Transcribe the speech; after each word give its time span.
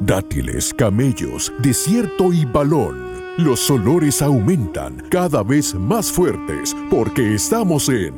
Dátiles, 0.00 0.72
camellos, 0.72 1.52
desierto 1.58 2.32
y 2.32 2.44
balón. 2.44 3.08
Los 3.36 3.68
olores 3.70 4.22
aumentan 4.22 5.02
cada 5.10 5.42
vez 5.42 5.74
más 5.74 6.10
fuertes 6.10 6.74
porque 6.88 7.34
estamos 7.34 7.88
en 7.88 8.14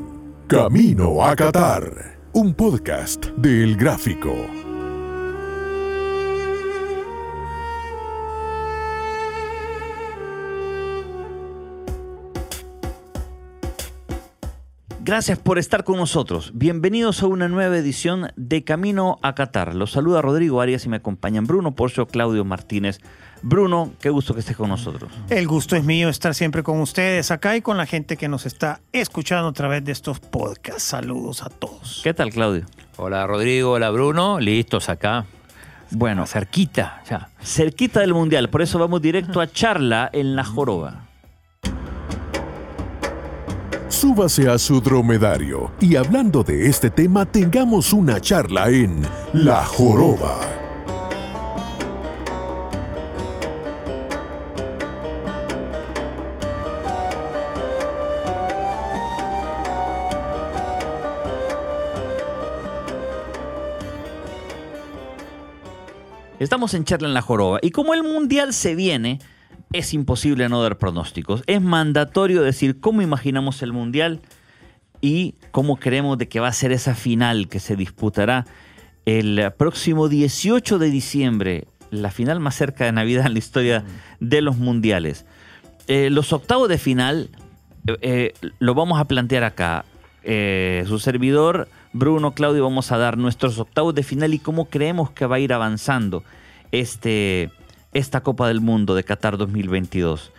Camino 0.47 1.25
a 1.25 1.35
Qatar, 1.35 2.19
un 2.33 2.53
podcast 2.55 3.27
del 3.37 3.77
Gráfico. 3.77 4.70
Gracias 15.11 15.41
por 15.41 15.59
estar 15.59 15.83
con 15.83 15.97
nosotros. 15.97 16.53
Bienvenidos 16.55 17.25
a 17.25 17.27
una 17.27 17.49
nueva 17.49 17.77
edición 17.77 18.31
de 18.37 18.63
Camino 18.63 19.19
a 19.23 19.35
Qatar. 19.35 19.75
Los 19.75 19.91
saluda 19.91 20.23
Rodrigo 20.23 20.61
Arias 20.61 20.87
y 20.87 20.89
me 20.89 20.99
acompañan 20.99 21.49
Bruno 21.49 21.75
Porcio, 21.75 22.07
Claudio 22.07 22.45
Martínez. 22.45 23.01
Bruno, 23.43 23.93
qué 24.01 24.09
gusto 24.11 24.35
que 24.35 24.41
estés 24.41 24.57
con 24.57 24.69
nosotros. 24.69 25.11
El 25.29 25.49
gusto 25.49 25.75
es 25.75 25.83
mío 25.83 26.09
estar 26.09 26.33
siempre 26.37 26.63
con 26.63 26.81
ustedes 26.81 27.33
acá 27.33 27.57
y 27.57 27.61
con 27.61 27.77
la 27.77 27.87
gente 27.87 28.17
que 28.17 28.29
nos 28.29 28.47
está 28.47 28.83
escuchando 28.93 29.49
a 29.49 29.53
través 29.53 29.85
de 29.85 29.91
estos 29.91 30.21
podcasts. 30.21 30.85
Saludos 30.85 31.43
a 31.43 31.49
todos. 31.49 32.03
¿Qué 32.05 32.15
tal, 32.15 32.31
Claudio? 32.31 32.67
Hola 32.97 33.27
Rodrigo, 33.27 33.73
hola 33.73 33.91
Bruno, 33.91 34.39
listos 34.39 34.89
acá. 34.89 35.27
Bueno, 35.91 36.25
cerquita, 36.25 37.03
ya. 37.11 37.31
Cerquita 37.43 37.99
del 37.99 38.15
Mundial, 38.15 38.49
por 38.49 38.63
eso 38.63 38.79
vamos 38.79 39.03
directo 39.03 39.41
a 39.41 39.51
charla 39.51 40.09
en 40.13 40.37
La 40.37 40.45
Joroba. 40.45 41.10
Súbase 44.01 44.49
a 44.49 44.57
su 44.57 44.81
dromedario 44.81 45.73
y 45.79 45.97
hablando 45.97 46.43
de 46.43 46.69
este 46.69 46.89
tema 46.89 47.27
tengamos 47.27 47.93
una 47.93 48.19
charla 48.19 48.71
en 48.71 49.03
La 49.35 49.63
Joroba. 49.63 50.41
Estamos 66.39 66.73
en 66.73 66.85
charla 66.85 67.07
en 67.07 67.13
La 67.13 67.21
Joroba 67.21 67.59
y 67.61 67.71
como 67.71 67.93
el 67.93 68.03
Mundial 68.03 68.55
se 68.55 68.75
viene, 68.75 69.19
es 69.73 69.95
imposible 69.95 70.49
no 70.49 70.63
dar 70.63 70.79
pronósticos. 70.79 71.43
Es 71.47 71.63
mandatorio 71.63 72.43
decir 72.43 72.81
cómo 72.81 73.03
imaginamos 73.03 73.63
el 73.63 73.73
Mundial 73.73 74.21
y 75.01 75.35
cómo 75.53 75.77
creemos 75.77 76.19
de 76.19 76.29
que 76.29 76.41
va 76.41 76.49
a 76.49 76.53
ser 76.53 76.73
esa 76.73 76.95
final 76.95 77.49
que 77.49 77.61
se 77.61 77.77
disputará 77.77 78.47
el 79.07 79.53
próximo 79.57 80.09
18 80.09 80.79
de 80.79 80.91
diciembre, 80.91 81.65
la 81.91 82.11
final 82.11 82.41
más 82.41 82.55
cerca 82.55 82.85
de 82.85 82.93
Navidad 82.93 83.27
en 83.27 83.33
la 83.33 83.39
historia 83.39 83.85
de 84.19 84.43
los 84.43 84.59
mundiales. 84.59 85.25
Eh, 85.87 86.11
los 86.11 86.33
octavos 86.33 86.69
de 86.69 86.79
final 86.79 87.31
eh, 87.87 87.97
eh, 88.03 88.33
lo 88.59 88.75
vamos 88.75 89.01
a 89.01 89.07
plantear 89.07 89.45
acá. 89.45 89.85
su 90.23 90.99
servidor, 90.99 91.69
Bruno, 91.93 92.35
Claudio, 92.35 92.63
vamos 92.65 92.93
a 92.93 92.99
dar 92.99 93.17
nuestros 93.17 93.59
octavos 93.59 93.95
de 93.95 94.03
final 94.03 94.35
y 94.35 94.39
cómo 94.39 94.67
creemos 94.67 95.11
que 95.11 95.27
va 95.27 95.37
a 95.37 95.41
ir 95.41 95.53
avanzando 95.53 96.23
este, 96.73 97.51
esta 97.93 98.23
Copa 98.23 98.49
del 98.49 98.61
Mundo 98.61 98.95
de 98.95 99.05
Qatar 99.05 99.37
2022. 99.37 100.33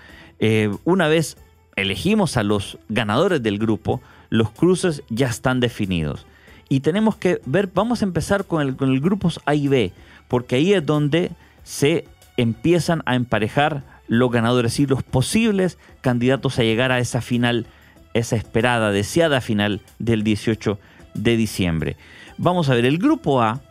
una 0.84 1.08
vez 1.08 1.38
elegimos 1.76 2.38
a 2.38 2.44
los 2.44 2.78
ganadores 2.90 3.42
del 3.44 3.58
grupo, 3.58 4.02
los 4.30 4.52
cruces 4.52 5.04
ya 5.10 5.28
están 5.28 5.60
definidos. 5.60 6.26
Y 6.70 6.80
tenemos 6.80 7.18
que 7.18 7.42
ver, 7.46 7.70
vamos 7.74 8.02
a 8.02 8.06
empezar 8.06 8.46
con 8.46 8.62
el, 8.62 8.76
con 8.76 8.90
el 8.92 9.02
A 9.46 9.56
y 9.56 9.68
B, 9.68 9.92
porque 10.28 10.56
ahí 10.56 10.74
es 10.74 10.86
donde 10.86 11.32
se 11.64 12.06
empiezan 12.38 13.04
a 13.06 13.16
emparejar 13.16 13.84
los 14.08 14.32
ganadores 14.32 14.80
y 14.80 14.86
los 14.86 15.04
posibles 15.04 15.78
candidatos 16.02 16.60
a 16.60 16.64
llegar 16.64 16.92
a 16.92 17.00
esa 17.00 17.22
final, 17.22 17.66
esa 18.14 18.36
esperada, 18.36 18.92
deseada 18.92 19.42
final 19.42 19.82
del 20.00 20.24
18 20.24 20.80
de 21.14 21.38
diciembre. 21.38 21.98
Vamos 22.38 22.70
a 22.70 22.76
ver, 22.76 22.86
el 22.86 22.98
grupo 22.98 23.42
A 23.42 23.62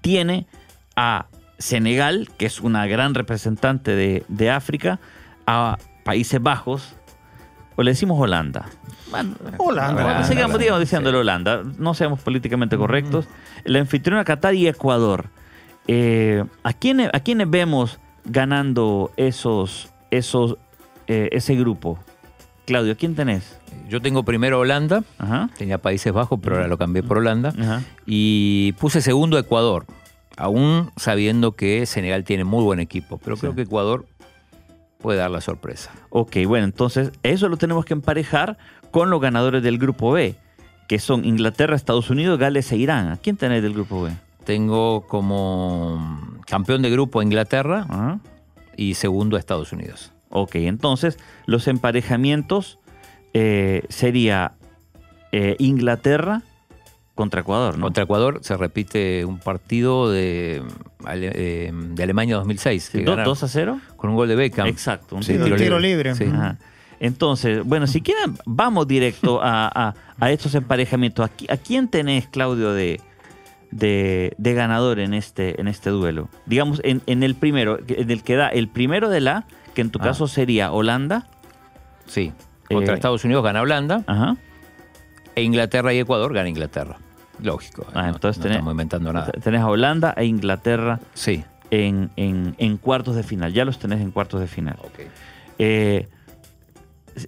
tiene 0.00 0.46
a 0.96 1.26
Senegal, 1.62 2.28
que 2.36 2.46
es 2.46 2.60
una 2.60 2.86
gran 2.86 3.14
representante 3.14 3.92
de, 3.94 4.24
de 4.28 4.50
África, 4.50 4.98
a 5.46 5.78
Países 6.04 6.42
Bajos, 6.42 6.96
o 7.76 7.82
le 7.82 7.92
decimos 7.92 8.20
Holanda. 8.20 8.66
Bueno, 9.10 9.34
Holanda. 9.58 10.02
Bueno, 10.02 10.24
sigamos 10.24 10.58
digamos, 10.58 10.80
diciéndole 10.80 11.18
Holanda, 11.18 11.62
no 11.78 11.94
seamos 11.94 12.20
políticamente 12.20 12.76
correctos. 12.76 13.26
La 13.64 13.78
anfitriona 13.78 14.24
Qatar 14.24 14.54
y 14.54 14.66
Ecuador. 14.66 15.26
Eh, 15.86 16.44
¿a, 16.64 16.72
quiénes, 16.72 17.10
¿A 17.12 17.20
quiénes 17.20 17.48
vemos 17.48 17.98
ganando 18.24 19.12
esos, 19.16 19.92
esos, 20.10 20.56
eh, 21.06 21.28
ese 21.32 21.54
grupo? 21.54 21.98
Claudio, 22.66 22.96
¿quién 22.96 23.14
tenés? 23.14 23.58
Yo 23.88 24.00
tengo 24.00 24.22
primero 24.22 24.60
Holanda, 24.60 25.02
Ajá. 25.18 25.50
tenía 25.58 25.78
Países 25.78 26.12
Bajos, 26.12 26.38
pero 26.42 26.56
ahora 26.56 26.68
lo 26.68 26.78
cambié 26.78 27.02
por 27.02 27.18
Holanda. 27.18 27.52
Ajá. 27.60 27.82
Y 28.06 28.72
puse 28.78 29.00
segundo 29.00 29.38
Ecuador, 29.38 29.86
aún 30.36 30.90
sabiendo 30.96 31.52
que 31.52 31.86
Senegal 31.86 32.24
tiene 32.24 32.44
muy 32.44 32.62
buen 32.64 32.80
equipo, 32.80 33.18
pero 33.18 33.36
creo 33.36 33.54
que 33.54 33.62
Ecuador 33.62 34.06
puede 34.98 35.18
dar 35.18 35.30
la 35.30 35.40
sorpresa. 35.40 35.90
Ok, 36.10 36.36
bueno, 36.46 36.64
entonces 36.64 37.12
eso 37.22 37.48
lo 37.48 37.56
tenemos 37.56 37.84
que 37.84 37.94
emparejar 37.94 38.56
con 38.90 39.10
los 39.10 39.20
ganadores 39.20 39.62
del 39.62 39.78
grupo 39.78 40.12
B, 40.12 40.36
que 40.88 40.98
son 40.98 41.24
Inglaterra, 41.24 41.76
Estados 41.76 42.10
Unidos, 42.10 42.38
Gales 42.38 42.70
e 42.72 42.76
Irán. 42.76 43.08
¿A 43.08 43.16
quién 43.16 43.36
tenés 43.36 43.62
del 43.62 43.74
grupo 43.74 44.02
B? 44.02 44.12
Tengo 44.44 45.06
como 45.06 46.38
campeón 46.46 46.82
de 46.82 46.90
grupo 46.90 47.20
a 47.20 47.22
Inglaterra 47.22 48.20
y 48.76 48.94
segundo 48.94 49.36
a 49.36 49.38
Estados 49.38 49.72
Unidos. 49.72 50.12
Ok, 50.30 50.56
entonces 50.56 51.18
los 51.46 51.68
emparejamientos 51.68 52.78
eh, 53.34 53.82
sería 53.88 54.54
eh, 55.30 55.56
Inglaterra 55.58 56.42
contra 57.14 57.40
Ecuador, 57.42 57.76
¿no? 57.78 57.84
Contra 57.86 58.04
Ecuador 58.04 58.38
se 58.42 58.56
repite 58.56 59.24
un 59.24 59.38
partido 59.38 60.10
de, 60.10 60.62
Ale- 61.04 61.32
eh, 61.34 61.70
de 61.72 62.02
Alemania 62.02 62.36
2006. 62.36 62.82
Sí, 62.84 62.98
que 62.98 63.04
do- 63.04 63.12
ganaron 63.12 63.30
2 63.32 63.42
a 63.42 63.48
0. 63.48 63.80
Con 63.96 64.10
un 64.10 64.16
gol 64.16 64.28
de 64.28 64.36
Beckham. 64.36 64.66
Exacto, 64.66 65.16
un 65.16 65.22
Sí, 65.22 65.32
tiro 65.34 65.44
tiro 65.56 65.78
libre. 65.78 66.10
libre. 66.10 66.14
Sí. 66.14 66.24
Ajá. 66.24 66.58
Entonces, 67.00 67.64
bueno, 67.64 67.86
si 67.86 68.00
quieren, 68.00 68.36
vamos 68.46 68.86
directo 68.86 69.40
a, 69.42 69.66
a- 69.88 69.94
a 70.20 70.30
estos 70.30 70.54
emparejamientos. 70.54 71.28
¿A, 71.28 71.52
a 71.52 71.56
quién 71.56 71.88
tenés, 71.88 72.28
Claudio, 72.28 72.72
de, 72.72 73.00
de, 73.70 74.34
de 74.38 74.54
ganador 74.54 74.98
en 75.00 75.12
este, 75.12 75.60
en 75.60 75.68
este 75.68 75.90
duelo? 75.90 76.28
Digamos, 76.46 76.80
en, 76.84 77.02
en 77.06 77.22
el 77.22 77.34
primero, 77.34 77.78
en 77.88 78.10
el 78.10 78.22
que 78.22 78.36
da 78.36 78.48
el 78.48 78.68
primero 78.68 79.08
de 79.08 79.20
la, 79.20 79.46
que 79.74 79.80
en 79.80 79.90
tu 79.90 79.98
Ah. 80.00 80.04
caso 80.04 80.28
sería 80.28 80.70
Holanda. 80.72 81.26
Sí. 82.06 82.32
Contra 82.70 82.94
Eh, 82.94 82.96
Estados 82.96 83.24
Unidos 83.24 83.44
gana 83.44 83.60
Holanda 83.60 84.02
Ajá. 84.06 84.36
E 85.34 85.42
Inglaterra 85.42 85.92
y 85.92 85.98
Ecuador 85.98 86.32
gana 86.32 86.48
Inglaterra. 86.48 86.96
Lógico. 87.40 87.86
Ah, 87.94 88.02
no- 88.02 88.08
entonces 88.14 88.38
no 88.38 88.44
tenés- 88.44 88.52
estamos 88.56 88.72
inventando 88.72 89.12
nada. 89.12 89.32
Tenés 89.32 89.60
a 89.60 89.66
Holanda 89.68 90.14
e 90.16 90.24
Inglaterra 90.26 91.00
Sí. 91.14 91.44
en, 91.70 92.10
en- 92.16 92.54
en 92.58 92.76
cuartos 92.76 93.16
de 93.16 93.22
final. 93.22 93.52
Ya 93.52 93.64
los 93.64 93.78
tenés 93.78 94.00
en 94.00 94.10
cuartos 94.10 94.40
de 94.40 94.46
final. 94.46 94.76
Ok. 94.80 95.00
Eh, 95.58 96.08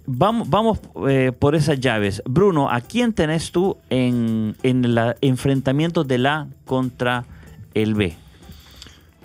vamos 0.05 0.49
vamos 0.49 0.79
eh, 1.07 1.31
por 1.37 1.55
esas 1.55 1.79
llaves. 1.79 2.21
Bruno, 2.25 2.69
¿a 2.69 2.81
quién 2.81 3.13
tenés 3.13 3.51
tú 3.51 3.77
en, 3.89 4.55
en 4.63 4.85
el 4.85 5.15
enfrentamiento 5.21 6.03
de 6.03 6.17
la 6.17 6.47
contra 6.65 7.25
el 7.73 7.93
B? 7.95 8.15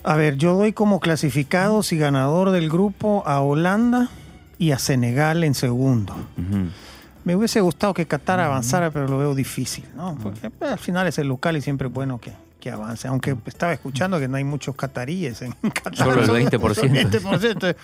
A 0.03 0.15
ver, 0.15 0.35
yo 0.37 0.55
doy 0.55 0.73
como 0.73 0.99
clasificados 0.99 1.93
y 1.93 1.97
ganador 1.97 2.49
del 2.51 2.69
grupo 2.69 3.23
a 3.27 3.39
Holanda 3.41 4.09
y 4.57 4.71
a 4.71 4.79
Senegal 4.79 5.43
en 5.43 5.53
segundo. 5.53 6.13
Ujú. 6.37 6.67
Me 7.23 7.35
hubiese 7.35 7.61
gustado 7.61 7.93
que 7.93 8.05
Qatar 8.07 8.39
avanzara, 8.39 8.89
pero 8.91 9.07
lo 9.07 9.17
veo 9.17 9.35
difícil, 9.35 9.85
¿no? 9.95 10.17
Porque 10.21 10.49
pues, 10.49 10.71
al 10.71 10.79
final 10.79 11.07
es 11.07 11.17
el 11.19 11.27
local 11.27 11.55
y 11.57 11.61
siempre 11.61 11.87
es 11.87 11.93
bueno 11.93 12.19
que, 12.19 12.31
que 12.59 12.71
avance. 12.71 13.07
Aunque 13.07 13.35
estaba 13.45 13.73
escuchando 13.73 14.19
que 14.19 14.27
no 14.27 14.37
hay 14.37 14.43
muchos 14.43 14.75
cataríes 14.75 15.41
en 15.43 15.51
Qatar. 15.73 15.95
Solo 15.95 16.21
el 16.21 16.25
Son- 16.25 16.35
20%. 16.59 16.73
son 16.73 16.89
20%. 17.39 17.75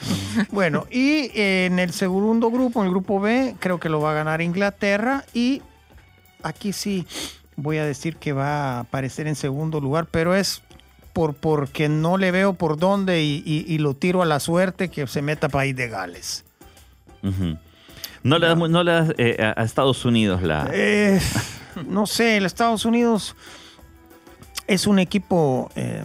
bueno, 0.51 0.86
y 0.89 1.30
en 1.36 1.78
el 1.80 1.92
segundo 1.94 2.50
grupo, 2.50 2.80
en 2.81 2.86
el 2.88 2.92
grupo 2.92 3.19
B, 3.19 3.56
creo 3.60 3.80
que 3.80 3.89
lo 3.89 4.01
va 4.01 4.12
a 4.12 4.13
ganar 4.16 4.42
Inglaterra. 4.42 5.24
Y 5.36 5.62
aquí 6.42 6.74
sí 6.74 7.06
voy 7.56 7.78
a 7.78 7.86
decir 7.86 8.18
que 8.18 8.33
va 8.33 8.78
a 8.78 8.80
aparecer 8.81 9.28
en 9.28 9.36
segundo 9.36 9.80
lugar, 9.81 10.07
pero 10.10 10.36
es 10.36 10.62
por 11.13 11.33
porque 11.36 11.90
no 11.90 12.18
le 12.18 12.30
veo 12.31 12.54
por 12.54 12.78
dónde 12.78 13.24
y, 13.24 13.42
y- 13.45 13.66
y 13.72 13.78
lo 13.80 13.94
tiro 13.95 14.22
a 14.22 14.25
la 14.25 14.40
suerte 14.40 14.90
que 14.90 15.06
se 15.07 15.22
meta 15.24 15.50
País 15.50 15.75
de 15.75 15.88
Gales. 15.90 16.44
Ujú. 17.24 17.57
No 18.27 18.39
le 18.39 18.47
das, 18.47 18.57
no 18.57 18.83
le 18.83 18.91
das, 18.91 19.13
eh, 19.18 19.53
a 19.56 19.63
Estados 19.63 20.03
Unidos 20.03 20.41
la... 20.44 20.69
Eh, 20.74 21.19
no 21.88 22.06
sé, 22.06 22.35
el 22.38 22.45
Estados 22.45 22.83
Unidos 22.83 23.35
es 24.68 24.85
un 24.85 25.00
equipo 25.00 25.71
eh, 25.75 26.03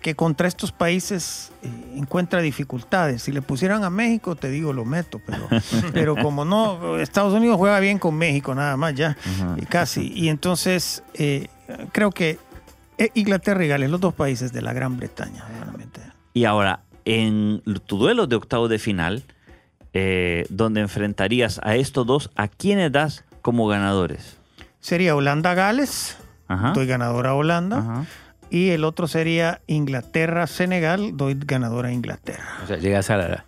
que 0.00 0.14
contra 0.14 0.48
estos 0.48 0.72
países 0.72 1.52
eh, 1.62 1.68
encuentra 1.96 2.40
dificultades. 2.40 3.22
Si 3.22 3.32
le 3.32 3.42
pusieran 3.42 3.84
a 3.84 3.90
México, 3.90 4.34
te 4.34 4.48
digo, 4.48 4.72
lo 4.72 4.86
meto, 4.86 5.20
pero, 5.26 5.46
pero 5.92 6.16
como 6.16 6.46
no, 6.46 6.96
Estados 6.98 7.34
Unidos 7.34 7.58
juega 7.58 7.80
bien 7.80 7.98
con 7.98 8.14
México, 8.14 8.54
nada 8.54 8.78
más 8.78 8.94
ya, 8.94 9.18
casi. 9.68 10.10
Y 10.14 10.30
entonces 10.30 11.02
creo 11.92 12.12
que 12.12 12.38
Inglaterra 13.12 13.62
y 13.62 13.68
Gales, 13.68 13.90
los 13.90 14.00
dos 14.00 14.14
países 14.14 14.54
de 14.54 14.62
la 14.62 14.72
Gran 14.72 14.96
Bretaña, 14.96 15.44
realmente. 15.58 16.00
Y 16.32 16.46
ahora, 16.46 16.84
en 17.04 17.62
tu 17.84 17.98
duelo 17.98 18.26
de 18.26 18.36
octavo 18.36 18.68
de 18.68 18.78
final, 18.78 19.22
eh, 19.92 20.46
donde 20.50 20.80
enfrentarías 20.80 21.60
a 21.62 21.76
estos 21.76 22.06
dos, 22.06 22.30
¿a 22.36 22.48
quiénes 22.48 22.92
das 22.92 23.24
como 23.42 23.66
ganadores? 23.66 24.38
Sería 24.80 25.14
Holanda-Gales, 25.16 26.16
doy 26.74 26.86
ganador 26.86 27.26
a 27.26 27.34
Holanda. 27.34 27.78
Ajá. 27.78 28.04
Y 28.50 28.70
el 28.70 28.84
otro 28.84 29.06
sería 29.06 29.60
Inglaterra-Senegal, 29.68 31.16
doy 31.16 31.36
ganador 31.38 31.86
a 31.86 31.92
Inglaterra. 31.92 32.44
O 32.64 32.66
sea, 32.66 32.76
llegas 32.78 33.10
a 33.10 33.16
la- 33.16 33.44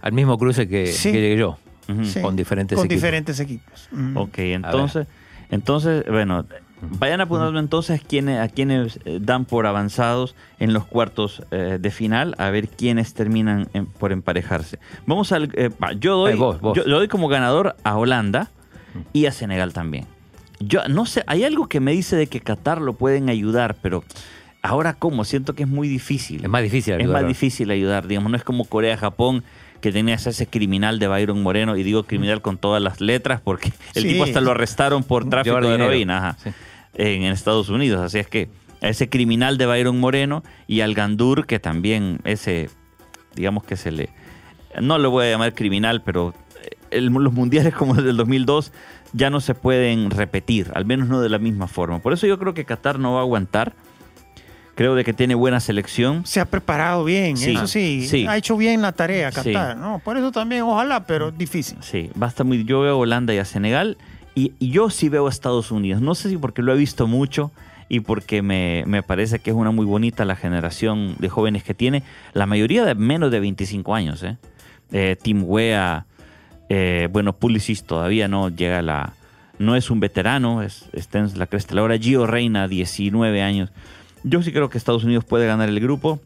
al 0.00 0.12
mismo 0.12 0.38
cruce 0.38 0.68
que, 0.68 0.86
Sí. 0.88 1.12
que 1.12 1.20
llegué 1.20 1.36
yo. 1.36 1.58
Sí, 2.02 2.20
con 2.20 2.34
diferentes 2.34 2.74
Con 2.76 2.86
equipos. 2.86 3.00
diferentes 3.02 3.38
equipos. 3.40 3.88
Mm. 3.92 4.16
Ok, 4.16 4.38
entonces, 4.38 5.06
entonces, 5.50 6.04
bueno, 6.08 6.44
vayan 6.82 7.20
apuntando 7.20 7.58
entonces 7.58 8.00
a 8.00 8.48
quienes 8.48 9.00
eh, 9.04 9.18
dan 9.20 9.44
por 9.44 9.66
avanzados 9.66 10.34
en 10.58 10.72
los 10.72 10.84
cuartos 10.84 11.42
eh, 11.50 11.78
de 11.80 11.90
final, 11.90 12.34
a 12.38 12.50
ver 12.50 12.68
quiénes 12.68 13.14
terminan 13.14 13.68
en- 13.72 13.86
por 13.86 14.12
emparejarse. 14.12 14.78
Vamos 15.06 15.32
al, 15.32 15.50
eh, 15.54 15.70
yo 15.98 16.16
doy, 16.16 16.34
vos, 16.34 16.60
vos. 16.60 16.76
yo, 16.76 16.84
yo 16.84 16.96
doy 16.96 17.08
como 17.08 17.28
ganador 17.28 17.76
a 17.84 17.96
Holanda 17.96 18.50
y 19.12 19.26
a 19.26 19.32
Senegal 19.32 19.72
también. 19.72 20.04
Yo 20.60 20.86
no 20.88 21.04
sé, 21.06 21.22
hay 21.26 21.44
algo 21.44 21.68
que 21.68 21.80
me 21.80 21.92
dice 21.92 22.16
de 22.16 22.26
que 22.28 22.40
Qatar 22.40 22.80
lo 22.80 22.94
pueden 22.94 23.28
ayudar, 23.28 23.76
pero 23.82 24.04
ahora 24.62 24.94
cómo, 24.94 25.24
siento 25.24 25.54
que 25.54 25.64
es 25.64 25.68
muy 25.68 25.86
difícil. 25.88 26.42
Es 26.44 26.50
más 26.50 26.62
difícil 26.62 26.94
Es 26.94 27.00
ayudar. 27.00 27.20
más 27.22 27.28
difícil 27.28 27.70
ayudar, 27.70 28.06
digamos, 28.06 28.30
no 28.30 28.36
es 28.36 28.44
como 28.44 28.64
Corea-Japón 28.64 29.44
que 29.86 29.92
tenías 29.92 30.26
ese 30.26 30.48
criminal 30.48 30.98
de 30.98 31.06
Byron 31.06 31.42
Moreno, 31.42 31.76
y 31.76 31.84
digo 31.84 32.02
criminal 32.02 32.42
con 32.42 32.58
todas 32.58 32.82
las 32.82 33.00
letras 33.00 33.40
porque 33.40 33.72
el 33.94 34.02
Sí. 34.02 34.08
tipo 34.08 34.24
hasta 34.24 34.40
lo 34.40 34.50
arrestaron 34.50 35.04
por 35.04 35.28
tráfico 35.28 35.60
de 35.60 35.74
heroína 35.74 36.18
ajá, 36.18 36.36
Sí. 36.42 36.50
en, 36.94 37.22
en 37.22 37.32
Estados 37.32 37.68
Unidos. 37.68 38.00
Así 38.00 38.18
es 38.18 38.26
que 38.26 38.48
a 38.82 38.88
ese 38.88 39.08
criminal 39.08 39.58
de 39.58 39.66
Byron 39.66 40.00
Moreno 40.00 40.42
y 40.66 40.80
al 40.80 40.94
Gandur, 40.94 41.46
que 41.46 41.60
también 41.60 42.18
ese, 42.24 42.68
digamos 43.36 43.62
que 43.64 43.76
se 43.76 43.92
le... 43.92 44.08
No 44.80 44.98
lo 44.98 45.10
voy 45.10 45.26
a 45.26 45.30
llamar 45.30 45.54
criminal, 45.54 46.02
pero 46.02 46.34
el- 46.90 47.06
los 47.06 47.32
mundiales 47.32 47.72
como 47.72 47.94
el 47.94 48.04
del 48.04 48.16
2002 48.16 48.72
ya 49.12 49.30
no 49.30 49.40
se 49.40 49.54
pueden 49.54 50.10
repetir, 50.10 50.72
al 50.74 50.84
menos 50.84 51.06
no 51.08 51.20
de 51.20 51.28
la 51.28 51.38
misma 51.38 51.68
forma. 51.68 52.00
Por 52.00 52.12
eso 52.12 52.26
yo 52.26 52.38
creo 52.40 52.54
que 52.54 52.64
Qatar 52.64 52.98
no 52.98 53.12
va 53.12 53.20
a 53.20 53.22
aguantar. 53.22 53.72
Creo 54.76 54.94
de 54.94 55.04
que 55.04 55.12
tiene 55.14 55.34
buena 55.34 55.58
selección. 55.58 56.24
Se 56.26 56.38
ha 56.38 56.44
preparado 56.44 57.02
bien, 57.02 57.36
Sí, 57.38 57.52
eso 57.52 57.66
sí, 57.66 58.06
sí. 58.06 58.26
Ha 58.28 58.36
hecho 58.36 58.56
bien 58.56 58.82
la 58.82 58.92
tarea 58.92 59.32
Sí. 59.32 59.52
Qatar, 59.52 59.76
¿no? 59.78 60.00
Por 60.04 60.16
eso 60.18 60.30
también, 60.30 60.62
ojalá, 60.62 61.06
pero 61.06 61.32
difícil. 61.32 61.78
Sí, 61.80 62.10
va 62.20 62.26
a 62.26 62.28
estar 62.28 62.44
muy. 62.46 62.62
Yo 62.64 62.80
veo 62.82 62.92
a 62.92 62.96
Holanda 62.96 63.32
y 63.34 63.38
a 63.38 63.44
Senegal. 63.44 63.96
Y, 64.34 64.52
y 64.58 64.68
yo 64.70 64.90
sí 64.90 65.08
veo 65.08 65.26
a 65.26 65.30
Estados 65.30 65.70
Unidos. 65.70 66.02
No 66.02 66.14
sé 66.14 66.28
si 66.28 66.36
porque 66.36 66.60
lo 66.60 66.74
he 66.74 66.76
visto 66.76 67.06
mucho 67.06 67.50
y 67.88 68.00
porque 68.00 68.42
me, 68.42 68.84
me 68.86 69.02
parece 69.02 69.38
que 69.38 69.48
es 69.48 69.56
una 69.56 69.70
muy 69.70 69.86
bonita 69.86 70.26
la 70.26 70.36
generación 70.36 71.16
de 71.18 71.30
jóvenes 71.30 71.64
que 71.64 71.72
tiene. 71.72 72.02
La 72.34 72.44
mayoría 72.44 72.84
de 72.84 72.94
menos 72.94 73.30
de 73.30 73.40
25 73.40 73.94
años. 73.94 74.22
¿eh? 74.22 74.36
Eh, 74.92 75.16
Tim 75.22 75.42
Wea, 75.46 76.04
eh, 76.68 77.08
bueno, 77.10 77.32
Pulisic 77.32 77.82
todavía 77.86 78.28
no 78.28 78.50
llega 78.50 78.80
a 78.80 78.82
la. 78.82 79.12
No 79.58 79.74
es 79.74 79.90
un 79.90 80.00
veterano, 80.00 80.60
es, 80.60 80.84
está 80.92 81.18
en 81.18 81.38
la 81.38 81.46
cresta. 81.46 81.70
de 81.70 81.76
la 81.76 81.82
hora 81.84 81.96
Gio 81.96 82.26
Reina, 82.26 82.68
19 82.68 83.40
años. 83.40 83.70
Yo 84.28 84.42
sí 84.42 84.50
creo 84.52 84.68
que 84.68 84.76
Estados 84.76 85.04
Unidos 85.04 85.24
puede 85.24 85.46
ganar 85.46 85.68
el 85.68 85.78
grupo 85.78 86.18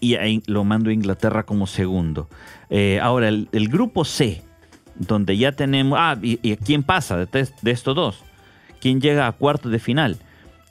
y 0.00 0.16
ahí 0.16 0.42
lo 0.46 0.64
mando 0.64 0.90
a 0.90 0.92
Inglaterra 0.92 1.44
como 1.44 1.68
segundo. 1.68 2.28
Eh, 2.70 2.98
ahora, 3.00 3.28
el, 3.28 3.48
el 3.52 3.68
grupo 3.68 4.04
C, 4.04 4.42
donde 4.96 5.36
ya 5.36 5.52
tenemos... 5.52 5.96
Ah, 6.00 6.18
¿y, 6.20 6.40
y 6.42 6.56
quién 6.56 6.82
pasa 6.82 7.16
de, 7.16 7.48
de 7.62 7.70
estos 7.70 7.94
dos? 7.94 8.24
¿Quién 8.80 9.00
llega 9.00 9.28
a 9.28 9.32
cuartos 9.32 9.70
de 9.70 9.78
final? 9.78 10.16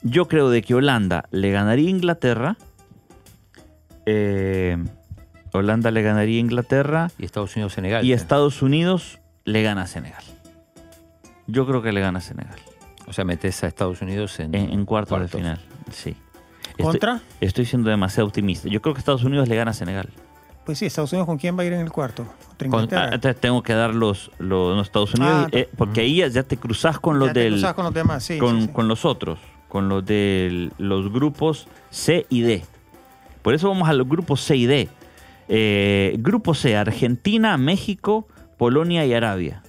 Yo 0.02 0.28
creo 0.28 0.50
de 0.50 0.60
que 0.60 0.74
Holanda 0.74 1.24
le 1.30 1.50
ganaría 1.50 1.86
a 1.86 1.90
Inglaterra. 1.90 2.56
eh, 4.04 4.76
Holanda 5.54 5.90
le 5.90 6.02
ganaría 6.02 6.36
a 6.36 6.40
Inglaterra. 6.40 7.10
Y 7.18 7.24
Estados 7.24 7.54
Unidos, 7.56 7.72
Senegal. 7.72 8.04
Y 8.04 8.12
Estados 8.12 8.60
Unidos 8.62 9.18
le 9.44 9.62
gana 9.62 9.82
a 9.82 9.86
Senegal. 9.86 10.24
Yo 11.46 11.66
creo 11.66 11.82
que 11.82 11.92
le 11.92 12.00
gana 12.00 12.18
a 12.18 12.22
Senegal. 12.22 12.58
O 13.06 13.12
sea, 13.12 13.24
metes 13.24 13.62
a 13.64 13.66
Estados 13.66 14.00
Unidos 14.02 14.38
en, 14.40 14.54
En, 14.54 14.70
en 14.72 14.84
cuartos, 14.84 15.10
cuartos. 15.18 15.30
de 15.32 15.38
final. 15.38 15.60
Sí. 15.92 16.16
Estoy- 16.70 16.84
¿Contra? 16.84 17.20
Estoy 17.40 17.66
siendo 17.66 17.90
demasiado 17.90 18.26
optimista. 18.28 18.68
Yo 18.68 18.80
creo 18.80 18.94
que 18.94 18.98
Estados 19.00 19.24
Unidos 19.24 19.48
le 19.48 19.56
gana 19.56 19.72
a 19.72 19.74
Senegal. 19.74 20.08
Pues 20.64 20.78
sí, 20.78 20.86
Estados 20.86 21.12
Unidos, 21.12 21.26
¿con 21.26 21.38
quién 21.38 21.58
va 21.58 21.62
a 21.62 21.66
ir 21.66 21.72
en 21.72 21.80
el 21.80 21.90
cuarto? 21.90 22.24
¿Contra 22.70 23.10
Con- 23.20 23.28
ah, 23.30 23.34
tengo 23.34 23.62
que 23.64 23.72
dar 23.74 23.94
los, 23.94 24.30
los, 24.38 24.76
los 24.76 24.86
Estados 24.86 25.12
Unidos, 25.14 25.46
Ah, 25.46 25.48
eh, 25.50 25.68
porque 25.76 26.02
ahí 26.02 26.16
ya, 26.30 26.42
te 26.44 26.56
cruzas 26.56 27.00
con 27.00 27.18
los 27.18 27.28
Ya 27.28 27.34
te 27.34 27.40
del 27.40 27.52
cruzas 27.54 27.74
con 27.74 27.84
los 27.84 27.94
demás, 27.94 28.22
sí. 28.24 28.38
con, 28.38 28.60
sí, 28.60 28.66
sí. 28.66 28.72
con 28.72 28.86
los 28.86 29.04
otros, 29.04 29.40
con 29.68 29.88
los 29.88 30.04
de 30.06 30.70
los 30.78 31.12
grupos 31.12 31.66
C 31.90 32.26
y 32.28 32.42
D. 32.42 32.64
Por 33.42 33.54
eso 33.54 33.68
vamos 33.68 33.88
a 33.88 33.92
los 33.92 34.08
grupos 34.08 34.40
C 34.40 34.56
y 34.56 34.66
D. 34.66 34.88
Eh, 35.48 36.14
grupo 36.20 36.54
C, 36.54 36.76
Argentina, 36.76 37.56
México, 37.58 38.28
Polonia 38.56 39.04
y 39.04 39.12
Arabia. 39.14 39.62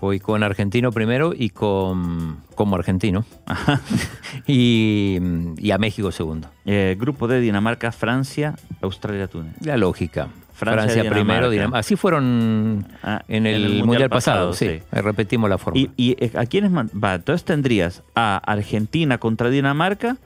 Voy 0.00 0.20
con 0.20 0.42
argentino 0.42 0.92
primero 0.92 1.32
y 1.36 1.50
con 1.50 2.38
como 2.54 2.76
argentino. 2.76 3.24
y, 4.46 5.18
y 5.58 5.70
a 5.70 5.78
México 5.78 6.12
segundo. 6.12 6.48
Eh, 6.64 6.96
grupo 6.98 7.26
D, 7.28 7.40
Dinamarca, 7.40 7.92
Francia, 7.92 8.54
Australia, 8.80 9.26
Túnez. 9.28 9.54
La 9.64 9.76
lógica. 9.76 10.28
Francia, 10.54 10.82
Francia, 10.82 11.02
Dinamarca. 11.02 11.14
primero, 11.24 11.50
Dinamarca. 11.50 11.78
Así 11.78 11.96
fueron 11.96 12.86
Ah, 13.02 13.22
en 13.28 13.46
el, 13.46 13.84
mundial, 13.84 14.10
pasado, 14.10 14.52
sí. 14.52 14.66
sí. 14.68 14.82
Repetimos 14.92 15.48
la 15.48 15.58
forma. 15.58 15.78
Y, 15.78 15.90
y, 15.96 16.16
eh, 16.18 16.32
a 16.36 16.46
quiénes 16.46 16.72
va, 16.72 17.14
entonces 17.14 17.44
tendrías 17.44 18.02
a 18.14 18.38
Argentina 18.38 19.18
contra 19.18 19.50
Dinamarca 19.50 20.16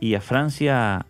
y 0.00 0.14
a 0.14 0.20
Francia 0.20 1.06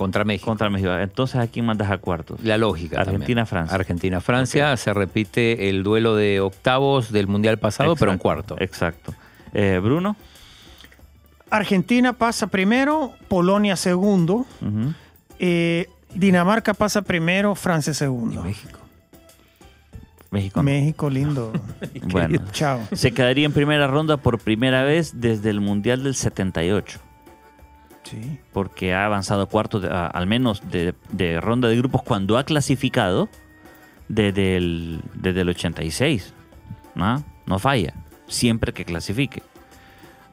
Contra 0.00 0.24
México. 0.24 0.46
contra 0.46 0.70
México. 0.70 0.90
Entonces, 0.98 1.36
¿a 1.36 1.46
quién 1.46 1.66
mandas 1.66 1.90
a 1.90 1.98
cuartos? 1.98 2.42
La 2.42 2.56
lógica. 2.56 2.98
Argentina, 2.98 3.42
también. 3.42 3.46
Francia. 3.46 3.74
Argentina, 3.74 4.20
Francia. 4.22 4.76
Se 4.78 4.94
repite 4.94 5.68
el 5.68 5.82
duelo 5.82 6.16
de 6.16 6.40
octavos 6.40 7.12
del 7.12 7.26
mundial 7.26 7.58
pasado, 7.58 7.94
pero 7.96 8.10
en 8.10 8.16
cuarto. 8.16 8.56
Exacto. 8.58 9.12
Eh, 9.52 9.78
Bruno. 9.82 10.16
Argentina 11.50 12.14
pasa 12.14 12.46
primero, 12.46 13.12
Polonia 13.28 13.76
segundo, 13.76 14.46
eh, 15.38 15.86
Dinamarca 16.14 16.72
pasa 16.72 17.02
primero, 17.02 17.54
Francia 17.54 17.90
Y 17.90 17.94
segundo. 17.94 18.42
México. 18.42 18.78
México. 20.30 20.60
no. 20.60 20.62
México 20.62 21.10
lindo. 21.10 21.52
Bueno, 22.04 22.40
Chao. 22.52 22.80
se 22.92 23.12
quedaría 23.12 23.44
en 23.44 23.52
primera 23.52 23.86
ronda 23.86 24.16
por 24.16 24.38
primera 24.38 24.82
vez 24.82 25.20
desde 25.20 25.50
el 25.50 25.60
Mundial 25.60 26.04
del 26.04 26.14
78, 26.14 27.00
Sí. 28.10 28.38
porque 28.52 28.92
ha 28.94 29.06
avanzado 29.06 29.48
cuartos, 29.48 29.84
al 29.84 30.26
menos 30.26 30.62
de, 30.70 30.94
de 31.12 31.40
ronda 31.40 31.68
de 31.68 31.76
grupos 31.76 32.02
cuando 32.02 32.36
ha 32.38 32.44
clasificado 32.44 33.28
desde 34.08 34.56
el, 34.56 35.00
desde 35.14 35.42
el 35.42 35.48
86. 35.50 36.32
¿no? 36.96 37.22
no 37.46 37.58
falla, 37.58 37.94
siempre 38.26 38.72
que 38.72 38.84
clasifique. 38.84 39.42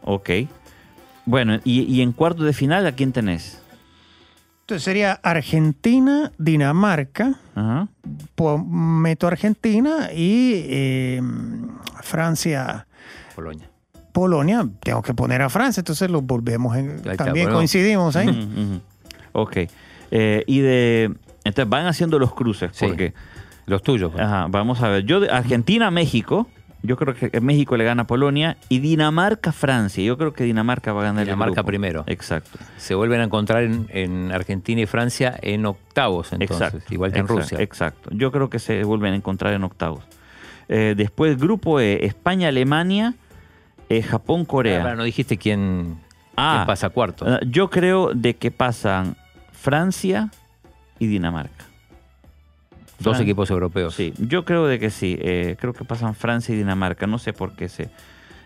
Ok. 0.04 0.30
Bueno, 1.26 1.60
y, 1.64 1.82
y 1.84 2.02
en 2.02 2.14
cuartos 2.14 2.46
de 2.46 2.54
final, 2.54 2.88
¿a 2.88 2.94
quién 2.94 3.12
tenés? 3.12 3.62
Entonces 4.62 4.84
sería 4.84 5.14
Argentina, 5.24 6.32
Dinamarca, 6.38 7.40
Ajá. 7.56 7.88
po- 8.36 8.58
meto 8.58 9.28
Argentina 9.28 10.10
y 10.14 10.54
eh, 10.56 11.22
Francia, 12.02 12.86
Polonia. 13.36 13.70
Polonia. 14.18 14.68
Tengo 14.82 15.04
que 15.04 15.14
poner 15.14 15.44
a 15.44 15.50
Francia, 15.50 15.82
entonces 15.82 16.10
los 16.10 16.24
volvemos. 16.24 16.76
En, 16.76 17.02
también 17.18 17.46
bueno. 17.46 17.58
coincidimos 17.58 18.16
ahí. 18.16 18.30
Ujú. 18.30 18.82
Ok. 19.34 19.58
Eh, 20.10 20.44
y 20.48 20.60
de. 20.60 21.14
Entonces 21.44 21.70
van 21.70 21.86
haciendo 21.86 22.18
los 22.18 22.34
cruces, 22.34 22.72
Sí. 22.74 22.88
porque. 22.88 23.14
Los 23.68 23.84
tuyos. 23.84 24.12
pues. 24.12 24.24
Ajá, 24.24 24.48
vamos 24.50 24.82
a 24.82 24.88
ver. 24.90 25.04
Yo 25.04 25.20
de 25.20 25.30
Argentina, 25.30 25.92
México. 25.92 26.48
Yo 26.82 26.96
creo 26.96 27.14
que 27.14 27.42
México 27.42 27.76
le 27.78 27.84
gana 27.84 28.04
a 28.04 28.08
Polonia. 28.08 28.58
Y 28.70 28.80
Dinamarca, 28.80 29.52
Francia. 29.52 30.04
Yo 30.04 30.18
creo 30.18 30.34
que 30.34 30.44
Dinamarca 30.46 30.94
va 30.94 31.02
a 31.02 31.04
ganar 31.06 31.22
el 31.22 31.28
Dinamarca 31.28 31.54
grupo. 31.56 31.68
primero. 31.68 32.04
Exacto. 32.08 32.58
Se 32.78 32.96
vuelven 32.96 33.20
a 33.22 33.26
encontrar 33.26 33.64
en, 33.64 33.88
en 33.92 34.32
Argentina 34.32 34.82
y 34.82 34.86
Francia 34.88 35.38
en 35.42 35.66
octavos, 35.68 36.34
entonces, 36.34 36.68
exacto. 36.68 36.94
igual 36.94 37.12
que 37.12 37.20
en 37.20 37.26
exacto, 37.26 37.42
Rusia. 37.42 37.62
Exacto. 37.62 38.10
Yo 38.14 38.32
creo 38.32 38.50
que 38.50 38.58
se 38.60 38.84
vuelven 38.84 39.14
a 39.14 39.16
encontrar 39.16 39.54
en 39.54 39.64
octavos. 39.64 40.04
Eh, 40.70 40.94
después, 40.98 41.38
grupo 41.38 41.80
E: 41.80 42.06
España, 42.06 42.48
Alemania, 42.48 43.16
eh, 43.90 44.02
Japón, 44.04 44.46
Corea. 44.46 44.82
Ahora 44.82 44.96
no 44.96 45.04
dijiste 45.04 45.38
quién, 45.38 45.98
Ah, 46.36 46.56
quién 46.58 46.68
pasa 46.68 46.90
cuarto. 46.90 47.26
Ah, 47.28 47.40
Yo 47.48 47.70
creo 47.70 48.14
de 48.14 48.36
que 48.36 48.52
pasan 48.52 49.16
Francia 49.52 50.30
y 51.00 51.08
Dinamarca. 51.08 51.66
Dos 53.00 53.18
Fran- 53.18 53.24
equipos 53.24 53.50
europeos. 53.52 53.94
Sí, 53.96 54.14
yo 54.18 54.44
creo 54.44 54.66
de 54.66 54.80
que 54.80 54.90
sí. 54.90 55.18
eh, 55.22 55.56
creo 55.60 55.74
que 55.74 55.86
pasan 55.86 56.16
Francia 56.16 56.54
y 56.54 56.58
Dinamarca. 56.58 57.06
No 57.08 57.20
sé 57.20 57.32
por 57.34 57.56
qué 57.56 57.70
se. 57.70 57.90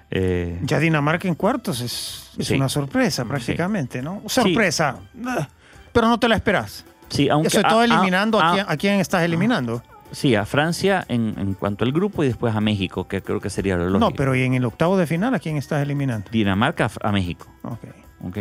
eh, 0.10 0.60
Ya 0.64 0.80
Dinamarca 0.80 1.28
en 1.28 1.36
cuartos 1.36 1.80
es, 1.82 2.32
es 2.38 2.48
Sí. 2.48 2.56
una 2.56 2.68
sorpresa 2.68 3.24
prácticamente, 3.26 4.02
¿no? 4.02 4.22
Sorpresa, 4.28 4.98
ah, 5.26 5.48
pero 5.94 6.08
no 6.10 6.20
te 6.20 6.28
la 6.28 6.36
esperas. 6.36 6.84
sí, 7.08 7.30
aunque 7.30 7.48
Eso 7.48 7.62
todo 7.62 7.80
ah, 7.80 7.84
ah, 7.84 7.86
eliminando 7.86 8.40
a, 8.42 8.50
ah, 8.50 8.54
quién, 8.54 8.66
a 8.70 8.78
quién 8.78 9.00
estás 9.00 9.24
eliminando. 9.24 9.82
Sí, 10.12 10.36
a 10.36 10.46
Francia 10.46 11.06
en, 11.08 11.34
en 11.38 11.54
cuanto 11.54 11.86
al 11.86 11.92
grupo 11.94 12.24
y 12.24 12.28
después 12.28 12.54
a 12.56 12.60
México, 12.62 13.08
que 13.08 13.22
creo 13.22 13.40
que 13.40 13.50
sería 13.50 13.78
lo 13.78 13.86
lógico. 13.86 14.00
No, 14.00 14.12
pero 14.16 14.36
¿y 14.36 14.42
en 14.44 14.54
el 14.56 14.66
octavo 14.66 14.98
de 14.98 15.08
final 15.08 15.34
a 15.34 15.40
quién 15.40 15.56
estás 15.58 15.82
eliminando? 15.82 16.30
Dinamarca 16.32 16.90
a 17.02 17.12
México. 17.12 17.48
Ok. 17.64 17.80
¿ok? 18.24 18.38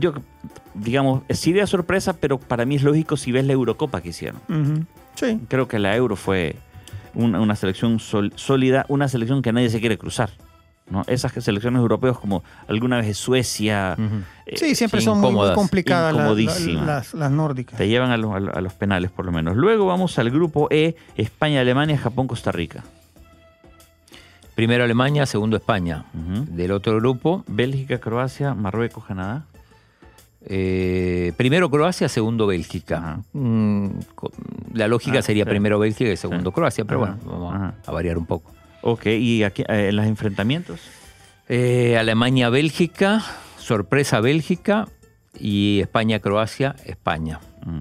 Yo, 0.00 0.12
digamos, 0.74 1.22
sí 1.30 1.52
de 1.52 1.66
sorpresa, 1.66 2.14
pero 2.14 2.38
para 2.38 2.64
mí 2.66 2.74
es 2.76 2.82
lógico 2.82 3.16
si 3.16 3.32
ves 3.32 3.46
la 3.46 3.52
Eurocopa 3.54 4.00
que 4.02 4.08
hicieron. 4.10 4.40
Sí. 5.14 5.40
Creo 5.48 5.66
que 5.68 5.78
la 5.78 5.96
Euro 5.96 6.14
fue 6.16 6.56
una, 7.14 7.40
una 7.40 7.56
selección 7.56 7.98
sol- 8.00 8.32
sólida, 8.36 8.84
una 8.88 9.08
selección 9.08 9.40
que 9.40 9.52
nadie 9.52 9.70
se 9.70 9.80
quiere 9.80 9.96
cruzar. 9.98 10.30
¿No? 10.90 11.02
Esas 11.06 11.32
selecciones 11.44 11.80
europeas 11.80 12.16
como 12.18 12.42
alguna 12.66 12.98
vez 12.98 13.16
Suecia, 13.18 13.96
eh, 14.46 14.56
Sí, 14.56 14.74
siempre 14.74 15.00
son 15.00 15.20
muy, 15.20 15.52
complicadas 15.54 16.14
la- 16.14 16.24
las, 16.86 17.14
las 17.14 17.30
nórdicas. 17.30 17.76
te 17.78 17.88
llevan 17.88 18.10
a 18.10 18.16
los, 18.16 18.32
a 18.34 18.78
penales 18.78 19.10
por 19.10 19.24
lo 19.26 19.32
menos. 19.32 19.56
Luego 19.56 19.86
vamos 19.86 20.18
al 20.18 20.30
grupo 20.30 20.68
E, 20.70 20.96
España, 21.16 21.60
Alemania, 21.60 21.98
Japón, 21.98 22.26
Costa 22.26 22.52
Rica. 22.52 22.82
Primero 24.54 24.82
Alemania, 24.84 25.24
segundo 25.26 25.56
España. 25.56 26.04
Del 26.12 26.72
otro 26.72 26.96
grupo, 26.96 27.44
Bélgica, 27.46 27.98
Croacia, 27.98 28.54
Marruecos, 28.54 29.04
Canadá. 29.04 29.44
eh, 30.50 31.32
primero 31.36 31.70
Croacia, 31.70 32.08
segundo 32.08 32.46
Bélgica. 32.46 33.20
Mm, 33.32 33.88
la 34.72 34.88
lógica 34.88 35.18
Ah, 35.18 35.22
sería 35.22 35.44
sí. 35.44 35.50
primero 35.50 35.78
Bélgica 35.78 36.10
y 36.10 36.16
segundo 36.16 36.50
Sí. 36.50 36.54
Croacia, 36.54 36.84
pero 36.84 37.04
Ajá, 37.04 37.16
bueno, 37.22 37.30
vamos 37.38 37.54
ajá. 37.54 37.74
a 37.86 37.92
variar 37.92 38.18
un 38.18 38.26
poco. 38.26 38.50
Ok, 38.82 39.06
y 39.06 39.42
aquí 39.42 39.62
eh, 39.62 39.88
en 39.88 39.96
los 39.96 40.06
enfrentamientos. 40.06 40.80
Eh, 41.48 41.96
Alemania-Bélgica, 41.98 43.24
sorpresa 43.58 44.20
Bélgica 44.20 44.88
y 45.38 45.80
España-Croacia, 45.80 46.76
España. 46.84 47.40
Mm. 47.64 47.80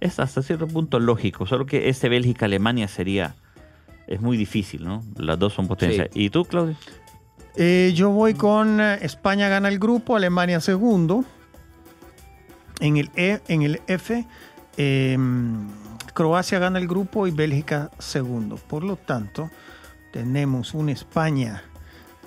Es 0.00 0.20
hasta 0.20 0.42
cierto 0.42 0.66
punto 0.66 1.00
lógico, 1.00 1.46
solo 1.46 1.64
que 1.66 1.88
ese 1.88 2.08
Bélgica-Alemania 2.08 2.88
sería. 2.88 3.34
Es 4.06 4.20
muy 4.20 4.36
difícil, 4.36 4.84
¿no? 4.84 5.02
Las 5.16 5.38
dos 5.38 5.54
son 5.54 5.66
potencias. 5.66 6.08
¿Y 6.12 6.28
tú, 6.28 6.44
Claudio? 6.44 6.76
Eh, 7.56 7.92
yo 7.94 8.10
voy 8.10 8.34
con 8.34 8.80
eh, 8.80 8.98
España 9.00 9.48
gana 9.48 9.68
el 9.68 9.78
grupo, 9.78 10.16
Alemania 10.16 10.60
segundo. 10.60 11.24
En 12.80 12.96
el, 12.96 13.10
E, 13.14 13.40
en 13.48 13.62
el 13.62 13.80
F, 13.86 14.26
eh, 14.76 15.16
Croacia 16.12 16.58
gana 16.58 16.78
el 16.78 16.88
grupo 16.88 17.26
y 17.26 17.30
Bélgica 17.30 17.90
segundo. 17.98 18.56
Por 18.56 18.82
lo 18.82 18.96
tanto, 18.96 19.50
tenemos 20.14 20.74
un 20.74 20.90
España, 20.90 21.64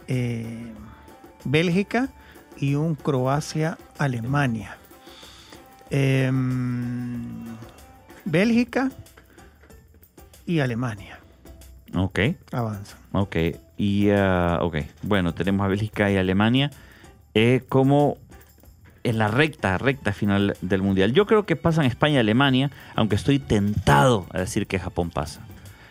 eh, 0.10 0.74
Bélgica 1.46 2.10
y 2.58 2.75
un 2.75 2.96
Croacia, 2.96 3.77
Alemania. 3.98 4.75
Eh, 5.89 6.29
Bélgica 8.25 8.91
y 10.46 10.60
Alemania 10.60 11.17
Ok, 11.96 12.20
avanzan. 12.51 13.00
ok. 13.13 13.38
Y, 13.77 14.10
ah, 14.10 14.60
ok. 14.63 14.79
Bueno, 15.03 15.34
tenemos 15.34 15.63
a 15.63 15.70
Bélgica 15.70 16.12
y 16.12 16.17
Alemania 16.17 16.72
eh, 17.36 17.63
como 17.70 18.17
en 19.06 19.17
la 19.17 19.29
recta, 19.29 19.77
recta 19.77 20.12
final 20.12 20.58
del 20.60 20.82
Mundial. 20.82 21.13
Yo 21.13 21.25
creo 21.25 21.46
que 21.46 21.56
pasan 21.56 21.86
España 21.86 22.15
y 22.15 22.17
Alemania, 22.17 22.70
aunque 22.96 23.15
estoy 23.15 23.39
tentado 23.39 24.25
a 24.34 24.39
decir 24.39 24.67
que 24.67 24.77
Japón 24.77 25.10
pasa. 25.10 25.47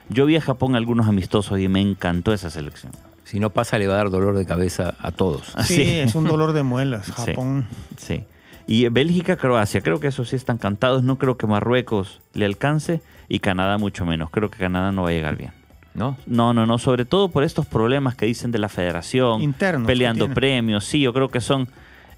Yo 0.08 0.26
vi 0.26 0.36
a 0.36 0.40
Japón 0.40 0.76
algunos 0.76 1.08
amistosos 1.08 1.58
y 1.58 1.68
me 1.68 1.80
encantó 1.80 2.32
esa 2.32 2.50
selección. 2.50 2.92
Si 3.24 3.40
no 3.40 3.50
pasa, 3.50 3.78
le 3.78 3.88
va 3.88 3.94
a 3.94 3.96
dar 3.96 4.10
dolor 4.10 4.36
de 4.36 4.46
cabeza 4.46 4.94
a 5.00 5.10
todos. 5.10 5.52
Sí, 5.64 5.74
sí. 5.74 5.82
es 5.98 6.14
un 6.14 6.24
dolor 6.24 6.52
de 6.52 6.62
muelas. 6.62 7.06
Sí. 7.06 7.12
Japón. 7.12 7.66
Sí. 7.96 8.24
Y 8.68 8.88
Bélgica, 8.88 9.36
Croacia, 9.36 9.80
creo 9.80 10.00
que 10.00 10.08
esos 10.08 10.28
sí 10.28 10.36
están 10.36 10.58
cantados. 10.58 11.02
No 11.02 11.18
creo 11.18 11.36
que 11.36 11.46
Marruecos 11.46 12.20
le 12.34 12.46
alcance 12.46 13.00
y 13.28 13.40
Canadá 13.40 13.78
mucho 13.78 14.04
menos. 14.04 14.30
Creo 14.30 14.50
que 14.50 14.58
Canadá 14.58 14.92
no 14.92 15.02
va 15.02 15.10
a 15.10 15.12
llegar 15.12 15.36
bien. 15.36 15.52
¿No? 15.94 16.16
No, 16.26 16.52
no, 16.52 16.66
no, 16.66 16.78
sobre 16.78 17.04
todo 17.04 17.30
por 17.30 17.42
estos 17.42 17.64
problemas 17.64 18.14
que 18.14 18.26
dicen 18.26 18.52
de 18.52 18.58
la 18.58 18.68
federación, 18.68 19.40
Internos 19.40 19.86
peleando 19.86 20.28
premios. 20.28 20.84
Sí, 20.84 21.00
yo 21.00 21.12
creo 21.12 21.30
que 21.30 21.40
son. 21.40 21.68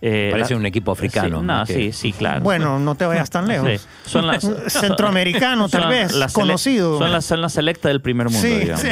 Eh, 0.01 0.29
Parece 0.31 0.55
la- 0.55 0.61
un 0.61 0.67
equipo 0.67 0.93
africano, 0.93 1.41
Sí, 1.41 1.47
no, 1.47 1.59
¿no? 1.61 1.65
Que- 1.67 1.75
sí, 1.75 1.93
sí, 1.93 2.13
claro. 2.13 2.41
Bueno, 2.43 2.79
no 2.79 2.95
te 2.95 3.05
vayas 3.07 3.31
tan 3.31 3.49
lejos. 3.49 3.69
Sí, 3.81 3.89
Son 4.07 4.27
las, 4.27 4.49
Centroamericano, 4.69 5.69
tal 5.69 5.83
son 5.83 5.91
vez, 5.91 6.15
las 6.15 6.33
conocido. 6.33 6.99
Son 6.99 7.11
las, 7.13 7.25
son 7.25 7.41
las 7.41 7.53
selecta 7.53 7.89
del 7.89 8.01
primer 8.01 8.27
mundo, 8.31 8.41
Sí, 8.47 8.55
digamos. 8.59 8.81
sí. 8.83 8.89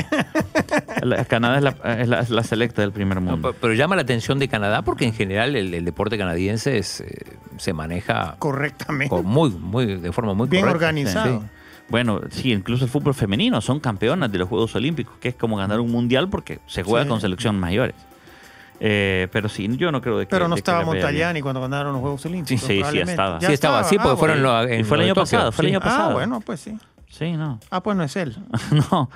La- 1.02 1.24
Canadá 1.24 1.58
es 1.58 1.62
la, 1.62 1.70
es 2.00 2.08
la- 2.08 2.20
es 2.20 2.30
la 2.30 2.42
selecta 2.42 2.82
del 2.82 2.92
primer 2.92 3.20
mundo. 3.20 3.52
pe- 3.52 3.58
pero 3.60 3.74
llama 3.74 3.96
la 3.96 4.02
atención 4.02 4.38
de 4.38 4.48
Canadá 4.48 4.82
porque 4.82 5.04
en 5.04 5.12
general 5.14 5.54
el, 5.56 5.72
el 5.74 5.84
deporte 5.84 6.18
canadiense 6.18 6.78
es, 6.78 7.00
eh, 7.00 7.36
se 7.58 7.72
maneja 7.72 8.36
Correctamente. 8.38 9.10
con 9.14 9.24
muy, 9.26 9.50
muy, 9.50 9.86
de 9.96 10.12
forma 10.12 10.34
muy 10.34 10.48
Bien 10.48 10.62
correcta. 10.64 10.86
organizado. 10.86 11.40
Sí. 11.40 11.46
Bueno, 11.88 12.20
sí, 12.30 12.52
incluso 12.52 12.84
el 12.84 12.90
fútbol 12.90 13.14
femenino 13.14 13.60
son 13.60 13.78
campeonas 13.78 14.32
de 14.32 14.38
los 14.38 14.48
Juegos 14.48 14.74
Olímpicos, 14.74 15.14
que 15.20 15.28
es 15.28 15.34
como 15.36 15.56
ganar 15.56 15.78
un 15.78 15.92
mundial 15.92 16.28
porque 16.28 16.58
se 16.66 16.82
juega 16.82 17.04
Sí. 17.04 17.08
con 17.08 17.20
selecciones 17.20 17.60
mayores. 17.60 17.94
Eh, 18.78 19.28
pero 19.32 19.48
sí, 19.48 19.68
yo 19.76 19.90
no 19.90 20.00
creo 20.02 20.18
de 20.18 20.26
que. 20.26 20.30
Pero 20.30 20.48
no 20.48 20.54
de 20.54 20.58
estaba 20.60 20.84
Montallani 20.84 21.40
cuando 21.40 21.60
ganaron 21.62 21.92
los 21.92 22.00
Juegos 22.02 22.26
Olímpicos. 22.26 22.60
Sí, 22.62 22.82
sí, 22.90 22.98
estaba. 22.98 23.40
Sí, 23.40 23.52
estaba, 23.52 23.84
sí, 23.84 23.96
porque 23.96 24.10
Ah, 24.12 24.16
fueron 24.16 24.42
bueno. 24.42 24.58
los, 24.58 24.66
bien. 24.66 24.74
en 24.74 24.80
Y 24.80 24.84
fue 24.84 24.96
el 24.98 25.04
año 25.04 25.14
pasado, 25.14 25.52
fue 25.52 25.64
el 25.64 25.70
año 25.72 25.80
pasado. 25.80 26.10
Ah, 26.10 26.12
bueno, 26.12 26.40
pues 26.40 26.60
sí. 26.60 26.76
Sí, 27.08 27.32
no. 27.32 27.58
Ah, 27.70 27.82
pues 27.82 27.96
no 27.96 28.02
es 28.04 28.14
él. 28.16 28.36
no. 28.92 29.10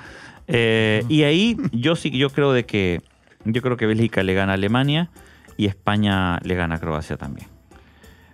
Eh, 0.48 1.04
y 1.08 1.22
ahí 1.24 1.56
yo 1.72 1.94
sí, 1.96 2.10
yo 2.10 2.30
creo 2.30 2.52
de 2.52 2.64
que. 2.64 3.02
Yo 3.44 3.62
creo 3.62 3.76
que 3.76 3.86
Bélgica 3.86 4.22
le 4.22 4.34
gana 4.34 4.52
a 4.52 4.54
Alemania 4.56 5.10
y 5.56 5.66
España 5.66 6.38
le 6.42 6.54
gana 6.54 6.74
a 6.76 6.78
Croacia 6.78 7.16
también. 7.16 7.48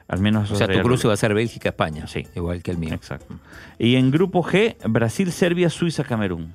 Al 0.09 0.21
menos 0.21 0.51
O 0.53 0.57
sea, 0.57 0.69
tu 0.69 0.81
cruce 0.83 1.09
va 1.09 1.15
a 1.15 1.17
ser 1.17 1.35
Bélgica-España, 1.35 2.07
Sí. 2.07 2.27
igual 2.37 2.63
que 2.63 2.71
el 2.71 2.79
mío. 2.79 2.95
Exacto. 2.95 3.35
Y 3.79 3.97
en 3.97 4.13
grupo 4.13 4.45
G, 4.45 4.77
Brasil, 4.89 5.33
Serbia, 5.33 5.69
Suiza, 5.71 6.05
Camerún. 6.05 6.53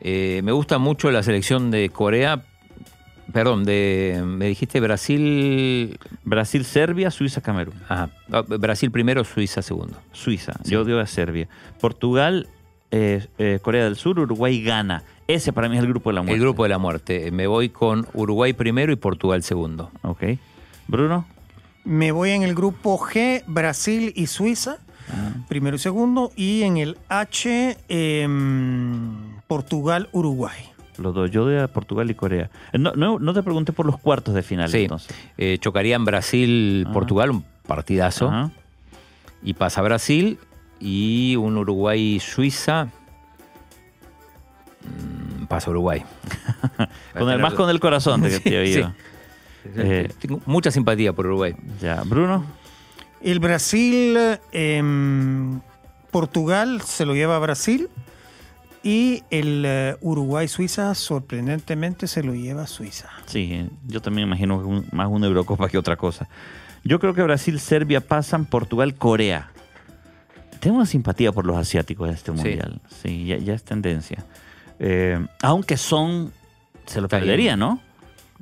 Eh, 0.00 0.40
me 0.44 0.52
gusta 0.52 0.78
mucho 0.78 1.10
la 1.10 1.22
selección 1.24 1.70
de 1.72 1.88
Corea. 1.90 2.44
Perdón, 3.32 3.64
de, 3.64 4.22
me 4.24 4.46
dijiste 4.46 4.80
Brasil. 4.80 5.98
Brasil, 6.24 6.64
Serbia, 6.64 7.10
Suiza, 7.10 7.40
Camerún. 7.40 7.74
Ajá, 7.88 8.10
ah, 8.32 8.42
Brasil 8.46 8.90
primero, 8.90 9.24
Suiza 9.24 9.60
segundo. 9.60 9.98
Suiza, 10.12 10.54
yo 10.64 10.84
digo 10.84 10.98
a 10.98 11.06
Serbia. 11.06 11.48
Portugal, 11.80 12.48
eh, 12.90 13.26
eh, 13.38 13.58
Corea 13.60 13.84
del 13.84 13.96
Sur, 13.96 14.18
Uruguay, 14.18 14.62
Ghana. 14.62 15.04
Ese 15.26 15.52
para 15.52 15.68
mí 15.68 15.76
es 15.76 15.82
el 15.82 15.88
grupo 15.88 16.08
de 16.08 16.14
la 16.14 16.22
muerte. 16.22 16.34
El 16.34 16.40
grupo 16.40 16.62
de 16.62 16.68
la 16.70 16.78
muerte. 16.78 17.30
Me 17.30 17.46
voy 17.46 17.68
con 17.68 18.06
Uruguay 18.14 18.54
primero 18.54 18.92
y 18.92 18.96
Portugal 18.96 19.42
segundo. 19.42 19.90
Ok. 20.02 20.22
Bruno. 20.86 21.26
Me 21.84 22.12
voy 22.12 22.30
en 22.30 22.42
el 22.42 22.54
grupo 22.54 22.98
G, 22.98 23.44
Brasil 23.46 24.12
y 24.16 24.26
Suiza, 24.26 24.78
primero 25.48 25.76
y 25.76 25.78
segundo. 25.78 26.32
Y 26.34 26.62
en 26.62 26.78
el 26.78 26.98
H, 27.08 27.76
em, 27.88 29.40
Portugal, 29.46 30.08
Uruguay. 30.12 30.77
Los 30.98 31.14
dos. 31.14 31.30
Yo 31.30 31.44
doy 31.44 31.56
a 31.58 31.68
Portugal 31.68 32.10
y 32.10 32.14
Corea. 32.14 32.50
Eh, 32.72 32.78
No, 32.78 32.92
no, 32.94 33.18
no 33.18 33.32
te 33.34 33.42
pregunté 33.42 33.72
por 33.72 33.86
los 33.86 33.98
cuartos 33.98 34.34
de 34.34 34.42
final 34.42 34.68
Sí, 34.68 34.82
entonces. 34.82 35.14
eh, 35.36 35.58
chocarían 35.60 36.04
Brasil-Portugal, 36.04 37.30
un 37.30 37.44
partidazo. 37.66 38.28
Ajá. 38.28 38.50
Y 39.42 39.54
pasa 39.54 39.80
Brasil 39.82 40.38
y 40.80 41.36
un 41.36 41.56
Uruguay-Suiza. 41.58 42.88
Mm, 44.84 45.44
Pasa 45.46 45.70
Uruguay. 45.70 46.02
Con 47.18 47.30
el, 47.30 47.38
más 47.40 47.54
con 47.54 47.70
el 47.70 47.80
corazón 47.80 48.20
de 48.22 48.30
que 48.30 48.40
te 48.40 48.62
he 48.62 48.66
Sí, 48.66 48.74
oído. 48.78 48.92
Eh, 49.76 50.08
Tengo 50.20 50.40
mucha 50.46 50.70
simpatía 50.70 51.12
por 51.12 51.26
Uruguay. 51.26 51.54
Ya. 51.80 52.02
Bruno. 52.04 52.44
El 53.20 53.40
Brasil, 53.40 54.16
em, 54.52 55.60
Portugal 56.10 56.80
se 56.82 57.04
lo 57.04 57.14
lleva 57.14 57.36
a 57.36 57.38
Brasil. 57.38 57.88
Y 58.82 59.22
el 59.30 59.64
eh, 59.66 59.96
Uruguay-Suiza, 60.00 60.94
sorprendentemente, 60.94 62.06
se 62.06 62.22
lo 62.22 62.34
lleva 62.34 62.62
a 62.62 62.66
Suiza. 62.66 63.08
Sí, 63.26 63.48
eh, 63.52 63.70
yo 63.86 64.00
también 64.00 64.28
imagino 64.28 64.58
que 64.60 64.64
un- 64.66 64.86
más 64.92 65.08
una 65.10 65.26
Eurocopa 65.26 65.68
que 65.68 65.78
otra 65.78 65.96
cosa. 65.96 66.28
Yo 66.84 67.00
creo 67.00 67.12
que 67.12 67.22
Brasil, 67.22 67.58
Serbia 67.58 68.00
pasan, 68.00 68.44
Portugal, 68.46 68.94
Corea. 68.94 69.50
Tengo 70.60 70.76
una 70.76 70.86
simpatía 70.86 71.32
por 71.32 71.44
los 71.44 71.56
asiáticos 71.56 72.08
de 72.08 72.14
este 72.14 72.30
mundial. 72.32 72.80
Sí, 73.02 73.26
ya, 73.26 73.36
ya 73.38 73.54
es 73.54 73.64
tendencia. 73.64 74.24
Eh, 74.78 75.24
aunque 75.42 75.76
son, 75.76 76.32
se 76.86 77.00
lo 77.00 77.08
perdería. 77.08 77.56
¿no? 77.56 77.80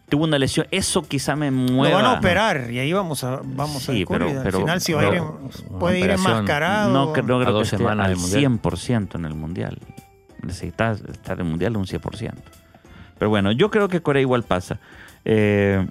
Tuvo 0.09 0.25
una 0.25 0.39
lesión, 0.39 0.67
eso 0.71 1.03
quizá 1.03 1.35
me 1.35 1.51
mueva. 1.51 1.97
Lo 1.99 2.05
van 2.05 2.15
a 2.15 2.19
operar 2.19 2.71
y 2.71 2.79
ahí 2.79 2.93
vamos 2.93 3.25
a, 3.25 3.41
vamos 3.43 3.83
Sí, 3.83 4.03
a 4.03 4.07
pero- 4.07 4.29
Al 4.41 4.53
final, 4.53 4.81
si 4.81 4.93
va 4.93 5.01
a 5.03 5.15
ir, 5.17 5.23
puede 5.81 5.99
ir 5.99 6.11
enmascarado. 6.11 6.93
No, 6.93 7.13
cre- 7.13 7.25
no 7.25 7.39
creo 7.41 7.49
a 7.49 7.51
dos 7.51 7.63
que 7.63 7.65
esté 7.65 7.77
semanas 7.79 8.07
al 8.07 8.13
del 8.13 8.21
Mundial. 8.21 8.41
100% 8.43 9.15
en 9.19 9.25
el 9.25 9.35
mundial. 9.35 9.79
Necesitas 10.47 11.01
estar 11.03 11.39
en 11.41 11.47
el 11.47 11.51
mundial 11.51 11.77
un 11.77 11.85
100%. 11.87 12.33
Pero 13.19 13.29
bueno, 13.31 13.53
yo 13.53 13.71
creo 13.71 13.89
que 13.89 14.01
Corea 14.01 14.23
igual 14.23 14.43
pasa. 14.43 14.79
Eh, 15.25 15.87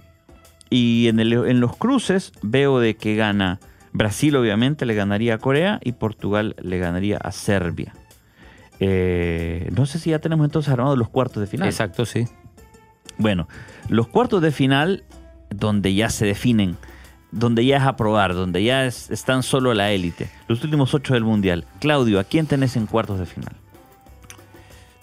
y 0.70 1.08
en, 1.08 1.20
el- 1.20 1.34
en 1.34 1.60
los 1.60 1.76
cruces 1.76 2.32
veo 2.42 2.80
de 2.80 2.96
que 2.96 3.16
gana 3.16 3.60
Brasil, 3.94 4.36
obviamente, 4.36 4.86
le 4.86 4.94
ganaría 4.96 5.36
a 5.36 5.38
Corea 5.38 5.80
y 5.84 5.94
Portugal 5.94 6.56
le 6.62 6.78
ganaría 6.80 7.18
a 7.18 7.32
Serbia. 7.32 7.94
Eh, 8.80 9.70
no 9.76 9.86
sé 9.86 10.00
si 10.00 10.10
ya 10.10 10.20
tenemos 10.20 10.46
entonces 10.46 10.72
armados 10.72 10.98
los 10.98 11.10
cuartos 11.10 11.42
de 11.42 11.48
final. 11.48 11.68
Exacto, 11.68 12.06
sí. 12.06 12.26
Bueno, 13.18 13.48
los 13.88 14.08
cuartos 14.08 14.42
de 14.42 14.52
final, 14.52 15.04
donde 15.50 15.94
ya 15.94 16.10
se 16.10 16.26
definen, 16.26 16.76
donde 17.32 17.66
ya 17.66 17.78
es 17.78 17.84
aprobar, 17.84 18.34
donde 18.34 18.64
ya 18.64 18.86
es- 18.86 19.10
están 19.12 19.44
solo 19.44 19.74
la 19.74 19.92
élite, 19.92 20.30
los 20.48 20.62
últimos 20.64 20.94
ocho 20.94 21.14
del 21.14 21.24
Mundial. 21.24 21.66
Claudio, 21.80 22.20
¿a 22.20 22.24
quién 22.26 22.48
tenés 22.48 22.76
en 22.76 22.86
cuartos 22.88 23.20
de 23.20 23.26
final? 23.26 23.56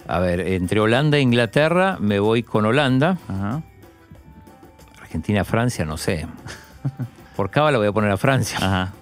A 0.07 0.19
ver, 0.19 0.41
entre 0.41 0.79
Holanda 0.79 1.17
e 1.17 1.21
Inglaterra 1.21 1.97
me 1.99 2.19
voy 2.19 2.43
con 2.43 2.65
Holanda. 2.65 3.17
Ajá. 3.27 3.61
Argentina-Francia, 5.01 5.85
no 5.85 5.97
sé. 5.97 6.27
Por 7.35 7.49
cábala 7.49 7.77
voy 7.77 7.87
a 7.87 7.91
poner 7.91 8.11
a 8.11 8.17
Francia. 8.17 8.57
Ajá. 8.61 8.93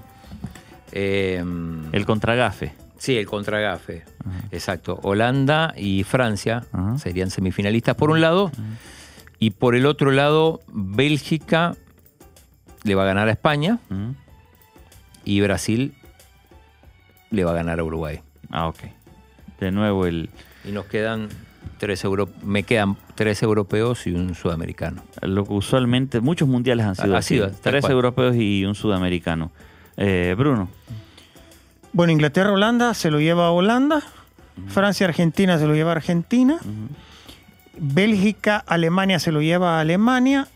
Eh, 0.91 1.43
El 1.91 2.05
contragafe. 2.05 2.73
sí, 2.97 3.17
el 3.17 3.25
contragafe. 3.25 4.03
Exacto. 4.51 4.99
Holanda 5.03 5.73
y 5.75 6.03
Francia 6.03 6.63
Ajá. 6.71 6.97
serían 6.97 7.29
semifinalistas 7.29 7.95
por 7.95 8.09
un 8.11 8.21
lado. 8.21 8.51
Y 9.39 9.51
por 9.51 9.75
el 9.75 9.85
otro 9.87 10.11
lado, 10.11 10.59
Bélgica 10.67 11.75
le 12.83 12.93
va 12.95 13.03
a 13.03 13.05
ganar 13.05 13.27
a 13.27 13.31
España 13.31 13.79
y 15.23 15.41
Brasil 15.41 15.95
le 17.31 17.43
va 17.43 17.51
a 17.51 17.55
ganar 17.55 17.79
a 17.79 17.83
Uruguay. 17.83 18.21
Ah, 18.51 18.67
ok. 18.67 18.77
De 19.59 19.71
nuevo 19.71 20.05
el, 20.05 20.29
Y 20.65 20.71
nos 20.71 20.85
quedan 20.85 21.29
tres 21.77 22.03
euro 22.03 22.29
me 22.43 22.63
quedan 22.63 22.95
tres 23.15 23.41
europeos 23.43 24.05
y 24.07 24.11
un 24.11 24.35
sudamericano. 24.35 25.03
lo 25.21 25.45
que 25.45 25.53
usualmente 25.53 26.19
muchos 26.21 26.47
mundiales 26.47 26.85
han 26.85 26.95
sido 26.95 27.15
Ha 27.15 27.19
así. 27.19 27.35
sido, 27.35 27.47
tal 27.49 27.59
Tres 27.61 27.81
cual. 27.81 27.93
europeos 27.93 28.35
y 28.35 28.65
un 28.65 28.75
sudamericano. 28.75 29.51
Eh, 29.97 30.35
Bruno. 30.37 30.69
Bueno, 31.93 32.13
Inglaterra-Holanda 32.13 32.93
se 32.93 33.11
lo 33.11 33.19
lleva 33.19 33.47
a 33.47 33.51
Holanda. 33.51 34.01
Francia-Argentina 34.67 35.57
se 35.57 35.65
lo 35.67 35.73
lleva 35.73 35.91
a 35.91 35.95
Argentina. 35.95 36.59
Bélgica-Alemania 37.77 39.19
se 39.19 39.31
lo 39.31 39.41
lleva 39.41 39.77
a 39.77 39.81
Alemania. 39.81 40.47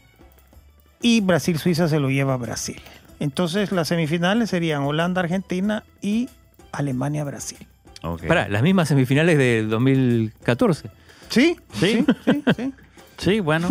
Y 1.01 1.21
Brasil-Suiza 1.21 1.87
se 1.87 1.99
lo 1.99 2.09
lleva 2.09 2.33
a 2.33 2.37
Brasil. 2.37 2.81
Entonces 3.19 3.71
las 3.71 3.87
semifinales 3.89 4.49
serían 4.49 4.83
Holanda-Argentina 4.83 5.83
y 6.01 6.29
Alemania-Brasil. 6.71 7.59
Ok. 8.05 8.25
Pará, 8.27 8.47
las 8.47 8.61
mismas 8.63 8.87
semifinales 8.87 9.37
del 9.37 9.69
2014. 9.69 10.89
¿Sí? 11.29 11.55
Sí. 11.73 12.05
sí, 12.25 12.43
sí, 12.55 12.73
Sí, 13.17 13.39
bueno. 13.39 13.69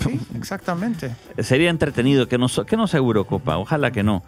sí, 0.00 0.18
exactamente. 0.36 1.14
Sería 1.38 1.70
entretenido 1.70 2.26
que 2.28 2.38
no, 2.38 2.46
que 2.66 2.76
no 2.76 2.86
sea 2.86 2.98
Eurocopa, 2.98 3.58
ojalá 3.58 3.90
que 3.90 4.02
no. 4.02 4.24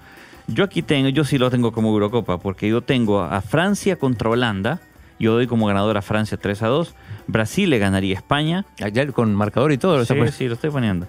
Yo 0.47 0.65
aquí 0.65 0.83
tengo, 0.83 1.09
yo 1.09 1.25
sí 1.25 1.39
lo 1.39 1.51
tengo 1.51 1.73
como 1.73 1.89
Eurocopa, 1.91 2.39
porque 2.39 2.69
yo 2.69 2.83
tengo 2.83 3.23
a 3.23 3.41
Francia 3.41 3.97
contra 3.97 4.29
Holanda, 4.31 4.81
yo 5.19 5.33
doy 5.35 5.47
como 5.47 5.67
ganador 5.67 5.97
a 5.97 6.03
Francia 6.03 6.39
3 6.41 6.63
a 6.63 6.67
2, 6.69 6.95
Brasil 7.27 7.71
le 7.71 7.79
ganaría 7.79 8.15
a 8.15 8.19
España. 8.19 8.65
Allá 8.83 9.07
con 9.13 9.35
marcador 9.35 9.71
y 9.73 9.79
todo. 9.79 9.97
lo 9.97 10.03
está 10.03 10.15
Sí, 10.33 10.47
lo 10.49 10.55
estoy 10.55 10.71
poniendo. 10.71 11.07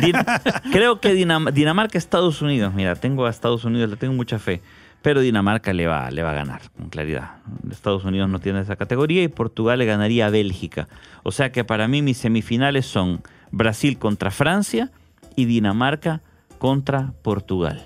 Din- 0.00 0.24
Creo 0.72 1.00
que 1.00 1.14
Dinam- 1.14 1.52
Dinamarca, 1.52 1.96
Estados 1.98 2.42
Unidos, 2.42 2.74
mira, 2.74 2.94
tengo 2.96 3.26
a 3.26 3.30
Estados 3.30 3.64
Unidos, 3.64 3.88
le 3.90 3.96
tengo 3.96 4.14
mucha 4.14 4.38
fe, 4.38 4.60
pero 5.02 5.20
Dinamarca 5.20 5.72
le 5.72 5.86
va, 5.86 6.10
le 6.10 6.22
va 6.22 6.30
a 6.30 6.34
ganar, 6.34 6.62
con 6.76 6.88
claridad. 6.88 7.32
Estados 7.70 8.04
Unidos 8.04 8.30
no 8.30 8.38
tiene 8.38 8.60
esa 8.60 8.76
categoría 8.76 9.22
y 9.22 9.28
Portugal 9.28 9.80
le 9.80 9.84
ganaría 9.84 10.26
a 10.26 10.30
Bélgica. 10.30 10.88
O 11.24 11.32
sea 11.32 11.50
que 11.50 11.64
para 11.64 11.88
mí 11.88 12.02
mis 12.02 12.18
semifinales 12.18 12.86
son 12.86 13.22
Brasil 13.50 13.98
contra 13.98 14.30
Francia 14.30 14.90
y 15.34 15.46
Dinamarca 15.46 16.22
contra 16.58 17.12
Portugal. 17.22 17.84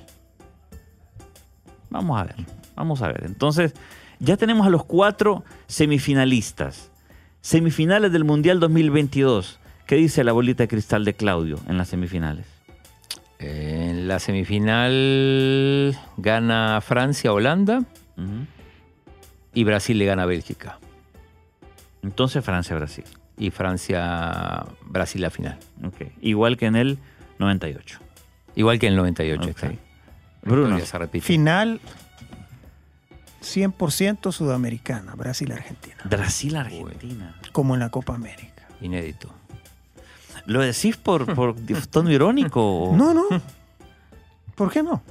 Vamos 1.89 2.21
a 2.21 2.25
ver, 2.25 2.37
vamos 2.75 3.01
a 3.01 3.09
ver. 3.09 3.25
Entonces, 3.25 3.75
ya 4.19 4.37
tenemos 4.37 4.67
a 4.67 4.71
los 4.71 4.85
cuatro 4.85 5.45
semifinalistas. 5.67 6.91
Semifinales 7.41 8.13
del 8.13 8.25
Mundial 8.25 8.61
2022. 8.61 9.59
¿Qué 9.87 9.97
dice 9.97 10.25
la 10.25 10.33
bolita 10.33 10.65
de 10.65 10.69
cristal 10.69 11.05
de 11.05 11.15
Claudio 11.15 11.59
en 11.69 11.79
las 11.79 11.89
semifinales? 11.89 12.56
En 13.39 14.09
la 14.09 14.19
semifinal 14.19 15.97
gana 16.17 16.81
Francia 16.81 17.33
Holanda 17.33 17.85
y 19.53 19.65
Brasil 19.65 19.99
le 19.99 20.07
gana 20.07 20.23
a 20.23 20.27
Bélgica. 20.27 20.79
Entonces 22.03 22.45
Francia-Brasil. 22.45 23.05
Y 23.39 23.51
Francia 23.51 24.65
Brasil 24.83 25.21
la 25.21 25.31
final. 25.31 25.59
Ok. 25.85 26.07
Igual 26.23 26.57
que 26.57 26.67
en 26.67 26.77
el 26.77 26.99
98. 27.39 27.99
Igual 28.55 28.79
que 28.79 28.87
en 28.87 28.93
el 28.95 28.97
98. 28.99 29.43
Ok. 29.43 29.49
está. 29.49 29.69
La 29.69 29.77
Bruno. 30.43 30.81
se 30.81 30.99
repite. 30.99 31.27
Final 31.27 31.81
100% 33.43 34.33
sudamericana, 34.33 35.15
Brasil-Argentina. 35.15 35.97
Brasil-Argentina. 36.05 37.35
Como 37.53 37.75
en 37.75 37.81
la 37.81 37.91
Copa 37.91 38.15
América. 38.15 38.69
Inédito. 38.81 39.35
¿Lo 40.47 40.61
decís 40.61 40.97
por, 40.97 41.35
por 41.35 41.55
tono 41.91 42.11
irónico? 42.11 42.93
No, 42.97 43.13
no. 43.15 43.25
¿Por 44.55 44.71
qué 44.73 44.83
no? 44.83 45.03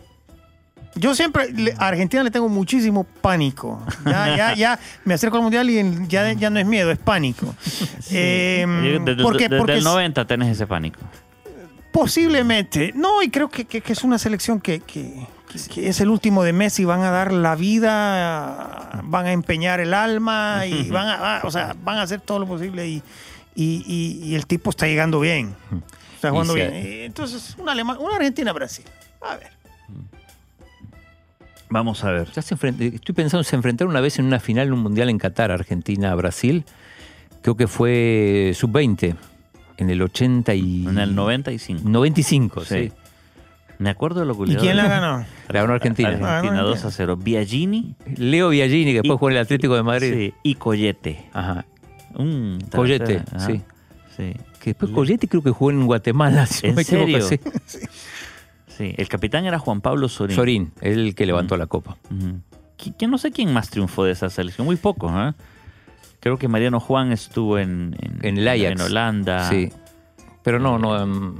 Yo 0.98 1.14
siempre 1.14 1.50
a 1.78 1.88
Argentina 1.90 2.24
le 2.24 2.32
tengo 2.32 2.48
muchísimo 2.48 3.04
pánico. 3.04 3.84
Ya, 4.06 4.38
ya, 4.38 4.54
ya 4.56 4.80
me 5.04 5.14
acerco 5.14 5.36
al 5.36 5.44
mundial 5.44 5.70
y 5.70 6.08
ya, 6.08 6.32
ya 6.32 6.50
no 6.50 6.58
es 6.58 6.66
miedo, 6.66 6.90
es 6.90 6.98
pánico. 6.98 7.54
Eh, 8.12 8.66
Desde, 9.04 9.22
porque 9.22 9.44
desde 9.50 9.58
porque 9.58 9.74
el 9.74 9.80
es- 9.80 9.84
90 9.84 10.26
tenés 10.26 10.50
ese 10.54 10.66
pánico. 10.66 11.02
posiblemente. 11.92 12.92
No, 12.96 13.22
y 13.22 13.30
creo 13.30 13.50
que, 13.50 13.66
que- 13.66 13.82
que 13.82 13.94
es 13.94 14.04
una 14.04 14.18
selección 14.18 14.60
que, 14.62 14.80
que- 14.80 15.28
que- 15.74 15.88
es 15.90 16.00
el 16.02 16.10
último 16.10 16.44
de 16.44 16.54
Messi. 16.54 16.86
Van 16.86 17.02
a 17.02 17.12
dar 17.12 17.32
la 17.34 17.56
vida, 17.56 19.02
van 19.04 19.26
a 19.26 19.32
empeñar 19.34 19.80
el 19.82 19.94
alma 19.94 20.66
y 20.66 20.90
van 20.92 21.08
a, 21.08 21.42
o 21.44 21.52
sea, 21.52 21.76
van 21.84 21.98
a 21.98 22.04
hacer 22.04 22.22
todo 22.22 22.40
lo 22.40 22.48
posible. 22.48 22.88
Y, 22.88 23.04
y- 23.56 23.84
y- 23.88 24.28
y 24.30 24.36
el 24.36 24.46
tipo 24.46 24.70
está 24.70 24.86
llegando 24.88 25.20
bien. 25.20 25.56
Está 26.16 26.30
jugando 26.32 26.56
Y 26.58 26.62
se- 26.62 26.70
bien. 26.70 26.86
Eh, 26.86 27.06
Entonces, 27.06 27.56
una, 27.58 27.72
Alema- 27.74 27.98
una 28.00 28.16
Argentina-Brasil. 28.18 28.86
A 29.22 29.38
ver. 29.38 29.50
Vamos 31.70 32.04
a 32.04 32.12
ver. 32.12 32.30
Ya 32.32 32.42
se 32.42 32.54
estoy 32.56 33.16
pensando, 33.16 33.44
se 33.44 33.56
enfrentaron 33.56 33.92
una 33.92 34.02
vez 34.02 34.20
en 34.20 34.26
una 34.26 34.40
final 34.40 34.68
en 34.68 34.74
un 34.74 34.80
mundial 34.80 35.10
en 35.10 35.18
Qatar, 35.18 35.52
Argentina-Brasil. 35.52 36.64
Creo 37.42 37.58
que 37.58 37.68
fue 37.68 38.52
sub-20, 38.56 39.16
en 39.78 39.90
el 39.90 40.02
80 40.02 40.54
y... 40.56 40.86
En 40.88 40.98
el 41.00 41.16
95. 41.16 41.82
95, 41.86 42.66
Sí. 42.66 42.76
sí. 42.86 42.92
Me 43.78 43.90
acuerdo 43.90 44.22
de 44.22 44.26
lo 44.26 44.34
¿Y 44.46 44.56
quién 44.56 44.78
la 44.78 44.88
ganó? 44.88 45.26
La 45.50 45.62
ganó 45.62 45.74
Argentina. 45.74 46.18
Ah, 46.22 46.38
Argentina 46.38 46.62
no, 46.62 46.68
2 46.70 46.86
a 46.86 46.92
0. 46.92 47.18
Biagini 47.18 47.94
Leo 48.16 48.48
Biagini, 48.50 48.86
que 48.86 49.02
después 49.02 49.16
Y- 49.16 49.18
jugó 49.20 49.30
en 49.32 49.36
el 49.36 49.42
Atlético 49.42 49.76
de 49.76 49.84
Madrid. 49.84 50.14
sí, 50.14 50.34
y 50.44 50.56
Collete. 50.56 51.26
Ajá. 51.34 51.66
Un 52.18 52.60
Collete, 52.74 53.24
ajá. 53.34 53.46
sí. 53.46 53.62
Sí. 54.16 54.34
Que 54.60 54.70
después 54.72 54.92
Collete 54.92 55.28
creo 55.28 55.44
que 55.44 55.52
jugó 55.52 55.72
en 55.72 55.86
Guatemala, 55.86 56.46
si 56.46 56.64
no 56.68 56.70
¿En 56.70 56.76
me 56.76 56.82
equivoco, 56.84 57.22
serio? 57.28 57.52
sí. 57.66 57.80
Sí, 58.68 58.94
el 58.98 59.08
capitán 59.08 59.46
era 59.46 59.58
Juan 59.60 59.80
Pablo 59.82 60.10
Sorín. 60.10 60.36
Sorín, 60.36 60.72
el 60.82 61.16
que 61.16 61.26
levantó 61.26 61.56
la 61.58 61.68
copa. 61.68 61.98
Que 62.98 63.08
no 63.08 63.18
sé 63.18 63.32
quién 63.32 63.54
más 63.54 63.70
triunfó 63.70 64.04
de 64.04 64.12
esa 64.12 64.30
selección, 64.30 64.66
muy 64.66 64.76
pocos, 64.76 65.12
¿eh? 65.16 65.34
Creo 66.20 66.38
que 66.38 66.48
Mariano 66.48 66.80
Juan 66.80 67.12
estuvo 67.14 67.58
en, 67.60 67.96
En 68.22 68.38
el 68.38 68.48
Ajax. 68.48 68.72
en 68.72 68.82
Holanda. 68.82 69.50
Sí. 69.50 69.72
Pero 70.44 70.60
no, 70.60 70.78
no. 70.80 71.00
em, 71.02 71.36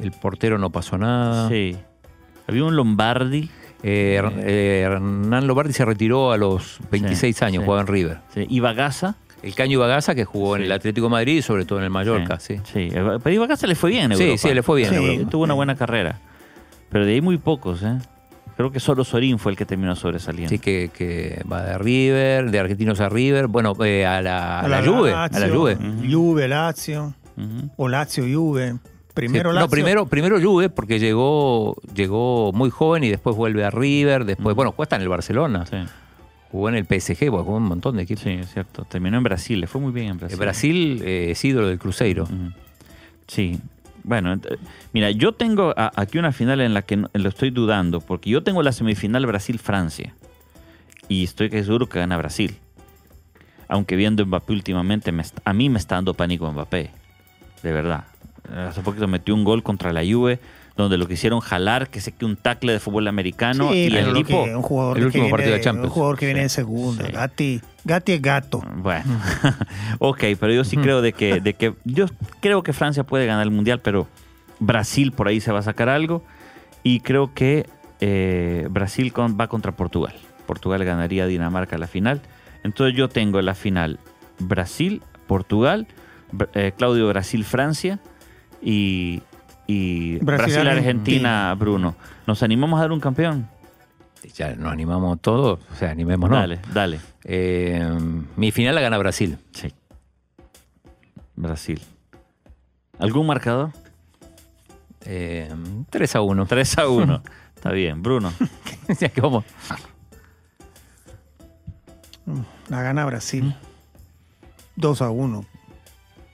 el 0.00 0.12
portero 0.12 0.58
no 0.58 0.70
pasó 0.70 0.98
nada. 0.98 1.48
Sí. 1.48 1.76
Había 2.46 2.64
un 2.64 2.76
Lombardi. 2.76 3.50
Eh, 3.82 4.20
eh, 4.38 4.82
Hernán 4.84 5.46
Lombardi 5.46 5.72
se 5.72 5.84
retiró 5.84 6.30
a 6.32 6.36
los 6.36 6.78
26 6.92 7.36
Sí, 7.36 7.44
años, 7.44 7.62
sí. 7.62 7.64
jugaba 7.64 7.80
en 7.82 7.86
River. 7.88 8.18
Sí. 8.34 8.46
Y 8.48 8.60
Bagasa. 8.60 9.16
El 9.42 9.54
Caño 9.54 9.78
Bagasa, 9.78 10.14
que 10.14 10.24
jugó 10.24 10.56
en 10.56 10.62
Sí. 10.62 10.66
el 10.66 10.72
Atlético 10.72 11.06
de 11.06 11.10
Madrid 11.10 11.36
y 11.38 11.42
sobre 11.42 11.64
todo 11.64 11.78
en 11.78 11.84
el 11.84 11.90
Mallorca, 11.90 12.40
sí. 12.40 12.56
Sí, 12.64 12.88
pero 12.92 13.30
y 13.30 13.38
Bagasa 13.38 13.66
le 13.66 13.74
fue 13.74 13.90
bien 13.90 14.12
en 14.12 14.18
Sí, 14.18 14.24
Europa. 14.24 14.38
sí, 14.48 14.54
le 14.54 14.62
fue 14.62 14.76
bien 14.78 14.94
en 14.94 15.00
Sí, 15.00 15.06
Europa. 15.14 15.30
tuvo 15.30 15.44
una 15.44 15.54
Sí. 15.54 15.56
buena 15.56 15.74
carrera. 15.76 16.18
Pero 16.90 17.04
de 17.04 17.12
ahí 17.14 17.20
muy 17.20 17.36
pocos, 17.38 17.82
¿eh? 17.82 17.98
Creo 18.56 18.72
que 18.72 18.80
solo 18.80 19.04
Sorín 19.04 19.38
fue 19.38 19.52
el 19.52 19.58
que 19.58 19.66
terminó 19.66 19.94
sobresaliendo. 19.94 20.48
Sí, 20.48 20.58
que, 20.58 20.90
que 20.92 21.42
va 21.50 21.62
de 21.62 21.76
River, 21.78 22.50
de 22.50 22.58
Argentinos 22.58 23.00
a 23.00 23.08
River, 23.10 23.48
bueno, 23.48 23.74
eh, 23.84 24.06
a, 24.06 24.22
la, 24.22 24.60
a 24.60 24.68
la 24.68 24.82
Juve, 24.82 25.12
a 25.12 25.28
la 25.28 25.48
Juve. 25.50 25.76
Juve, 26.10 26.48
Lazio. 26.48 27.14
O 27.76 27.88
Lazio, 27.88 28.24
Juve. 28.24 28.76
Primero 29.12 29.50
Sí, 29.50 29.54
Lazio. 29.54 29.66
No, 29.66 29.70
primero, 29.70 30.06
primero 30.06 30.40
Juve, 30.40 30.70
porque 30.70 30.98
llegó, 30.98 31.76
llegó 31.94 32.50
muy 32.54 32.70
joven 32.70 33.04
y 33.04 33.10
después 33.10 33.36
vuelve 33.36 33.62
a 33.64 33.70
River, 33.70 34.24
después, 34.24 34.56
bueno, 34.56 34.72
juega 34.72 34.84
hasta 34.84 34.96
en 34.96 35.02
el 35.02 35.08
Barcelona, 35.10 35.66
Sí, 35.66 35.76
jugó 36.50 36.68
en 36.68 36.74
el 36.76 36.84
PSG, 36.84 37.30
porque 37.30 37.44
jugó 37.44 37.56
en 37.56 37.62
un 37.64 37.68
montón 37.68 37.96
de 37.96 38.02
equipos. 38.02 38.22
sí, 38.24 38.30
es 38.30 38.52
cierto. 38.52 38.84
Terminó 38.84 39.16
en 39.18 39.22
Brasil, 39.22 39.60
le 39.60 39.66
fue 39.66 39.80
muy 39.80 39.92
bien 39.92 40.06
en 40.06 40.12
El 40.12 40.18
Brasil. 40.18 40.38
Brasil 40.38 41.02
eh, 41.04 41.30
es 41.32 41.44
ídolo 41.44 41.68
del 41.68 41.78
Cruzeiro. 41.78 42.28
Sí. 43.26 43.58
Bueno, 44.04 44.34
ent- 44.36 44.56
mira, 44.92 45.10
yo 45.10 45.32
tengo 45.32 45.74
a- 45.76 45.90
aquí 45.96 46.18
una 46.18 46.30
final 46.32 46.60
en 46.60 46.74
la 46.74 46.82
que 46.82 46.96
no- 46.96 47.10
lo 47.12 47.28
estoy 47.28 47.50
dudando, 47.50 48.00
porque 48.00 48.30
yo 48.30 48.42
tengo 48.42 48.62
la 48.62 48.72
semifinal 48.72 49.26
Brasil-Francia. 49.26 50.14
Y 51.08 51.24
estoy 51.24 51.50
seguro 51.50 51.88
que 51.88 51.98
gana 51.98 52.16
Brasil. 52.16 52.56
Aunque 53.68 53.96
viendo 53.96 54.24
Mbappé 54.24 54.52
últimamente, 54.52 55.10
me 55.10 55.24
a 55.44 55.52
mí 55.52 55.68
me 55.70 55.78
está 55.78 55.96
dando 55.96 56.14
pánico 56.14 56.50
Mbappé. 56.50 56.90
De 57.64 57.72
verdad. 57.72 58.04
Hace 58.68 58.80
poquito 58.82 59.08
metió 59.08 59.34
un 59.34 59.42
gol 59.42 59.64
contra 59.64 59.92
la 59.92 60.02
Juve, 60.04 60.38
donde 60.76 60.98
lo 60.98 61.06
quisieron 61.08 61.40
jalar, 61.40 61.88
que 61.88 62.00
sé 62.00 62.12
que 62.12 62.24
un 62.26 62.36
tackle 62.36 62.72
de 62.74 62.80
fútbol 62.80 63.08
americano. 63.08 63.70
Sí, 63.72 63.88
y 63.90 63.96
el 63.96 64.12
tipo... 64.12 64.44
que- 64.44 64.54
un 64.54 64.62
jugador 64.62 64.96
el 64.98 65.02
que 65.02 65.06
último 65.06 65.24
viene 65.24 65.30
partido 65.36 65.54
de 65.54 65.60
Champions. 65.62 65.86
Un 65.88 65.92
jugador 65.94 66.18
que 66.18 66.26
viene 66.26 66.42
de 66.42 66.48
sí. 66.48 67.12
Gatti, 67.12 67.60
Gatti 67.84 68.12
es 68.12 68.22
gato. 68.22 68.62
Bueno, 68.76 69.18
ok, 69.98 70.24
pero 70.38 70.52
yo 70.52 70.64
sí 70.64 70.76
creo 70.76 71.00
de 71.02 71.12
que, 71.12 71.40
de 71.40 71.54
que 71.54 71.74
yo 71.84 72.06
creo 72.40 72.62
que 72.62 72.72
Francia 72.72 73.04
puede 73.04 73.24
ganar 73.26 73.44
el 73.44 73.50
mundial, 73.50 73.80
pero 73.80 74.06
Brasil 74.58 75.12
por 75.12 75.28
ahí 75.28 75.40
se 75.40 75.50
va 75.52 75.60
a 75.60 75.62
sacar 75.62 75.88
algo 75.88 76.22
y 76.82 77.00
creo 77.00 77.32
que 77.32 77.66
eh, 78.00 78.66
Brasil 78.70 79.12
con- 79.12 79.38
va 79.40 79.46
contra 79.48 79.72
Portugal. 79.72 80.14
Portugal 80.46 80.84
ganaría 80.84 81.24
a 81.24 81.26
Dinamarca 81.26 81.78
la 81.78 81.86
final. 81.86 82.20
Entonces 82.64 82.94
yo 82.96 83.08
tengo 83.08 83.40
la 83.40 83.54
final 83.54 83.98
Brasil, 84.38 85.02
Portugal, 85.26 85.86
eh, 86.54 86.72
Claudio 86.76 87.08
Brasil, 87.08 87.44
Francia 87.44 87.98
y 88.62 89.22
y 89.66 90.18
Brasil, 90.18 90.54
Brasil-Argentina, 90.54 91.54
Bruno. 91.54 91.96
¿Nos 92.26 92.42
animamos 92.42 92.78
a 92.78 92.82
dar 92.82 92.92
un 92.92 93.00
campeón? 93.00 93.48
Ya 94.34 94.54
nos 94.54 94.72
animamos 94.72 95.20
todos, 95.20 95.60
o 95.70 95.74
sea, 95.74 95.90
animémonos. 95.90 96.38
Dale, 96.38 96.60
dale. 96.72 97.00
Eh, 97.24 97.88
mi 98.36 98.50
final 98.50 98.74
la 98.74 98.80
gana 98.80 98.98
Brasil. 98.98 99.38
Sí. 99.52 99.72
Brasil. 101.36 101.80
¿Algún 102.98 103.26
marcador? 103.26 103.70
Eh, 105.04 105.52
3 105.90 106.16
a 106.16 106.20
1. 106.22 106.46
3 106.46 106.78
a 106.78 106.88
1. 106.88 107.22
Está 107.54 107.70
bien. 107.70 108.02
Bruno. 108.02 108.32
¿Cómo? 109.20 109.44
La 112.68 112.82
gana 112.82 113.04
Brasil. 113.04 113.54
2 114.76 115.02
a 115.02 115.10
1. 115.10 115.44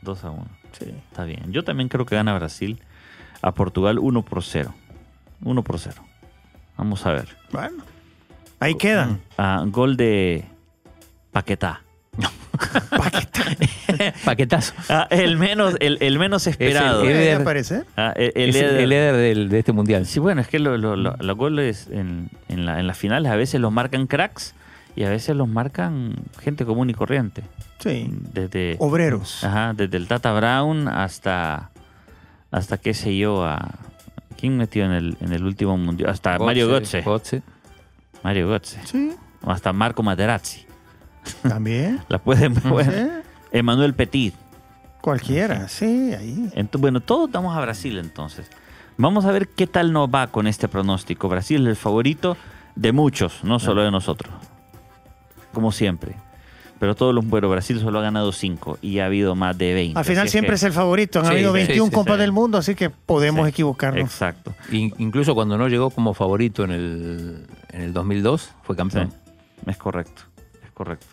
2 0.03 0.25
a 0.25 0.31
1. 0.31 0.47
Sí. 0.79 0.95
Está 1.11 1.25
bien. 1.25 1.53
Yo 1.53 1.64
también 1.64 1.88
creo 1.88 2.07
que 2.07 2.16
gana 2.16 2.35
Brasil 2.35 2.83
a 3.42 3.52
Portugal 3.52 3.98
1 3.98 4.22
por 4.22 4.42
0. 4.42 4.72
1 5.44 5.62
por 5.62 5.78
0. 5.78 6.02
Vamos 6.78 7.05
a 7.07 7.12
ver. 7.12 7.28
Bueno. 7.52 7.85
Ahí 8.61 8.76
quedan. 8.76 9.20
Ah, 9.37 9.64
gol 9.66 9.96
de 9.96 10.44
Paquetá. 11.33 11.83
Paquetazo. 14.24 14.72
Ah, 14.88 15.07
el, 15.11 15.37
menos, 15.37 15.76
el, 15.81 15.98
el 16.00 16.18
menos 16.18 16.46
esperado. 16.46 17.00
el- 17.02 17.07
Puede 17.09 17.22
Eder. 17.31 17.40
aparecer. 17.40 17.87
Ah, 17.96 18.12
el, 18.16 18.33
el 18.35 18.50
es 18.50 18.57
el, 18.57 18.62
líder- 18.68 18.81
el 18.83 18.88
líder 18.88 19.16
del- 19.16 19.48
de 19.48 19.59
este 19.59 19.72
mundial. 19.72 20.07
Sí, 20.07 20.20
bueno, 20.20 20.40
es 20.40 20.48
que 20.48 20.59
lo- 20.59 20.76
lo- 20.78 20.96
lo- 20.96 21.16
los 21.18 21.37
goles 21.37 21.88
en, 21.90 22.31
en, 22.48 22.64
la- 22.66 22.78
en 22.81 22.87
las 22.87 22.98
finales 22.98 23.31
a 23.33 23.37
veces 23.37 23.61
los 23.61 23.72
marcan 23.72 24.07
cracks 24.07 24.55
y 24.94 25.05
a 25.05 25.11
veces 25.11 25.35
los 25.37 25.48
marcan 25.48 26.14
gente 26.40 26.64
común 26.64 26.90
y 26.90 26.94
corriente. 26.94 27.42
Sí. 27.78 28.09
Desde, 28.33 28.76
Obreros. 28.78 29.42
ajá, 29.44 29.72
desde 29.74 29.96
el 29.96 30.07
Tata 30.07 30.33
Brown 30.33 30.87
hasta, 30.88 31.70
hasta 32.53 32.79
qué 32.79 32.95
sé 32.95 33.17
yo, 33.17 33.45
a... 33.45 33.71
¿Quién 34.37 34.57
metió 34.57 34.85
en 34.85 34.93
el, 34.93 35.17
en 35.21 35.33
el 35.33 35.45
último 35.45 35.77
mundial? 35.77 36.11
Hasta 36.11 36.38
Mario 36.38 36.69
Götze. 36.69 37.03
Mario 38.23 38.49
Götze. 38.49 38.81
Sí. 38.85 39.12
Hasta 39.45 39.73
Marco 39.73 40.03
Materazzi. 40.03 40.67
También. 41.43 42.01
La 42.09 42.19
pueden... 42.19 42.55
bueno, 42.69 42.93
Sí. 42.93 43.09
Emmanuel 43.53 43.95
Petit. 43.95 44.35
Cualquiera. 45.01 45.69
Sí, 45.69 46.12
ahí. 46.15 46.51
Entonces, 46.55 46.81
bueno, 46.81 47.01
todos 47.01 47.31
vamos 47.31 47.57
a 47.57 47.61
Brasil 47.61 47.99
entonces. 47.99 48.51
Vamos 48.97 49.25
a 49.25 49.33
ver 49.33 49.49
qué 49.49 49.67
tal 49.67 49.93
nos 49.93 50.09
va 50.09 50.29
con 50.29 50.47
este 50.47 50.69
pronóstico. 50.69 51.29
Brasil 51.29 51.62
es 51.62 51.69
el 51.69 51.77
favorito 51.77 52.37
de 52.75 52.93
muchos, 52.93 53.45
no 53.45 53.59
solo 53.59 53.83
de 53.83 53.91
nosotros. 53.91 54.33
Como 55.53 55.73
siempre. 55.73 56.17
Pero 56.83 56.97
todos 56.97 57.14
los 57.14 57.25
bueno, 57.25 57.49
Brasil 57.49 57.79
solo 57.79 58.01
ha 58.01 58.03
ganado 58.03 58.33
5 58.33 58.79
y 58.83 58.99
ha 58.99 59.07
habido 59.07 59.37
más 59.37 59.57
de 59.57 59.73
20. 59.73 59.97
Al 60.01 60.05
final 60.05 60.29
siempre 60.29 60.49
que- 60.51 60.55
es 60.57 60.62
el 60.64 60.73
favorito. 60.73 61.21
Han 61.21 61.27
Sí, 61.27 61.31
habido 61.35 61.53
sí, 61.53 61.59
21 61.59 61.87
sí, 61.90 61.95
Copas 61.95 62.14
sí. 62.16 62.21
del 62.23 62.33
Mundo, 62.33 62.59
así 62.59 62.75
que 62.75 62.90
podemos 62.90 63.45
Sí, 63.45 63.51
equivocarnos. 63.51 64.03
Exacto. 64.03 64.53
In- 64.73 64.92
incluso 64.99 65.33
cuando 65.37 65.57
no 65.57 65.68
llegó 65.68 65.90
como 65.90 66.12
favorito 66.12 66.64
en 66.64 66.73
el, 66.73 67.47
en 67.71 67.83
el 67.83 67.92
2002, 67.92 68.51
fue 68.64 68.75
Sí, 68.75 68.79
campeón. 68.79 69.12
es 69.64 69.77
correcto. 69.77 70.23
Es 70.64 70.73
correcto. 70.73 71.07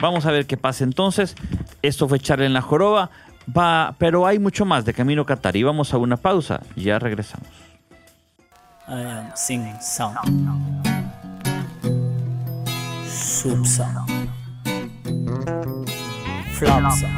Vamos 0.00 0.26
a 0.26 0.30
ver 0.30 0.46
qué 0.46 0.56
pasa 0.56 0.84
entonces. 0.84 1.34
Esto 1.82 2.08
fue 2.08 2.20
Charla 2.20 2.46
en 2.46 2.52
la 2.52 2.62
Joroba. 2.62 3.10
Va, 3.50 3.96
pero 3.98 4.28
hay 4.28 4.38
mucho 4.38 4.64
más 4.64 4.84
de 4.84 4.94
Camino 4.94 5.26
Qatar 5.26 5.56
y 5.56 5.64
vamos 5.64 5.92
a 5.92 5.98
una 5.98 6.16
pausa. 6.18 6.60
Ya 6.76 7.00
regresamos. 7.00 7.48
I 8.86 8.92
am 8.92 9.32
singing 9.34 9.74
sound. 9.82 10.18
Soup 13.08 13.66
sound. 13.66 14.23
Flotsam. 15.34 17.14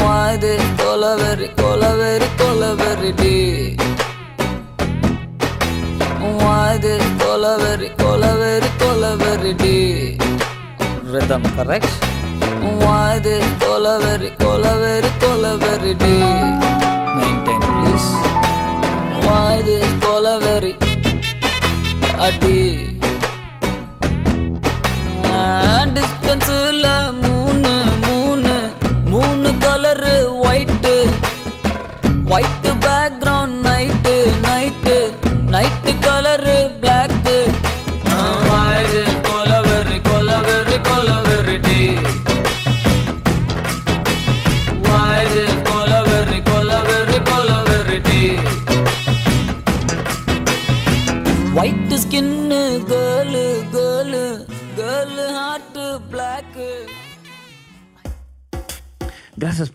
வாது 0.00 0.52
கொலவெறி 0.78 1.48
கொலவெறி 1.60 2.28
கொலவெறி 2.40 3.10
டே. 3.20 3.34
வாது 6.40 6.92
கொலவெறி 7.20 7.88
கொலவெறி 8.02 8.70
கொலவெறி 8.82 9.52
டே. 9.62 9.74
Rhythm 11.12 11.48
correct 11.56 11.96
வாது 12.84 13.36
கொலவெறி 13.64 14.30
கொலவெறி 14.42 15.12
கொலவெறி 15.24 15.94
டே. 15.96 16.14
மெயின்டைன் 17.18 17.66
ப்ளீஸ் 17.68 18.10
வாது 19.26 19.76
கொலவெறி 20.06 20.72
அடி. 22.24 22.58
டிஸ்டன்ஸ்ல 25.94 26.86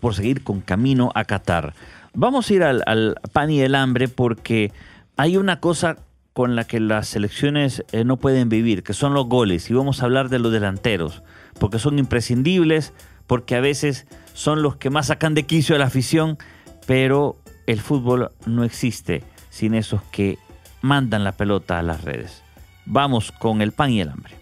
por 0.02 0.16
seguir 0.16 0.42
con 0.42 0.60
Camino 0.62 1.12
a 1.14 1.24
Qatar. 1.24 1.74
Vamos 2.12 2.50
a 2.50 2.54
ir 2.54 2.64
al, 2.64 3.14
pan 3.32 3.52
y 3.52 3.60
el 3.60 3.76
hambre 3.76 4.08
porque 4.08 4.72
hay 5.16 5.36
una 5.36 5.60
cosa 5.60 5.96
con 6.32 6.56
la 6.56 6.64
que 6.64 6.80
las 6.80 7.06
selecciones 7.06 7.84
eh, 7.92 8.02
no 8.02 8.16
pueden 8.16 8.48
vivir, 8.48 8.82
que 8.82 8.94
son 8.94 9.14
los 9.14 9.28
goles. 9.28 9.70
Y 9.70 9.74
vamos 9.74 10.02
a 10.02 10.06
hablar 10.06 10.28
de 10.28 10.40
los 10.40 10.50
delanteros, 10.50 11.22
porque 11.60 11.78
son 11.78 12.00
imprescindibles, 12.00 12.92
porque 13.28 13.54
a 13.54 13.60
veces 13.60 14.08
son 14.34 14.60
los 14.60 14.74
que 14.74 14.90
más 14.90 15.06
sacan 15.06 15.34
de 15.34 15.44
quicio 15.44 15.76
a 15.76 15.78
la 15.78 15.86
afición, 15.86 16.36
pero 16.84 17.36
el 17.68 17.80
fútbol 17.80 18.32
no 18.44 18.64
existe 18.64 19.22
sin 19.50 19.72
esos 19.72 20.02
que 20.10 20.36
mandan 20.80 21.22
la 21.22 21.30
pelota 21.30 21.78
a 21.78 21.82
las 21.82 22.02
redes. 22.02 22.42
Vamos 22.86 23.30
con 23.30 23.62
el 23.62 23.70
pan 23.70 23.90
y 23.90 24.00
el 24.00 24.08
hambre. 24.08 24.41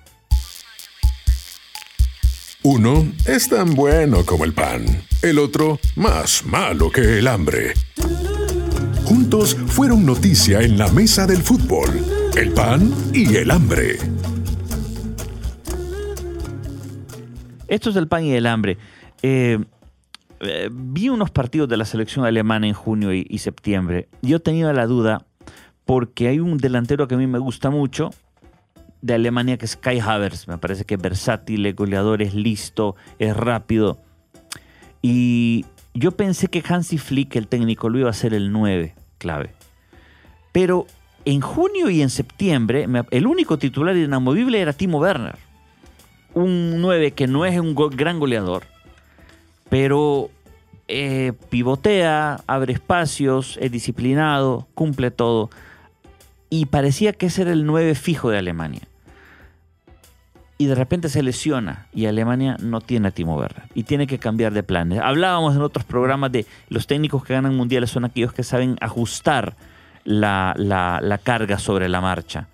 Uno 2.62 3.10
es 3.26 3.48
tan 3.48 3.74
bueno 3.74 4.26
como 4.26 4.44
el 4.44 4.52
pan, 4.52 4.84
el 5.22 5.38
otro 5.38 5.78
más 5.96 6.44
malo 6.44 6.90
que 6.90 7.18
el 7.18 7.26
hambre. 7.26 7.72
Juntos 9.02 9.54
fueron 9.54 10.04
noticia 10.04 10.60
en 10.60 10.76
la 10.76 10.88
mesa 10.92 11.26
del 11.26 11.38
fútbol, 11.38 11.88
el 12.36 12.52
pan 12.52 12.92
y 13.14 13.34
el 13.34 13.50
hambre. 13.50 13.96
Esto 17.66 17.88
es 17.88 17.96
el 17.96 18.08
pan 18.08 18.24
y 18.24 18.34
el 18.34 18.46
hambre. 18.46 18.76
Eh, 19.22 19.58
eh, 20.40 20.68
vi 20.70 21.08
unos 21.08 21.30
partidos 21.30 21.66
de 21.66 21.78
la 21.78 21.86
selección 21.86 22.26
alemana 22.26 22.66
en 22.66 22.74
junio 22.74 23.14
y, 23.14 23.26
y 23.26 23.38
septiembre. 23.38 24.06
Yo 24.20 24.38
tenía 24.38 24.70
la 24.74 24.86
duda 24.86 25.24
porque 25.86 26.28
hay 26.28 26.40
un 26.40 26.58
delantero 26.58 27.08
que 27.08 27.14
a 27.14 27.18
mí 27.18 27.26
me 27.26 27.38
gusta 27.38 27.70
mucho 27.70 28.10
de 29.02 29.14
Alemania 29.14 29.56
que 29.56 29.64
es 29.64 29.76
Kai 29.76 30.00
Havertz. 30.00 30.48
Me 30.48 30.58
parece 30.58 30.84
que 30.84 30.94
es 30.94 31.00
versátil, 31.00 31.66
es 31.66 31.76
goleador, 31.76 32.22
es 32.22 32.34
listo, 32.34 32.96
es 33.18 33.36
rápido. 33.36 33.98
Y 35.02 35.64
yo 35.94 36.12
pensé 36.12 36.48
que 36.48 36.62
Hansi 36.66 36.98
Flick, 36.98 37.36
el 37.36 37.48
técnico, 37.48 37.88
lo 37.88 37.98
iba 37.98 38.08
a 38.08 38.10
hacer 38.10 38.34
el 38.34 38.52
9 38.52 38.94
clave. 39.18 39.54
Pero 40.52 40.86
en 41.24 41.40
junio 41.40 41.90
y 41.90 42.02
en 42.02 42.10
septiembre, 42.10 42.86
el 43.10 43.26
único 43.26 43.58
titular 43.58 43.96
inamovible 43.96 44.60
era 44.60 44.72
Timo 44.72 44.98
Werner 44.98 45.36
un 46.34 46.80
9 46.80 47.12
que 47.12 47.26
no 47.26 47.44
es 47.44 47.58
un 47.58 47.74
gran 47.74 48.18
goleador, 48.18 48.64
pero 49.68 50.30
eh, 50.88 51.32
pivotea, 51.50 52.40
abre 52.46 52.72
espacios, 52.72 53.58
es 53.60 53.70
disciplinado, 53.70 54.66
cumple 54.74 55.10
todo. 55.10 55.50
Y 56.48 56.66
parecía 56.66 57.12
que 57.12 57.26
ese 57.26 57.42
era 57.42 57.52
el 57.52 57.64
9 57.64 57.94
fijo 57.94 58.30
de 58.30 58.38
Alemania. 58.38 58.82
Y 60.60 60.66
de 60.66 60.74
repente 60.74 61.08
se 61.08 61.22
lesiona 61.22 61.86
y 61.94 62.04
Alemania 62.04 62.54
no 62.60 62.82
tiene 62.82 63.08
a 63.08 63.10
Timo 63.12 63.34
Werner 63.34 63.62
y 63.74 63.84
tiene 63.84 64.06
que 64.06 64.18
cambiar 64.18 64.52
de 64.52 64.62
planes. 64.62 65.00
Hablábamos 65.02 65.56
en 65.56 65.62
otros 65.62 65.86
programas 65.86 66.32
de 66.32 66.44
los 66.68 66.86
técnicos 66.86 67.24
que 67.24 67.32
ganan 67.32 67.56
mundiales 67.56 67.88
son 67.88 68.04
aquellos 68.04 68.34
que 68.34 68.42
saben 68.42 68.76
ajustar 68.82 69.56
la, 70.04 70.52
la- 70.58 71.16
carga 71.22 71.58
sobre 71.58 71.88
la 71.88 72.02
marcha. 72.02 72.48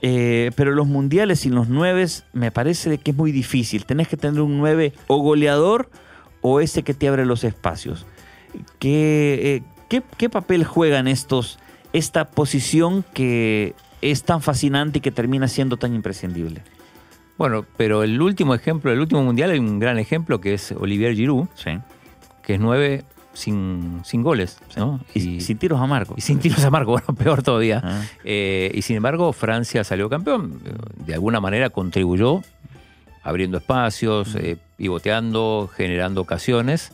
Eh, 0.00 0.50
pero 0.56 0.72
los 0.72 0.86
mundiales 0.86 1.40
sin 1.40 1.54
los 1.54 1.68
nueves 1.68 2.24
me 2.32 2.50
parece 2.50 2.96
que 2.96 3.10
es 3.10 3.16
muy 3.18 3.32
difícil. 3.32 3.84
Tenés 3.84 4.08
que 4.08 4.16
tener 4.16 4.40
un 4.40 4.56
9 4.56 4.94
o 5.06 5.18
goleador 5.18 5.90
o 6.40 6.60
ese 6.60 6.84
que 6.84 6.94
te 6.94 7.06
abre 7.06 7.26
los 7.26 7.44
espacios. 7.44 8.06
¿Qué, 8.78 9.40
eh, 9.56 9.62
qué, 9.90 10.02
qué 10.16 10.30
papel 10.30 10.64
juegan 10.64 11.06
estos, 11.06 11.58
esta 11.92 12.30
posición 12.30 13.04
que 13.12 13.74
es 14.00 14.22
tan 14.22 14.40
fascinante 14.40 14.98
y 14.98 15.00
que 15.02 15.10
termina 15.10 15.48
siendo 15.48 15.76
tan 15.76 15.94
imprescindible? 15.94 16.62
Bueno, 17.36 17.64
pero 17.76 18.02
el 18.04 18.20
último 18.20 18.54
ejemplo, 18.54 18.92
el 18.92 19.00
último 19.00 19.22
mundial 19.22 19.50
hay 19.50 19.58
un 19.58 19.78
gran 19.78 19.98
ejemplo 19.98 20.40
que 20.40 20.54
es 20.54 20.72
Olivier 20.72 21.14
Giroud, 21.14 21.48
Sí. 21.54 21.70
que 22.42 22.54
es 22.54 22.60
nueve 22.60 23.04
sin, 23.32 24.00
sin 24.04 24.22
goles, 24.22 24.58
¿no? 24.76 25.00
Y, 25.14 25.40
sin 25.40 25.58
tiros 25.58 25.80
amargos. 25.80 26.16
y 26.16 26.20
sin 26.20 26.38
tiros 26.38 26.62
a 26.64 26.70
Marco, 26.70 26.92
bueno, 26.92 27.06
peor 27.18 27.42
todavía. 27.42 27.80
Ah. 27.84 28.02
Eh, 28.24 28.70
y 28.74 28.82
sin 28.82 28.96
embargo, 28.96 29.32
Francia 29.32 29.82
salió 29.82 30.08
campeón. 30.08 30.60
De 31.04 31.14
alguna 31.14 31.40
manera 31.40 31.70
contribuyó 31.70 32.42
abriendo 33.24 33.58
espacios, 33.58 34.36
eh, 34.36 34.56
pivoteando, 34.76 35.68
generando 35.74 36.20
ocasiones. 36.20 36.92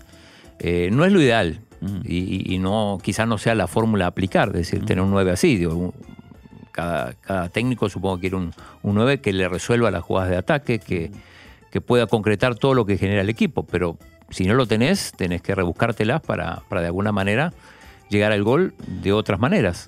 Eh, 0.59 0.89
no 0.93 1.05
es 1.05 1.13
lo 1.13 1.21
ideal 1.21 1.61
Mm. 1.83 2.01
y, 2.05 2.19
y- 2.19 2.55
y 2.55 2.59
no, 2.59 2.99
quizás 3.03 3.27
no 3.27 3.39
sea 3.39 3.55
la 3.55 3.67
fórmula 3.67 4.05
a 4.05 4.09
aplicar, 4.09 4.49
es 4.49 4.55
decir, 4.71 4.85
tener 4.85 5.03
un 5.03 5.11
9 5.11 5.31
así. 5.31 5.57
digo, 5.57 5.75
un- 5.75 5.95
cada, 6.71 7.15
cada 7.15 7.49
técnico 7.49 7.89
supongo 7.89 8.17
que 8.17 8.23
quiere 8.23 8.37
un, 8.37 8.55
un 8.83 8.95
9 8.95 9.21
que 9.21 9.33
le 9.33 9.49
resuelva 9.49 9.91
las 9.91 10.03
jugadas 10.03 10.31
de 10.31 10.37
ataque, 10.37 10.79
que, 10.79 11.11
que 11.71 11.81
pueda 11.81 12.07
concretar 12.07 12.55
todo 12.55 12.75
lo 12.75 12.87
que 12.87 12.99
genera 12.99 13.21
el 13.21 13.29
equipo. 13.29 13.65
Pero 13.65 13.99
si 14.31 14.45
no 14.47 14.55
lo 14.55 14.67
tenés, 14.67 15.13
tenés 15.17 15.43
que 15.43 15.55
rebuscártelas 15.55 16.21
para, 16.21 16.63
para 16.69 16.81
de 16.81 16.87
alguna 16.87 17.13
manera 17.13 17.53
llegar 18.09 18.33
al 18.33 18.43
gol 18.43 18.75
de 18.87 19.13
otras 19.13 19.39
maneras. 19.39 19.87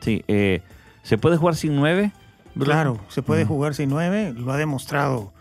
Sí, 0.00 0.24
eh, 0.28 0.62
¿se 1.02 1.18
puede 1.18 1.36
jugar 1.36 1.56
sin 1.56 1.76
nueve? 1.76 2.12
Bruno? 2.54 2.72
Claro, 2.72 3.00
se 3.08 3.22
puede 3.22 3.44
jugar 3.44 3.74
sin 3.74 3.88
nueve, 3.88 4.32
lo 4.36 4.52
ha 4.52 4.56
demostrado 4.56 5.33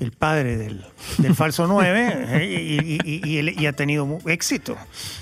el 0.00 0.12
padre 0.12 0.56
del, 0.56 0.84
del 1.18 1.34
falso 1.34 1.66
nueve 1.68 2.12
eh, 2.28 2.44
y, 2.44 2.96
y- 3.04 3.20
y- 3.38 3.62
y- 3.62 3.66
ha 3.66 3.72
tenido 3.72 4.18
éxito. 4.26 4.76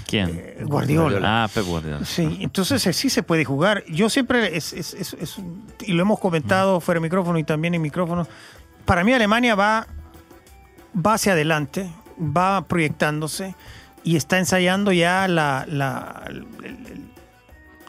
¿Quién? 0.06 0.30
Eh, 0.30 0.58
Guardiola. 0.64 1.44
Ah, 1.44 1.48
Pep 1.52 1.64
Guardiola. 1.64 2.04
Sí, 2.04 2.38
entonces 2.40 2.87
eh, 2.87 2.92
sí 2.92 3.08
se 3.10 3.22
puede 3.22 3.44
jugar. 3.44 3.84
Yo 3.87 4.10
siempre, 4.10 4.56
es, 4.56 4.72
es- 4.72 4.94
es- 4.94 5.37
y 5.82 5.92
lo 5.92 6.02
hemos 6.02 6.18
comentado 6.20 6.80
fuera 6.80 6.98
de 7.00 7.02
micrófono 7.02 7.38
y 7.38 7.44
también 7.44 7.74
en 7.74 7.82
micrófono, 7.82 8.26
para 8.84 9.04
mí 9.04 9.12
Alemania 9.12 9.54
va, 9.54 9.87
va 10.94 11.14
hacia 11.14 11.32
adelante, 11.32 11.90
va 12.18 12.64
proyectándose 12.66 13.54
y 14.02 14.16
está 14.16 14.38
ensayando 14.38 14.92
ya 14.92 15.26
la, 15.28 15.64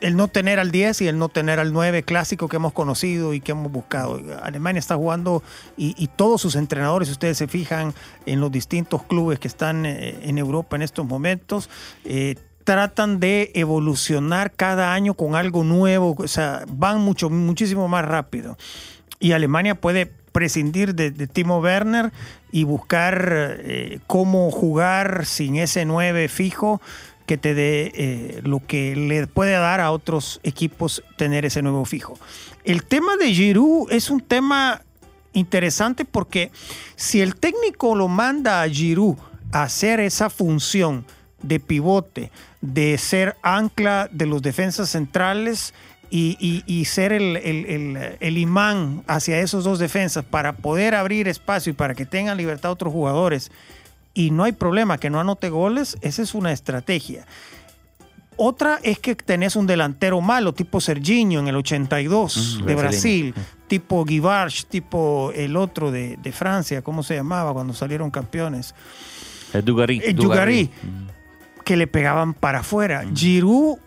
el- 0.05 0.15
no 0.15 0.27
tener 0.27 0.59
al 0.59 0.71
10 0.71 1.01
y 1.01 1.07
el 1.07 1.17
no 1.17 1.29
tener 1.29 1.59
al 1.59 1.73
9 1.73 2.03
clásico 2.03 2.47
que 2.47 2.57
hemos 2.57 2.73
conocido 2.73 3.33
y 3.33 3.39
que 3.41 3.53
hemos 3.53 3.71
buscado. 3.71 4.21
Alemania 4.43 4.79
está 4.79 4.95
jugando 4.95 5.41
y, 5.77 6.07
todos 6.15 6.41
sus 6.41 6.55
entrenadores, 6.55 7.07
si 7.07 7.13
ustedes 7.13 7.37
se 7.37 7.47
fijan 7.47 7.93
en 8.25 8.39
los 8.39 8.51
distintos 8.51 9.03
clubes 9.03 9.39
que 9.39 9.47
están 9.47 9.85
eh, 9.85 10.19
en 10.21 10.37
Europa 10.37 10.75
en 10.75 10.83
estos 10.83 11.05
momentos, 11.05 11.69
eh, 12.03 12.35
tratan 12.63 13.19
de 13.19 13.51
evolucionar 13.55 14.51
cada 14.51 14.93
año 14.93 15.13
con 15.15 15.35
algo 15.35 15.63
nuevo, 15.63 16.15
o 16.17 16.27
sea, 16.27 16.63
van 16.67 17.01
mucho, 17.01 17.29
muchísimo 17.29 17.87
más 17.87 18.05
rápido. 18.05 18.57
Y 19.19 19.31
Alemania 19.31 19.75
puede 19.75 20.11
prescindir 20.31 20.95
de, 20.95 21.11
de 21.11 21.27
Timo 21.27 21.59
Werner 21.59 22.11
y 22.51 22.63
buscar 22.63 23.57
eh, 23.59 23.99
cómo 24.07 24.51
jugar 24.51 25.25
sin 25.25 25.55
ese 25.55 25.85
9 25.85 26.27
fijo 26.27 26.81
que 27.25 27.37
te 27.37 27.53
dé 27.53 27.91
eh, 27.95 28.41
lo 28.43 28.59
que 28.65 28.95
le 28.95 29.25
puede 29.27 29.53
dar 29.53 29.79
a 29.81 29.91
otros 29.91 30.39
equipos 30.43 31.03
tener 31.17 31.45
ese 31.45 31.61
nuevo 31.61 31.83
fijo. 31.85 32.17
El 32.63 32.83
tema 32.83 33.17
de 33.17 33.33
Giroud 33.33 33.91
es 33.91 34.09
un 34.09 34.21
tema 34.21 34.81
interesante 35.33 36.05
porque 36.05 36.51
si 36.95 37.21
el 37.21 37.35
técnico 37.35 37.95
lo 37.95 38.07
manda 38.07 38.61
a 38.61 38.69
Giroud 38.69 39.17
a 39.51 39.63
hacer 39.63 39.99
esa 39.99 40.29
función 40.29 41.05
de 41.41 41.59
pivote, 41.59 42.31
de 42.61 42.97
ser 42.97 43.35
ancla 43.43 44.07
de 44.11 44.25
los 44.25 44.41
defensas 44.41 44.89
centrales 44.89 45.73
y, 46.09 46.85
ser 46.85 47.11
el- 47.11 47.37
el 48.19 48.37
imán 48.37 49.03
hacia 49.07 49.39
esos 49.39 49.63
dos 49.65 49.79
defensas 49.79 50.23
para 50.23 50.53
poder 50.53 50.95
abrir 50.95 51.27
espacio 51.27 51.71
y 51.71 51.73
para 51.73 51.93
que 51.93 52.05
tengan 52.05 52.37
libertad 52.37 52.71
otros 52.71 52.93
jugadores 52.93 53.51
y 54.15 54.31
no 54.31 54.45
hay 54.45 54.53
problema 54.53 54.97
que 54.97 55.11
no 55.11 55.19
anote 55.19 55.49
goles, 55.49 55.97
esa 56.01 56.23
es 56.23 56.33
una 56.33 56.51
estrategia. 56.51 57.27
Otra 58.37 58.79
es 58.83 58.97
que 58.99 59.15
tenés 59.15 59.55
un 59.55 59.67
delantero 59.67 60.19
malo, 60.21 60.53
tipo 60.53 60.81
Serginho 60.81 61.39
en 61.39 61.47
el 61.47 61.55
82 61.55 62.59
Mm, 62.61 62.65
de. 62.65 62.75
Brasil, 62.75 63.33
tipo 63.67 64.03
Guivarch, 64.03 64.65
tipo 64.65 65.31
el 65.35 65.55
otro 65.55 65.91
de, 65.91 66.17
de 66.17 66.31
Francia, 66.31 66.81
¿cómo 66.81 67.03
se 67.03 67.15
llamaba 67.15 67.53
cuando 67.53 67.73
salieron 67.73 68.09
campeones? 68.09 68.73
El. 69.53 69.59
Eh, 69.59 70.13
Dugarry, 70.13 70.69
que 71.63 71.77
le 71.77 71.87
pegaban 71.87 72.33
para 72.33 72.59
afuera. 72.59 73.05
Giroud 73.13 73.77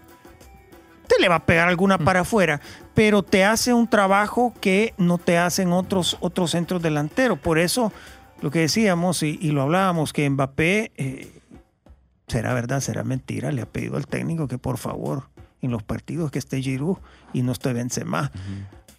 te 1.06 1.20
le 1.20 1.28
va 1.28 1.36
a 1.36 1.46
pegar 1.46 1.68
alguna 1.68 1.98
para 1.98 2.20
afuera, 2.20 2.60
pero 2.94 3.22
te 3.22 3.44
hace 3.44 3.72
un 3.72 3.88
trabajo 3.88 4.54
que 4.60 4.94
no 4.98 5.16
te 5.18 5.38
hacen 5.38 5.72
otros, 5.72 6.16
otros 6.20 6.50
centros 6.50 6.82
delanteros. 6.82 7.38
Por 7.38 7.58
eso, 7.58 7.92
lo 8.40 8.50
que 8.50 8.60
decíamos 8.60 9.22
y, 9.22 9.38
y 9.40 9.50
lo 9.50 9.62
hablábamos, 9.62 10.12
que 10.12 10.28
Mbappé, 10.28 10.92
eh, 10.96 11.32
será 12.28 12.54
verdad, 12.54 12.80
será 12.80 13.04
mentira, 13.04 13.50
le 13.50 13.62
ha 13.62 13.66
pedido 13.66 13.96
al 13.96 14.06
técnico 14.06 14.48
que 14.48 14.58
por 14.58 14.78
favor, 14.78 15.24
en 15.62 15.70
los 15.70 15.82
partidos 15.82 16.30
que 16.30 16.38
esté 16.38 16.62
Giroud 16.62 16.98
y 17.32 17.42
no 17.42 17.52
esté 17.52 17.72
Benzema. 17.72 18.30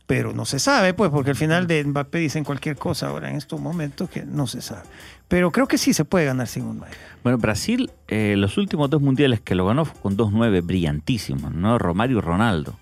Pero 0.07 0.33
no 0.33 0.43
se 0.45 0.57
sabe, 0.57 0.95
pues, 0.95 1.11
porque 1.11 1.29
al 1.29 1.35
final 1.35 1.67
de 1.67 1.83
Mbappé 1.83 2.17
dicen 2.17 2.43
cualquier 2.43 2.77
cosa 2.77 3.09
ahora 3.09 3.29
en 3.29 3.35
estos 3.35 3.61
momentos 3.61 4.09
que 4.09 4.25
no 4.25 4.47
se 4.47 4.59
sabe. 4.59 4.81
Pero 5.27 5.51
creo 5.51 5.67
que 5.67 5.77
sí 5.77 5.93
se 5.93 6.03
puede 6.03 6.25
ganar 6.25 6.47
sin 6.47 6.63
un 6.63 6.79
9. 6.79 6.91
Bueno, 7.23 7.37
Brasil, 7.37 7.91
eh, 8.07 8.33
los 8.35 8.57
últimos 8.57 8.89
dos 8.89 9.03
mundiales 9.03 9.39
que 9.39 9.53
lo 9.53 9.67
ganó 9.67 9.85
fue 9.85 10.01
con 10.01 10.17
dos 10.17 10.31
nueve 10.31 10.61
brillantísimos, 10.61 11.53
¿no? 11.53 11.77
Romario 11.77 12.17
y 12.17 12.21
Ronaldo. 12.21 12.75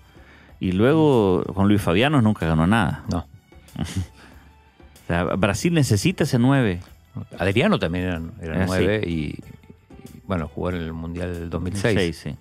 Y 0.58 0.72
luego 0.72 1.44
con 1.54 1.68
Luis 1.68 1.82
Fabiano 1.82 2.22
nunca 2.22 2.46
ganó 2.46 2.66
nada. 2.66 3.04
No. 3.10 3.26
Sea, 5.08 5.24
Brasil 5.24 5.74
necesita 5.74 6.22
ese 6.24 6.38
nueve. 6.38 6.80
Adriano 7.38 7.78
también 7.80 8.04
era, 8.04 8.20
era 8.42 8.62
Ah, 8.62 8.64
nueve 8.68 9.02
y, 9.04 9.10
y, 9.10 9.38
bueno, 10.26 10.46
jugó 10.48 10.70
en 10.70 10.76
el 10.76 10.92
Mundial 10.92 11.34
del 11.34 11.50
2006. 11.50 12.16
sí. 12.16 12.36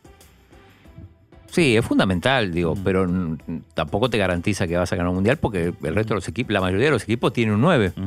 Sí, 1.50 1.78
es 1.78 1.86
fundamental, 1.86 2.52
digo, 2.54 2.76
pero 2.84 3.06
n- 3.06 3.38
tampoco 3.74 4.10
te 4.10 4.18
garantiza 4.18 4.68
que 4.68 4.76
vas 4.78 4.92
a 4.92 4.96
ganar 4.98 5.10
un 5.10 5.16
mundial 5.16 5.38
porque 5.38 5.74
el 5.82 5.96
resto 5.96 6.10
de 6.14 6.16
los 6.16 6.28
equipos, 6.28 6.52
la 6.52 6.60
mayoría 6.62 6.86
de 6.88 6.92
los 6.92 7.04
equipos 7.04 7.32
tienen 7.34 7.56
un 7.56 7.62
9. 7.62 7.94
Ujú. 7.96 8.06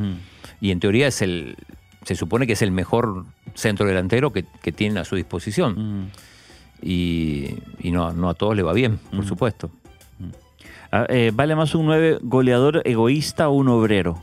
Y 0.60 0.70
en 0.70 0.78
teoría 0.78 1.06
es 1.08 1.22
el, 1.22 1.56
se 2.04 2.14
supone 2.14 2.46
que 2.46 2.52
es 2.52 2.60
el 2.62 2.70
mejor 2.70 3.24
centro 3.54 3.86
delantero 3.86 4.30
que, 4.30 4.44
que 4.62 4.72
tienen 4.72 4.98
a 4.98 5.04
su 5.04 5.16
disposición. 5.16 5.72
Ujú. 5.72 6.08
Y, 6.82 7.56
y 7.80 7.90
no, 7.90 8.12
no 8.12 8.28
a 8.28 8.34
todos 8.34 8.54
le 8.54 8.62
va 8.62 8.72
bien, 8.74 8.98
por 9.10 9.24
Mm. 9.24 9.28
supuesto. 9.28 9.70
Ah, 10.92 11.06
eh, 11.08 11.30
¿Vale 11.34 11.54
más 11.56 11.74
un 11.74 11.86
nueve 11.86 12.18
goleador 12.20 12.82
egoísta 12.84 13.48
o 13.48 13.52
un 13.52 13.68
obrero? 13.68 14.22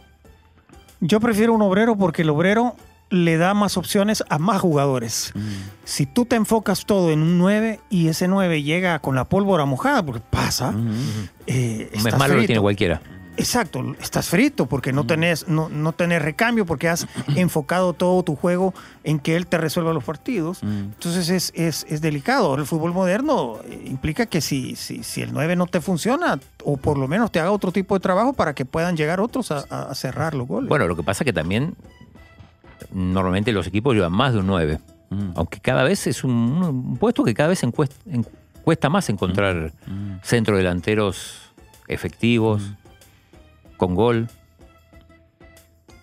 Yo 0.99 1.19
prefiero 1.19 1.53
un 1.53 1.62
obrero 1.62 1.95
porque 1.95 2.23
el 2.23 2.29
obrero 2.29 2.75
le 3.10 3.38
da 3.38 3.53
más 3.53 3.77
opciones 3.77 4.23
a 4.29 4.38
más 4.38 4.60
jugadores. 4.60 5.33
Si 5.86 6.05
tú 6.05 6.25
te 6.25 6.36
enfocas 6.36 6.86
todo 6.86 7.12
en 7.12 7.21
un 7.21 7.38
9 7.38 7.79
y 7.89 8.07
ese 8.07 8.27
9 8.27 8.63
llega 8.63 8.99
con 8.99 9.15
la 9.15 9.25
pólvora 9.25 9.65
mojada, 9.65 10.03
porque 10.05 10.21
pasa, 10.29 10.73
eh, 11.45 11.89
mes 11.93 12.05
estás 12.05 12.19
malo 12.19 12.36
lo 12.36 12.45
tiene 12.45 12.62
cualquiera. 12.62 13.01
Exacto, 13.38 13.95
estás 14.02 14.30
frito 14.30 14.65
porque 14.65 14.91
no 14.91 15.06
tenés, 15.06 15.47
no, 15.47 15.69
no 15.69 15.91
tenés 15.93 16.21
recambio, 16.23 16.65
porque 16.65 16.89
has 16.89 17.08
enfocado 17.36 17.93
todo 17.93 18.23
tu 18.23 18.36
juego 18.36 18.73
en 19.04 19.19
que 19.19 19.36
él 19.36 19.45
te 19.45 19.58
resuelva 19.60 19.93
los 19.93 20.04
partidos. 20.04 20.62
Entonces 20.63 21.30
es, 21.30 21.54
es, 21.56 21.86
es 21.88 22.02
delicado. 22.02 22.47
Ahora 22.47 22.62
el 22.63 22.67
fútbol 22.67 22.93
moderno 22.93 23.60
eh, 23.65 23.84
implica 23.86 24.26
que 24.26 24.41
si, 24.41 24.76
si, 24.76 25.04
si 25.04 25.21
el 25.21 25.32
9 25.34 25.56
no 25.56 25.67
te 25.67 25.82
funciona, 25.82 26.39
o 26.63 26.78
por 26.78 26.97
lo 26.97 27.08
menos 27.08 27.32
te 27.32 27.39
haga 27.39 27.52
otro 27.52 27.71
tipo 27.71 27.93
de 27.93 28.00
trabajo 28.00 28.34
para 28.34 28.54
que 28.56 28.65
puedan 28.65 28.97
llegar 28.97 29.19
otros 29.19 29.52
a, 29.52 29.93
cerrar 29.93 30.34
los 30.34 30.47
goles. 30.47 30.67
Bueno, 30.67 30.88
lo 30.88 30.95
que 30.95 31.04
pasa 31.04 31.23
que 31.23 31.32
también 31.32 31.76
normalmente 32.91 33.52
los 33.52 33.67
equipos 33.67 33.95
llevan 33.95 34.12
más 34.13 34.34
de 34.34 34.39
un 34.39 34.47
9. 34.47 34.80
Mm. 35.10 35.30
Aunque 35.36 35.60
cada 35.60 35.84
vez 35.84 36.08
es 36.08 36.23
un, 36.23 36.32
un 36.34 36.97
puesto 36.97 37.23
que 37.23 37.34
cada 37.34 37.50
vez 37.50 37.63
encuest- 37.63 37.91
en- 38.12 38.26
cuesta 38.63 38.89
más 38.89 39.10
encontrar 39.10 39.71
Mm. 39.86 40.17
centro 40.23 40.58
delanteros 40.58 41.41
efectivos, 41.88 42.63
con 43.77 43.95
gol. 43.95 44.27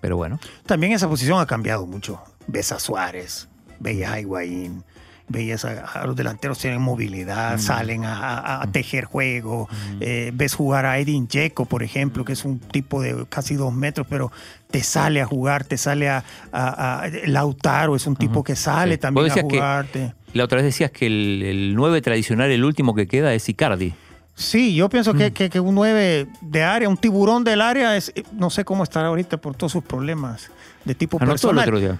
Pero 0.01 0.17
bueno, 0.17 0.39
También 0.67 0.93
esa 0.93 1.09
posición 1.09 1.41
ha 1.41 1.47
cambiado 1.47 1.87
mucho. 1.87 2.21
Ves 2.47 2.73
a 2.73 2.79
Suárez, 2.79 3.49
veías 3.81 4.13
a 4.13 4.21
Higuaín, 4.21 4.85
veías 5.29 5.65
a, 5.65 5.81
a 5.87 6.07
los 6.07 6.15
delanteros 6.15 6.59
tienen 6.59 6.83
movilidad, 6.83 7.57
salen 7.59 8.05
a, 8.05 8.39
a- 8.39 8.63
a 8.63 8.67
tejer 8.71 9.07
juego. 9.07 9.67
Eh, 10.01 10.31
ves 10.35 10.53
jugar 10.55 10.85
a 10.85 10.99
Edin 10.99 11.27
Dzeko, 11.27 11.65
por 11.65 11.83
ejemplo, 11.83 12.23
que 12.27 12.35
es 12.35 12.45
un 12.45 12.59
tipo 12.59 13.01
de 13.01 13.25
casi 13.31 13.55
dos 13.55 13.73
metros, 13.73 14.07
pero 14.11 14.31
te 14.71 14.83
sale 14.83 15.23
a 15.23 15.27
jugar, 15.27 15.65
te 15.65 15.79
sale 15.79 16.11
a... 16.11 16.23
a- 16.53 17.09
Lautaro 17.25 17.97
es 17.97 18.07
un 18.07 18.17
tipo 18.17 18.45
que 18.45 18.57
sale 18.57 18.97
Sí. 18.97 19.01
también 19.01 19.31
a 19.33 19.41
jugarte. 19.41 20.13
la 20.35 20.45
otra 20.45 20.57
vez 20.57 20.67
decías 20.67 20.91
que 20.91 21.07
el, 21.07 21.43
el 21.43 21.75
9 21.75 22.03
tradicional, 22.03 22.51
el 22.51 22.63
último 22.63 22.95
que 22.95 23.07
queda 23.07 23.33
es 23.33 23.49
Icardi. 23.49 23.95
Sí, 24.35 24.75
yo 24.75 24.89
pienso 24.89 25.15
que, 25.15 25.33
que- 25.33 25.49
que 25.49 25.61
un 25.61 25.75
9 25.75 26.27
de 26.41 26.63
área, 26.65 26.89
un 26.89 26.97
tiburón 26.97 27.45
del 27.45 27.61
área, 27.61 27.97
es, 27.97 28.13
no 28.33 28.51
sé 28.51 28.65
cómo 28.65 28.83
estará 28.83 29.09
ahorita 29.09 29.37
por 29.37 29.55
todos 29.55 29.73
sus 29.73 29.85
problemas 29.85 30.51
de 30.85 30.95
tipo 30.95 31.19
Anotó 31.19 31.33
el 31.51 31.57
personal. 31.57 31.69
otro 31.69 31.79
día. 31.81 31.99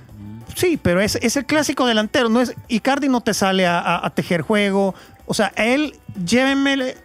Sí, 0.57 0.79
pero 0.81 1.01
es, 1.01 1.17
es 1.17 1.37
el 1.37 1.47
clásico 1.47 1.87
delantero. 1.87 2.29
No 2.29 2.41
es, 2.41 2.55
Icardi 2.69 3.09
no 3.09 3.21
te 3.21 3.35
sale 3.35 3.67
a, 3.67 3.79
a- 3.81 4.07
a 4.07 4.11
tejer 4.11 4.43
juego. 4.43 4.95
O 5.27 5.35
sea, 5.35 5.53
él 5.57 5.95
llévenmele 6.27 6.97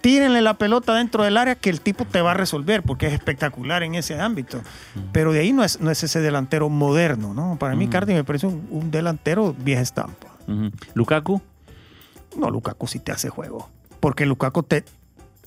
tírenle 0.00 0.42
la 0.42 0.54
pelota 0.54 0.94
dentro 0.94 1.24
del 1.24 1.36
área 1.36 1.56
que 1.56 1.70
el 1.70 1.80
tipo 1.80 2.04
te 2.04 2.20
va 2.22 2.30
a 2.30 2.34
resolver, 2.34 2.84
porque 2.84 3.08
es 3.08 3.12
espectacular 3.12 3.82
en 3.82 3.96
ese 3.96 4.18
ámbito. 4.20 4.60
Pero 5.12 5.32
de 5.32 5.40
ahí 5.40 5.52
no 5.52 5.64
es, 5.64 5.80
no 5.80 5.90
es 5.90 6.02
ese 6.04 6.20
delantero 6.20 6.68
moderno, 6.68 7.34
¿no? 7.34 7.56
Para 7.58 7.74
mí, 7.74 7.88
Cardi 7.88 8.14
me 8.14 8.22
parece 8.22 8.46
un, 8.46 8.64
un 8.70 8.90
delantero 8.92 9.54
vieja 9.58 9.82
estampa. 9.82 10.28
Lukaku. 10.94 11.42
No, 12.38 12.48
Lukaku 12.48 12.86
sí 12.86 13.00
te 13.00 13.10
hace 13.10 13.28
juego. 13.28 13.68
Porque 14.00 14.26
Lukaku 14.26 14.62
te, 14.62 14.84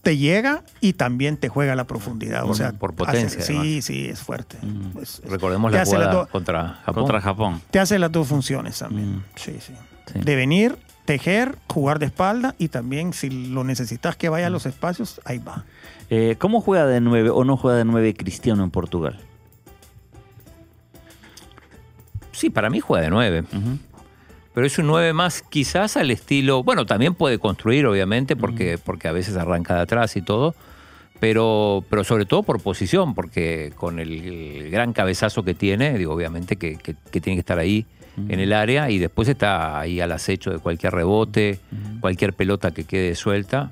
te 0.02 0.18
llega 0.18 0.64
y 0.80 0.94
también 0.94 1.38
te 1.38 1.48
juega 1.50 1.74
a 1.74 1.76
la 1.76 1.86
profundidad. 1.86 2.44
O 2.44 2.48
Por- 2.48 2.56
sea, 2.58 2.72
por 2.74 2.94
potencia, 2.94 3.40
hace- 3.42 3.54
sí, 3.54 3.82
sí, 3.82 4.08
es 4.10 4.20
fuerte. 4.22 4.58
Es- 5.02 5.20
es- 5.24 5.30
Recordemos 5.30 5.72
la 5.72 5.86
jugada 5.86 6.26
contra 6.28 6.68
Japón. 6.86 6.94
Contra 7.04 7.22
Japón. 7.22 7.62
te 7.72 7.80
hace 7.80 8.00
las 8.00 8.12
dos 8.12 8.28
funciones 8.28 8.80
también. 8.80 9.18
Mm. 9.18 9.24
Sí, 9.36 9.58
sí, 9.60 9.74
Sí. 10.12 10.20
De 10.20 10.36
venir, 10.36 10.78
tejer, 11.06 11.58
jugar 11.70 12.00
de 12.00 12.08
espalda 12.08 12.56
y 12.58 12.68
también 12.68 13.14
si 13.14 13.30
lo 13.30 13.64
necesitas 13.64 14.16
que 14.18 14.28
vaya 14.30 14.48
a 14.48 14.50
los 14.50 14.66
espacios, 14.66 15.22
ahí 15.24 15.38
va. 15.38 15.64
Eh, 16.10 16.36
¿Cómo 16.40 16.60
juega 16.60 16.86
de 16.86 17.00
9 17.00 17.30
o 17.30 17.46
no 17.46 17.56
juega 17.56 17.78
de 17.78 17.86
9 17.86 18.14
Cristiano 18.16 18.64
en 18.64 18.72
Portugal? 18.72 19.20
Sí, 22.32 22.50
para 22.50 22.70
mí 22.70 22.80
juega 22.80 23.04
de 23.04 23.10
9. 23.10 23.42
Ujú. 23.42 23.78
Pero 24.54 24.68
es 24.68 24.78
un 24.78 24.88
9 24.88 25.14
más 25.14 25.42
quizás 25.44 25.96
al 25.98 26.12
estilo, 26.12 26.64
bueno, 26.64 26.86
también 26.86 27.14
puede 27.14 27.40
construir 27.40 27.86
obviamente 27.86 28.36
porque, 28.36 28.78
porque 28.78 29.08
a 29.08 29.12
veces 29.14 29.38
arranca 29.38 29.76
de 29.76 29.82
atrás 29.82 30.16
y 30.18 30.22
todo, 30.22 30.56
pero, 31.22 31.86
pero 31.90 32.04
sobre 32.04 32.26
todo 32.26 32.44
por 32.44 32.62
posición, 32.62 33.14
porque 33.14 33.72
con 33.76 34.00
el, 34.00 34.70
gran 34.72 34.92
cabezazo 34.92 35.44
que 35.44 35.54
tiene, 35.54 35.98
digo, 35.98 36.14
obviamente 36.14 36.58
que, 36.58 36.76
que- 36.78 36.96
que 37.12 37.22
tiene 37.22 37.38
que 37.38 37.42
estar 37.42 37.60
ahí 37.60 37.86
en 38.28 38.42
el 38.42 38.52
área 38.52 38.90
y 38.90 38.98
después 39.00 39.30
está 39.30 39.80
ahí 39.80 40.02
al 40.02 40.12
acecho 40.12 40.52
de 40.52 40.60
cualquier 40.60 40.92
rebote, 40.94 41.60
cualquier 42.02 42.34
pelota 42.34 42.72
que 42.72 42.84
quede 42.84 43.16
suelta. 43.16 43.72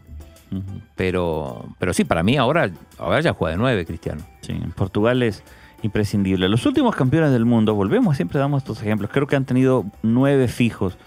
Pero, 0.96 1.66
pero 1.78 1.94
sí, 1.94 2.04
para 2.06 2.24
mí 2.24 2.38
ahora, 2.38 2.70
ahora 2.98 3.20
ya 3.22 3.34
juega 3.34 3.52
de 3.52 3.58
9, 3.58 3.86
Cristiano. 3.86 4.22
Sí, 4.42 4.54
en 4.54 4.72
Portugal 4.72 5.22
es 5.24 5.44
imprescindible. 5.82 6.50
Los 6.50 6.66
últimos 6.66 6.96
campeones 6.96 7.32
del 7.32 7.46
mundo, 7.46 7.74
volvemos, 7.76 8.16
siempre 8.16 8.40
damos 8.40 8.64
estos 8.64 8.82
ejemplos. 8.82 9.12
Creo 9.14 9.28
que 9.28 9.36
han 9.36 9.46
tenido 9.46 9.86
nueve 10.02 10.48
fijos. 10.48 10.98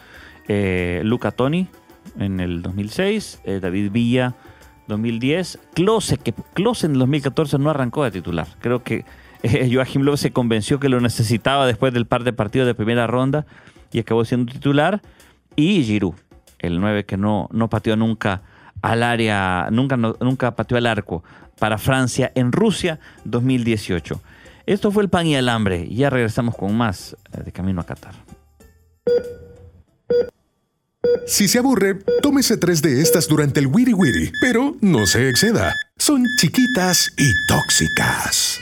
Eh, 0.49 1.03
Luca 1.05 1.31
Toni 1.31 1.69
en 2.19 2.41
el 2.41 2.63
2006, 2.63 3.41
eh, 3.45 3.61
David 3.61 3.91
Villa 3.93 4.35
2010, 4.89 5.59
Klose, 5.75 6.19
que 6.19 6.35
Klose 6.55 6.87
en 6.87 6.93
el 6.93 6.99
2014 6.99 7.59
no 7.59 7.71
arrancó 7.71 8.05
de 8.05 8.11
titular. 8.11 8.47
Creo 8.61 8.83
que 8.83 9.05
eh, 9.43 9.71
Joachim 9.73 10.03
Löw 10.03 10.17
se 10.17 10.33
convenció 10.33 10.81
que 10.81 10.89
lo 10.89 11.01
necesitaba 11.01 11.67
después 11.67 11.93
del 11.93 12.07
par 12.07 12.25
de 12.25 12.33
partidos 12.33 12.67
de 12.67 12.75
primera 12.75 13.07
ronda 13.07 13.47
y 13.93 13.99
acabó 13.99 14.25
siendo 14.25 14.53
titular. 14.53 15.01
Y 15.55 15.83
Giroud, 15.85 16.15
el 16.59 16.81
9 16.81 17.05
que 17.05 17.17
no, 17.17 17.49
no 17.53 17.69
pateó 17.69 17.97
nunca 17.97 18.43
al 18.81 19.03
área, 19.03 19.69
nunca, 19.71 19.97
nunca 19.97 20.57
pateó 20.57 20.77
al 20.77 20.87
arco 20.87 21.23
para 21.59 21.79
Francia 21.79 22.33
en 22.35 22.51
Rusia 22.51 22.99
2018. 23.25 24.21
Esto 24.67 24.91
fue 24.91 25.03
el 25.03 25.09
pan 25.09 25.27
y 25.27 25.35
el 25.35 25.49
hambre. 25.49 25.89
Ya 25.89 26.11
regresamos 26.11 26.57
con 26.57 26.77
más 26.77 27.17
eh, 27.33 27.43
de 27.45 27.53
Camino 27.53 27.81
a 27.81 27.85
Qatar. 27.85 28.15
Si 31.27 31.49
se 31.49 31.59
aburre, 31.59 31.99
tómese 32.23 32.57
tres 32.57 32.83
de 32.83 33.01
estas 33.01 33.29
durante 33.29 33.61
el 33.61 33.67
Wiri 33.67 33.93
Wiri, 33.93 34.33
pero 34.41 34.77
no 34.81 35.07
se 35.07 35.29
exceda. 35.29 35.75
Son 35.97 36.25
chiquitas 36.39 37.13
y 37.17 37.31
tóxicas. 37.47 38.61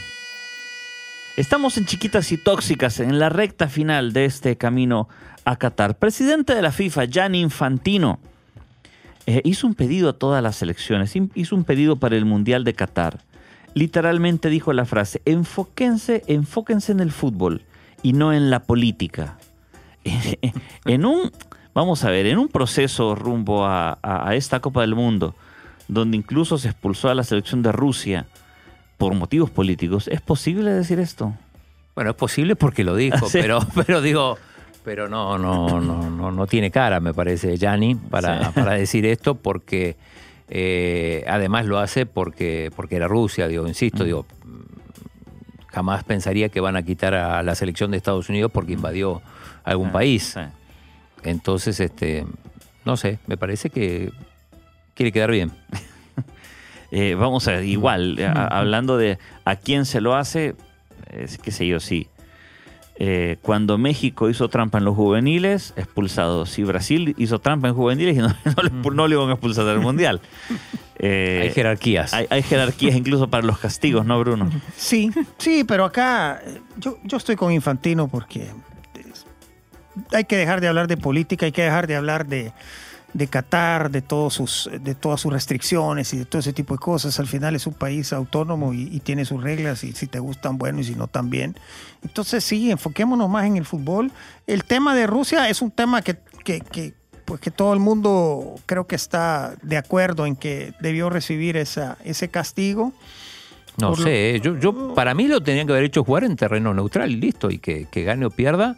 Estamos 1.37 1.79
en 1.79 1.87
Chiquitas 1.87 2.33
y 2.33 2.37
Tóxicas, 2.37 3.01
en 3.01 3.19
la 3.19 3.31
recta 3.31 3.69
final 3.69 4.13
de 4.13 4.27
este 4.27 4.59
camino 4.59 5.09
a 5.47 5.57
Qatar. 5.57 5.97
Presidente 5.97 6.55
de 6.55 6.61
la 6.61 6.71
FIFA, 6.71 7.07
Gianni 7.07 7.41
Infantino, 7.41 8.19
eh, 9.25 9.41
hizo 9.45 9.67
un 9.67 9.75
pedido 9.75 10.11
a 10.11 10.13
todas 10.13 10.43
las 10.43 10.57
selecciones, 10.57 11.15
hizo 11.35 11.57
un 11.57 11.65
pedido 11.65 11.97
para 11.97 12.17
el 12.17 12.27
Mundial 12.27 12.63
de 12.65 12.75
Qatar. 12.75 13.21
Literalmente 13.75 14.49
dijo 14.51 14.73
la 14.73 14.85
frase, 14.85 15.23
enfóquense, 15.25 16.25
enfóquense 16.27 16.93
en 16.93 17.01
el 17.01 17.13
fútbol 17.13 17.63
y 18.03 18.13
no 18.13 18.33
en 18.33 18.51
la 18.51 18.61
política. 18.65 19.37
en 20.85 21.05
un, 21.07 21.31
vamos 21.75 22.05
a 22.05 22.11
ver, 22.11 22.27
en 22.27 22.39
un 22.39 22.49
proceso 22.49 23.15
rumbo 23.15 23.65
a, 23.67 23.99
a- 24.03 24.29
a 24.29 24.35
esta 24.35 24.61
Copa 24.61 24.81
del 24.81 24.95
Mundo, 24.95 25.35
donde 25.89 26.17
incluso 26.17 26.59
se 26.59 26.69
expulsó 26.69 27.11
a 27.11 27.15
la 27.15 27.23
selección 27.25 27.63
de 27.63 27.73
Rusia 27.73 28.27
por 28.99 29.15
motivos 29.15 29.51
políticos, 29.51 30.09
¿es 30.09 30.21
posible 30.21 30.73
decir 30.73 30.99
esto? 31.01 31.35
Bueno, 31.95 32.11
es 32.11 32.17
posible 32.17 32.57
porque 32.57 32.85
lo 32.85 32.97
dijo, 32.97 33.27
Sí. 33.29 33.39
pero, 33.41 33.61
pero 33.87 34.01
digo, 34.03 34.37
pero 34.85 35.09
no, 35.09 35.39
no, 35.39 35.81
no, 35.81 36.11
no, 36.11 36.31
no 36.33 36.47
tiene 36.47 36.71
cara, 36.71 37.01
me 37.01 37.15
parece, 37.15 37.57
Gianni, 37.57 37.95
para, 37.95 38.47
Sí. 38.47 38.51
para 38.55 38.73
decir 38.75 39.07
esto, 39.07 39.35
porque 39.37 39.97
eh, 40.51 41.25
además 41.29 41.65
lo 41.67 41.79
hace 41.79 42.07
porque, 42.07 42.71
porque 42.75 42.97
era 42.97 43.07
Rusia, 43.09 43.47
digo, 43.49 43.67
insisto, 43.69 44.05
digo, 44.05 44.27
mm, 44.45 44.61
jamás 45.69 46.03
pensaría 46.05 46.49
que 46.49 46.61
van 46.61 46.77
a 46.77 46.83
quitar 46.83 47.15
a 47.15 47.43
la 47.43 47.55
selección 47.55 47.93
de 47.93 47.97
Estados 47.97 48.29
Unidos 48.29 48.51
porque 48.53 48.73
invadió 48.73 49.23
algún 49.65 49.89
Ah, 49.89 49.93
país. 49.93 50.35
sí. 50.35 50.41
Entonces, 51.23 51.79
este, 51.81 52.27
no 52.85 52.97
sé, 52.97 53.19
me 53.27 53.37
parece 53.37 53.71
que 53.71 54.11
quiere 54.95 55.13
quedar 55.13 55.31
bien. 55.31 55.53
Eh, 56.93 57.15
vamos 57.15 57.47
a 57.47 57.53
ver, 57.53 57.65
igual, 57.67 58.19
a- 58.21 58.49
hablando 58.59 58.97
de 58.97 59.21
a 59.45 59.55
quién 59.55 59.85
se 59.87 60.01
lo 60.01 60.17
hace, 60.17 60.57
es, 61.09 61.39
qué 61.39 61.53
sé 61.53 61.65
yo, 61.69 61.79
sí. 61.79 62.09
Eh, 63.03 63.39
cuando 63.41 63.79
México 63.79 64.29
hizo 64.29 64.49
trampa 64.51 64.77
en 64.77 64.85
los 64.85 64.95
juveniles, 64.95 65.73
expulsado. 65.77 66.45
Si 66.45 66.63
Brasil 66.65 67.15
hizo 67.17 67.39
trampa 67.39 67.69
en 67.69 67.75
juveniles, 67.75 68.15
no, 68.19 68.29
no 68.45 68.63
le, 68.63 68.71
no 68.95 69.09
le 69.09 69.15
iban 69.15 69.31
a 69.31 69.33
expulsar 69.33 69.65
del 69.65 69.81
Mundial. 69.81 70.21
Eh, 71.03 71.41
Hay 71.45 71.51
jerarquías. 71.55 72.13
hay, 72.13 72.27
hay 72.29 72.43
jerarquías 72.43 72.95
incluso 72.95 73.27
para 73.31 73.43
los 73.47 73.59
castigos, 73.59 74.05
¿no, 74.05 74.21
Bruno? 74.21 74.51
Sí, 74.77 75.11
sí, 75.39 75.65
pero 75.65 75.87
acá 75.87 76.43
eh, 76.45 76.61
yo, 76.77 76.99
yo 77.05 77.17
estoy 77.17 77.37
con 77.37 77.51
Infantino 77.55 78.07
porque 78.07 78.43
es- 78.95 79.25
hay 80.13 80.25
que 80.25 80.37
dejar 80.37 80.61
de 80.61 80.69
hablar 80.69 80.89
de 80.89 80.99
política, 80.99 81.47
hay 81.47 81.53
que 81.53 81.63
dejar 81.63 81.87
de 81.87 81.97
hablar 81.97 82.27
de, 82.27 82.53
de 83.13 83.27
Qatar, 83.27 83.91
de, 83.91 84.03
todos 84.03 84.35
sus, 84.35 84.71
de 84.81 84.95
todas 84.95 85.21
sus 85.21 85.33
restricciones 85.33 86.13
y 86.15 86.19
de 86.19 86.25
todo 86.25 86.39
ese 86.41 86.53
tipo 86.53 86.75
de 86.75 86.79
cosas. 86.79 87.19
Al 87.19 87.27
final 87.27 87.57
es 87.57 87.67
un 87.67 87.75
país 87.75 88.13
autónomo 88.13 88.73
y, 88.73 88.83
y 88.83 89.01
tiene 89.01 89.25
sus 89.25 89.43
reglas 89.43 89.83
y 89.85 89.93
si 89.93 90.07
te 90.07 90.19
gustan, 90.21 90.59
bueno, 90.59 90.81
y 90.81 90.85
si 90.85 90.95
no, 90.95 91.07
también. 91.09 91.57
Entonces 92.03 92.45
sí, 92.45 92.71
enfoquémonos 92.71 93.29
más 93.29 93.47
en 93.47 93.57
el 93.57 93.65
fútbol. 93.65 94.13
El 94.47 94.65
tema 94.65 94.95
de 94.95 95.07
Rusia 95.07 95.49
es 95.49 95.61
un 95.61 95.71
tema 95.71 96.03
que, 96.03 96.19
que, 96.45 96.61
que, 96.61 96.95
pues 97.25 97.41
que 97.41 97.51
todo 97.51 97.73
el 97.75 97.81
mundo 97.81 98.55
creo 98.67 98.87
que 98.87 98.97
está 98.97 99.55
de 99.63 99.77
acuerdo 99.77 100.27
en 100.27 100.37
que 100.37 100.73
debió 100.81 101.11
recibir 101.11 101.57
esa, 101.57 101.97
ese 102.05 102.29
castigo. 102.29 102.93
No 103.79 103.91
Por 103.91 103.99
lo- 104.01 104.05
sé, 104.05 104.41
yo, 104.43 104.59
yo 104.59 104.95
para 104.95 105.15
mí 105.15 105.27
lo 105.29 105.41
tenían 105.43 105.67
que 105.67 105.73
haber 105.73 105.85
hecho 105.85 106.05
jugar 106.05 106.25
en 106.25 106.37
terreno 106.37 106.75
neutral 106.75 107.11
y 107.13 107.17
listo, 107.17 107.51
y 107.51 107.59
que, 107.59 107.87
que 107.91 108.03
gane 108.03 108.27
o 108.27 108.31
pierda, 108.31 108.77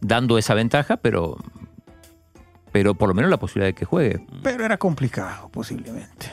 dando 0.00 0.38
esa 0.38 0.54
ventaja, 0.54 0.96
pero, 0.96 1.36
pero 2.72 2.94
por 2.94 3.08
lo 3.08 3.14
menos 3.14 3.30
la 3.30 3.38
posibilidad 3.38 3.68
de 3.68 3.74
que 3.74 3.84
juegue. 3.84 4.24
pero 4.42 4.64
era 4.64 4.76
complicado 4.76 5.48
posiblemente. 5.50 6.26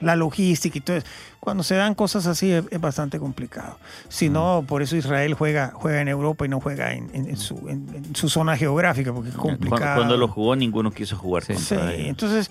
La 0.00 0.16
logística 0.16 0.76
y 0.76 0.80
todo 0.82 0.96
eso. 0.98 1.06
Cuando 1.40 1.62
se 1.62 1.76
dan 1.76 1.94
cosas 1.94 2.26
así 2.26 2.50
es, 2.52 2.64
es 2.70 2.80
bastante 2.80 3.18
complicado. 3.18 3.78
Si 4.08 4.28
no, 4.28 4.64
por 4.66 4.82
eso 4.82 4.96
Israel 4.96 5.32
juega, 5.34 5.70
juega 5.74 6.00
en 6.02 6.08
Europa 6.08 6.44
y 6.44 6.48
no 6.48 6.60
juega 6.60 6.92
en, 6.92 7.08
en- 7.14 7.28
en 7.30 7.36
su, 7.38 7.68
en- 7.70 8.14
su 8.14 8.28
zona 8.28 8.56
geográfica, 8.56 9.12
porque 9.14 9.30
es 9.30 9.34
Cuando, 9.36 9.58
complicado. 9.60 9.96
cuando 9.96 10.16
lo 10.18 10.28
jugó, 10.28 10.56
ninguno 10.56 10.90
quiso 10.90 11.16
jugar 11.16 11.44
Sí, 11.44 11.54
contra 11.54 11.92
ellos. 11.94 12.08
entonces 12.08 12.50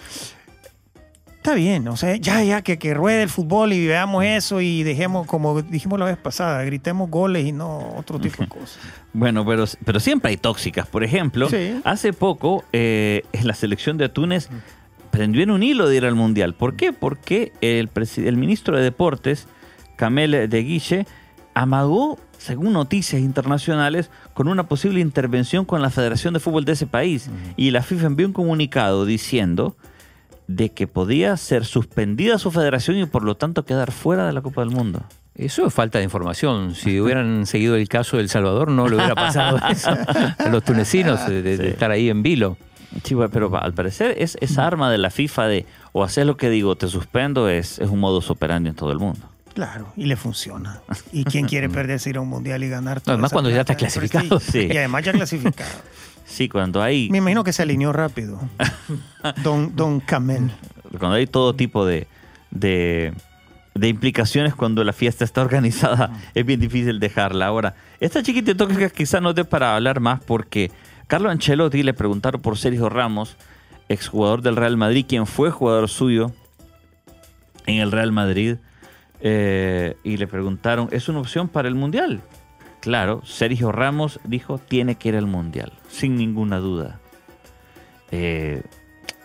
está 1.43 1.56
bien, 1.56 1.86
o 1.89 1.97
sea, 1.97 2.15
ya, 2.15 2.41
ya, 2.41 2.62
que, 2.62 2.79
que 2.79 2.93
ruede 2.93 3.23
el 3.23 3.29
fútbol 3.29 3.73
y 3.73 3.86
veamos 3.86 4.23
eso 4.23 4.62
y 4.62 4.82
dejemos, 4.84 5.27
como 5.27 5.62
dijimos 5.62 5.99
la 5.99 6.06
vez 6.06 6.15
pasada, 6.17 6.63
gritemos 6.63 7.10
goles 7.10 7.45
y 7.45 7.51
no 7.51 7.95
otro 7.97 8.17
tipo 8.17 8.41
de 8.43 8.47
cosas. 8.60 8.79
Bueno, 9.12 9.45
pero, 9.45 9.65
pero 9.84 9.99
siempre 9.99 10.29
hay 10.32 10.38
tóxicas. 10.38 10.88
Por 10.88 11.03
ejemplo, 11.03 11.49
Sí. 11.49 11.82
hace 11.84 12.13
poco 12.13 12.63
eh, 12.71 13.23
en 13.34 13.45
la 13.45 13.56
selección 13.56 13.97
de 13.97 14.08
Túnez 14.08 14.47
prendió 15.12 15.43
en 15.43 15.51
un 15.51 15.63
hilo 15.63 15.89
de 15.89 15.97
ir 15.97 16.06
al 16.06 16.15
Mundial. 16.15 16.53
¿Por 16.56 16.77
qué? 16.77 16.93
Porque 16.93 17.51
el, 17.60 17.89
el 18.17 18.38
ministro 18.38 18.77
de 18.77 18.84
Deportes, 18.84 19.47
Kamel 19.97 20.50
de 20.50 20.63
Guiche, 20.63 21.06
amagó, 21.54 22.17
según 22.37 22.71
noticias 22.71 23.21
internacionales, 23.21 24.10
con 24.33 24.48
una 24.48 24.63
posible 24.67 25.02
intervención 25.02 25.65
con 25.65 25.81
la 25.81 25.89
Federación 25.89 26.33
de 26.33 26.39
Fútbol 26.39 26.63
de 26.63 26.71
ese 26.71 26.87
país. 26.87 27.29
Y 27.58 27.71
la 27.71 27.83
FIFA 27.83 28.08
envió 28.08 28.25
un 28.27 28.33
comunicado 28.33 29.06
diciendo 29.06 29.75
de 30.56 30.69
que 30.69 30.87
podía 30.87 31.35
ser 31.37 31.65
suspendida 31.65 32.37
su 32.37 32.51
federación 32.51 32.97
y 32.97 33.06
por 33.06 33.23
lo 33.23 33.35
tanto 33.35 33.65
quedar 33.65 33.91
fuera 33.91 34.25
de 34.27 34.33
la 34.33 34.41
Copa 34.41 34.62
del 34.62 34.69
Mundo. 34.71 35.04
Eso 35.35 35.65
es 35.65 35.73
falta 35.73 35.97
de 35.97 36.04
información. 36.04 36.75
Si 36.75 36.99
hubieran 36.99 37.45
seguido 37.47 37.75
el 37.75 37.87
caso 37.87 38.17
de 38.17 38.23
El 38.23 38.29
Salvador, 38.29 38.69
no 38.69 38.87
le 38.87 38.95
hubiera 38.97 39.15
pasado 39.15 39.58
eso 39.69 39.89
a 39.89 40.49
los 40.49 40.63
tunecinos 40.63 41.25
de, 41.27 41.41
de- 41.41 41.58
de 41.58 41.63
Sí. 41.65 41.69
estar 41.71 41.89
ahí 41.91 42.10
en 42.10 42.21
vilo. 42.23 42.58
Sí, 43.04 43.15
pero 43.31 43.58
al 43.58 43.73
parecer 43.73 44.13
es 44.19 44.37
esa 44.39 44.67
arma 44.67 44.91
de 44.91 44.99
la 44.99 45.10
FIFA 45.10 45.47
de 45.47 45.65
o 45.93 46.04
hacer 46.04 46.27
lo 46.27 46.37
que 46.37 46.51
digo, 46.51 46.75
te 46.75 46.87
suspendo, 46.87 47.49
es, 47.49 47.79
es 47.79 47.89
un 47.89 47.99
modus 47.99 48.29
operandi 48.29 48.69
en 48.69 48.75
todo 48.75 48.91
el 48.91 48.99
mundo. 48.99 49.27
Claro, 49.56 49.87
y 49.97 50.06
le 50.06 50.15
funciona. 50.15 50.81
¿Y 51.12 51.23
quién 51.23 51.47
quiere 51.47 51.69
perderse 51.69 52.12
ir 52.12 52.17
a 52.17 52.21
un 52.21 52.27
mundial 52.29 52.63
y 52.63 52.69
ganar 52.69 53.01
además 53.08 53.31
cuando 53.31 53.49
ya 53.49 53.63
plata 53.63 53.73
está 53.73 53.85
de 53.85 54.08
clasificado. 54.10 54.39
Sí. 54.39 54.67
Y 54.71 54.77
además 54.77 55.04
ya 55.04 55.12
clasificado. 55.13 55.71
Sí, 56.26 56.50
cuando 56.50 56.82
hay, 56.82 57.10
Me 57.10 57.17
imagino 57.19 57.44
que 57.44 57.54
se 57.54 57.62
alineó 57.63 57.92
rápido. 57.94 58.40
Don, 59.44 59.76
don 59.76 60.00
Camel. 60.00 60.52
cuando 61.00 61.13
hay 61.15 61.28
todo 61.28 61.54
tipo 61.56 61.86
de, 61.86 62.08
de, 62.52 63.13
de 63.76 63.88
implicaciones 63.88 64.56
cuando 64.56 64.84
la 64.84 64.94
fiesta 64.94 65.26
está 65.26 65.42
organizada. 65.42 66.12
Es 66.34 66.46
bien 66.46 66.60
difícil 66.60 67.00
dejarla. 67.00 67.48
Ahora, 67.48 67.76
esta 68.00 68.24
chiquitita 68.24 68.67
que 68.67 68.90
quizá 68.90 69.19
no 69.21 69.34
dé 69.34 69.46
para 69.46 69.76
hablar 69.76 70.00
más 70.00 70.21
porque 70.24 70.71
Carlo 71.08 71.30
Ancelotti 71.30 71.84
le 71.84 71.94
preguntaron 71.94 72.42
por 72.42 72.58
Sergio 72.58 72.90
Ramos, 72.90 73.38
exjugador 73.90 74.42
del 74.42 74.56
Real 74.56 74.78
Madrid, 74.78 75.06
quien 75.08 75.28
fue 75.28 75.52
jugador 75.52 75.90
suyo 75.90 76.32
en 77.65 77.80
el 77.80 77.92
Real 77.92 78.12
Madrid, 78.12 78.56
eh, 79.21 79.96
y 80.04 80.17
le 80.17 80.28
preguntaron, 80.28 80.90
¿es 80.92 81.08
una 81.08 81.19
opción 81.19 81.48
para 81.48 81.67
el 81.67 81.76
Mundial? 81.76 82.21
Claro, 82.84 83.21
Sergio 83.23 83.71
Ramos 83.71 84.19
dijo, 84.25 84.58
tiene 84.58 84.96
que 84.96 85.08
ir 85.08 85.15
al 85.15 85.25
Mundial, 85.25 85.71
sin 85.88 86.17
ninguna 86.17 86.58
duda. 86.58 87.00
Eh, 88.12 88.62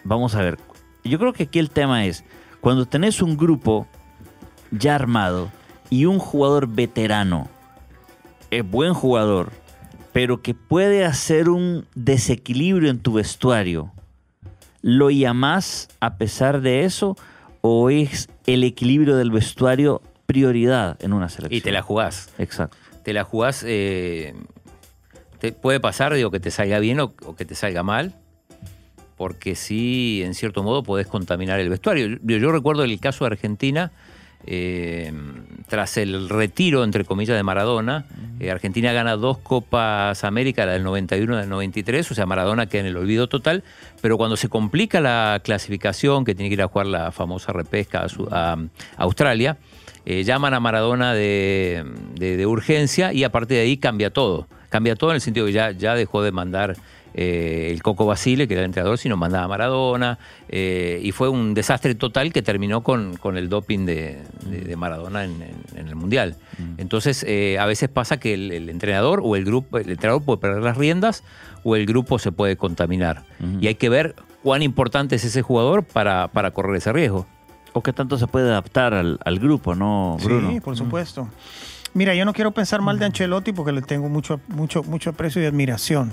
vamos 0.04 0.36
a 0.36 0.42
ver, 0.42 0.58
yo 1.02 1.18
creo 1.18 1.32
que 1.32 1.42
aquí 1.42 1.58
el 1.58 1.70
tema 1.70 2.06
es, 2.06 2.24
cuando 2.60 2.86
tenés 2.86 3.20
un 3.20 3.36
grupo 3.36 3.88
ya 4.70 4.94
armado 4.94 5.50
y 5.90 6.04
un 6.04 6.20
jugador 6.20 6.68
veterano, 6.68 7.48
es 8.52 8.62
buen 8.64 8.94
jugador, 8.94 9.50
pero 10.12 10.40
que 10.40 10.54
puede 10.54 11.04
hacer 11.04 11.48
un 11.48 11.84
desequilibrio 11.96 12.90
en 12.90 13.00
tu 13.00 13.14
vestuario, 13.14 13.90
¿lo 14.82 15.10
llamás 15.10 15.88
a 15.98 16.16
pesar 16.16 16.60
de 16.60 16.84
eso 16.84 17.16
o 17.60 17.90
es 17.90 18.28
el 18.46 18.62
equilibrio 18.62 19.16
del 19.16 19.32
vestuario 19.32 20.00
prioridad 20.26 20.96
en 21.02 21.12
una 21.12 21.28
selección? 21.28 21.58
Y 21.58 21.60
te 21.60 21.72
la 21.72 21.82
jugás. 21.82 22.30
Exacto. 22.38 22.76
Te 23.08 23.14
la 23.14 23.24
jugás. 23.24 23.64
eh, 23.66 24.34
te 25.40 25.52
puede 25.52 25.80
pasar, 25.80 26.12
digo, 26.12 26.30
que 26.30 26.40
te 26.40 26.50
salga 26.50 26.78
bien 26.78 27.00
o, 27.00 27.14
o 27.24 27.34
que 27.34 27.46
te 27.46 27.54
salga 27.54 27.82
mal. 27.82 28.12
Porque 29.16 29.54
sí, 29.54 30.20
en 30.22 30.34
cierto 30.34 30.62
modo, 30.62 30.82
podés 30.82 31.06
contaminar 31.06 31.58
el 31.58 31.70
vestuario. 31.70 32.18
Yo, 32.22 32.36
yo 32.36 32.52
recuerdo 32.52 32.84
el 32.84 33.00
caso 33.00 33.24
de 33.24 33.28
Argentina. 33.30 33.92
eh, 34.46 35.10
tras 35.68 35.96
el 35.96 36.28
retiro, 36.28 36.84
entre 36.84 37.04
comillas, 37.06 37.34
de 37.34 37.42
Maradona, 37.42 38.04
eh, 38.40 38.50
Argentina 38.50 38.92
gana 38.92 39.16
dos 39.16 39.38
Copas 39.38 40.22
América, 40.24 40.66
la 40.66 40.72
del 40.72 40.84
91 40.84 41.32
y 41.32 41.34
la 41.36 41.40
del 41.40 41.48
93, 41.50 42.10
o 42.10 42.14
sea, 42.14 42.26
Maradona 42.26 42.66
queda 42.66 42.82
en 42.82 42.86
el 42.88 42.96
olvido 42.98 43.26
total, 43.28 43.64
pero 44.02 44.16
cuando 44.18 44.36
se 44.36 44.48
complica 44.50 45.00
la 45.00 45.40
clasificación, 45.42 46.24
que 46.26 46.34
tiene 46.34 46.50
que 46.50 46.54
ir 46.54 46.62
a 46.62 46.68
jugar 46.68 46.86
la 46.88 47.10
famosa 47.10 47.52
repesca 47.54 48.02
a, 48.04 48.08
su- 48.10 48.28
a 48.30 48.56
Australia, 48.98 49.56
eh, 50.06 50.24
llaman 50.24 50.54
a 50.54 50.60
Maradona 50.60 51.14
de, 51.14 51.84
de- 52.14 52.36
de 52.36 52.46
urgencia 52.46 53.12
y 53.12 53.24
a 53.24 53.30
partir 53.30 53.56
de 53.58 53.62
ahí 53.64 53.76
cambia 53.76 54.10
todo. 54.10 54.46
Cambia 54.70 54.96
todo 54.96 55.10
en 55.10 55.16
el 55.16 55.20
sentido 55.20 55.46
que 55.46 55.52
ya, 55.52 55.70
ya 55.72 55.94
dejó 55.94 56.22
de 56.22 56.30
mandar 56.32 56.76
eh, 57.14 57.70
el 57.72 57.82
Coco 57.82 58.04
Basile, 58.04 58.46
que 58.46 58.54
era 58.54 58.60
el 58.62 58.66
entrenador, 58.66 58.98
sino 58.98 59.16
mandaba 59.16 59.44
a 59.44 59.48
Maradona. 59.48 60.18
eh, 60.50 61.00
y 61.02 61.10
fue 61.12 61.28
un 61.30 61.54
desastre 61.54 61.94
total 61.94 62.32
que 62.32 62.42
terminó 62.42 62.82
con, 62.82 63.16
con 63.16 63.36
el 63.38 63.48
doping 63.48 63.86
de, 63.86 64.18
de- 64.44 64.60
de 64.60 64.76
Maradona 64.76 65.24
en, 65.24 65.42
en- 65.42 65.78
en 65.78 65.88
el 65.88 65.96
Mundial. 65.96 66.36
Entonces, 66.76 67.24
eh, 67.26 67.58
a 67.58 67.64
veces 67.66 67.88
pasa 67.88 68.18
que 68.20 68.34
el, 68.34 68.52
el 68.52 68.68
entrenador 68.68 69.20
o 69.24 69.36
el 69.36 69.44
grupo, 69.44 69.78
el 69.78 69.88
entrenador 69.90 70.22
puede 70.22 70.38
perder 70.38 70.62
las 70.62 70.76
riendas 70.76 71.24
o 71.64 71.74
el 71.76 71.86
grupo 71.86 72.18
se 72.18 72.30
puede 72.30 72.56
contaminar. 72.56 73.24
Y 73.60 73.66
hay 73.68 73.74
que 73.76 73.88
ver 73.88 74.14
cuán 74.42 74.62
importante 74.62 75.16
es 75.16 75.24
ese 75.24 75.40
jugador 75.42 75.84
para, 75.84 76.28
para 76.28 76.50
correr 76.52 76.76
ese 76.76 76.92
riesgo. 76.92 77.26
¿O 77.72 77.82
qué 77.82 77.92
tanto 77.92 78.18
se 78.18 78.26
puede 78.26 78.50
adaptar 78.50 78.94
al, 78.94 79.18
al 79.24 79.38
grupo, 79.38 79.74
no, 79.74 80.16
Bruno? 80.22 80.50
Sí, 80.50 80.60
por 80.60 80.76
supuesto. 80.76 81.28
Mira, 81.94 82.14
yo 82.14 82.24
no 82.24 82.32
quiero 82.32 82.52
pensar 82.52 82.80
mal 82.80 82.98
de 82.98 83.06
Ancelotti 83.06 83.52
porque 83.52 83.72
le 83.72 83.82
tengo 83.82 84.08
mucho, 84.08 84.40
mucho, 84.48 84.82
mucho 84.82 85.10
aprecio 85.10 85.42
y 85.42 85.46
admiración. 85.46 86.12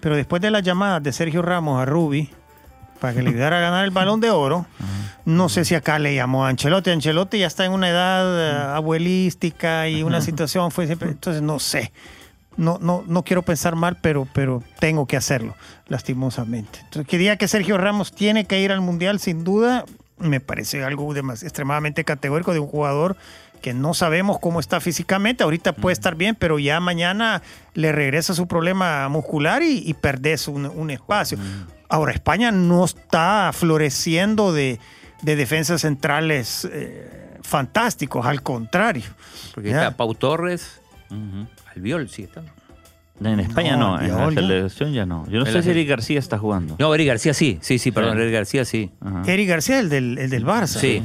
Pero 0.00 0.16
después 0.16 0.42
de 0.42 0.50
las 0.50 0.62
llamadas 0.62 1.02
de 1.02 1.12
Sergio 1.12 1.42
Ramos 1.42 1.80
a 1.80 1.84
Rubi 1.84 2.30
para 3.00 3.14
que 3.14 3.22
le 3.22 3.30
ayudara 3.30 3.58
a 3.58 3.60
ganar 3.60 3.84
el 3.84 3.90
balón 3.90 4.20
de 4.20 4.30
oro, 4.30 4.66
no 5.24 5.48
sé 5.48 5.64
si 5.64 5.74
acá 5.74 5.98
le 5.98 6.14
llamó 6.14 6.44
a 6.44 6.48
Ancelotti. 6.48 6.90
Ancelotti 6.90 7.38
ya 7.38 7.46
está 7.46 7.64
en 7.64 7.72
una 7.72 7.88
edad 7.88 8.24
eh, 8.38 8.76
abuelística 8.76 9.88
y 9.88 10.02
una 10.02 10.20
situación 10.20 10.70
fue 10.70 10.86
siempre. 10.86 11.10
Entonces, 11.10 11.42
no 11.42 11.58
sé. 11.58 11.92
No, 12.56 12.78
no, 12.82 13.02
no 13.06 13.22
quiero 13.22 13.42
pensar 13.42 13.76
mal, 13.76 13.96
pero, 14.02 14.28
pero 14.34 14.62
tengo 14.78 15.06
que 15.06 15.16
hacerlo, 15.16 15.54
lastimosamente. 15.88 16.80
Entonces, 16.80 17.08
que 17.08 17.16
diga 17.16 17.36
que 17.36 17.48
Sergio 17.48 17.78
Ramos 17.78 18.12
tiene 18.12 18.44
que 18.44 18.60
ir 18.60 18.72
al 18.72 18.82
Mundial, 18.82 19.20
sin 19.20 19.42
duda, 19.42 19.86
me 20.22 20.40
parece 20.40 20.82
algo 20.84 21.12
demas- 21.14 21.42
extremadamente 21.42 22.04
categórico 22.04 22.52
de 22.52 22.58
un 22.60 22.66
jugador 22.68 23.16
que 23.60 23.74
no 23.74 23.94
sabemos 23.94 24.38
cómo 24.40 24.58
está 24.60 24.80
físicamente. 24.80 25.44
Ahorita 25.44 25.72
puede 25.72 25.92
estar 25.92 26.16
bien, 26.16 26.34
pero 26.34 26.58
ya 26.58 26.80
mañana 26.80 27.42
le 27.74 27.92
regresa 27.92 28.34
su 28.34 28.48
problema 28.48 29.08
muscular 29.08 29.62
y, 29.62 29.78
y 29.86 29.94
perdés 29.94 30.48
un, 30.48 30.66
un 30.66 30.90
espacio. 30.90 31.38
Ahora, 31.88 32.12
España 32.12 32.50
no 32.50 32.84
está 32.84 33.50
floreciendo 33.52 34.52
de, 34.52 34.80
de 35.22 35.36
defensas 35.36 35.82
centrales 35.82 36.66
eh, 36.72 37.38
fantásticos, 37.42 38.26
al 38.26 38.42
contrario. 38.42 39.04
Porque 39.54 39.70
Ya. 39.70 39.82
está 39.84 39.96
Pau 39.96 40.14
Torres, 40.14 40.80
Ujú. 41.10 41.46
Albiol, 41.76 42.08
sí 42.08 42.22
está. 42.22 42.42
En 43.24 43.40
España 43.40 43.76
No, 43.76 43.98
no, 43.98 44.28
en 44.28 44.34
la 44.34 44.40
selección 44.42 44.92
ya 44.92 45.06
no. 45.06 45.26
Yo 45.28 45.38
no 45.40 45.46
sé 45.46 45.62
si 45.62 45.70
Eric 45.70 45.88
García 45.88 46.18
está 46.18 46.38
jugando. 46.38 46.76
No, 46.78 46.94
Eric 46.94 47.08
García 47.08 47.34
sí, 47.34 47.58
sí, 47.60 47.78
sí, 47.78 47.90
perdón. 47.90 48.18
Eric 48.20 48.32
García 48.32 48.64
sí. 48.64 48.90
Ajá. 49.00 49.22
Eric 49.26 49.48
García, 49.48 49.78
el 49.80 49.88
del, 49.88 50.18
el 50.18 50.30
del 50.30 50.44
Barça. 50.44 50.78
Sí. 50.80 51.02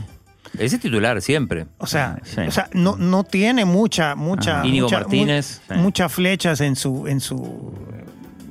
Ese 0.57 0.80
titular 0.80 1.22
siempre. 1.22 1.68
O 1.78 1.86
sea, 1.88 2.20
Sí. 2.24 2.41
o 2.47 2.51
sea 2.51 2.70
no, 2.74 2.95
no 2.95 3.24
tiene 3.24 3.65
mucha, 3.65 4.15
mucha, 4.15 4.59
Ajá. 4.59 4.68
Íñigo 4.68 4.88
mucha- 4.88 4.99
Martínez. 5.01 5.61
mu- 5.70 5.76
Sí. 5.76 5.82
muchas 5.82 6.13
flechas 6.13 6.61
en 6.61 6.76
su, 6.76 7.05
en 7.07 7.20
su. 7.20 7.74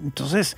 Entonces, 0.02 0.56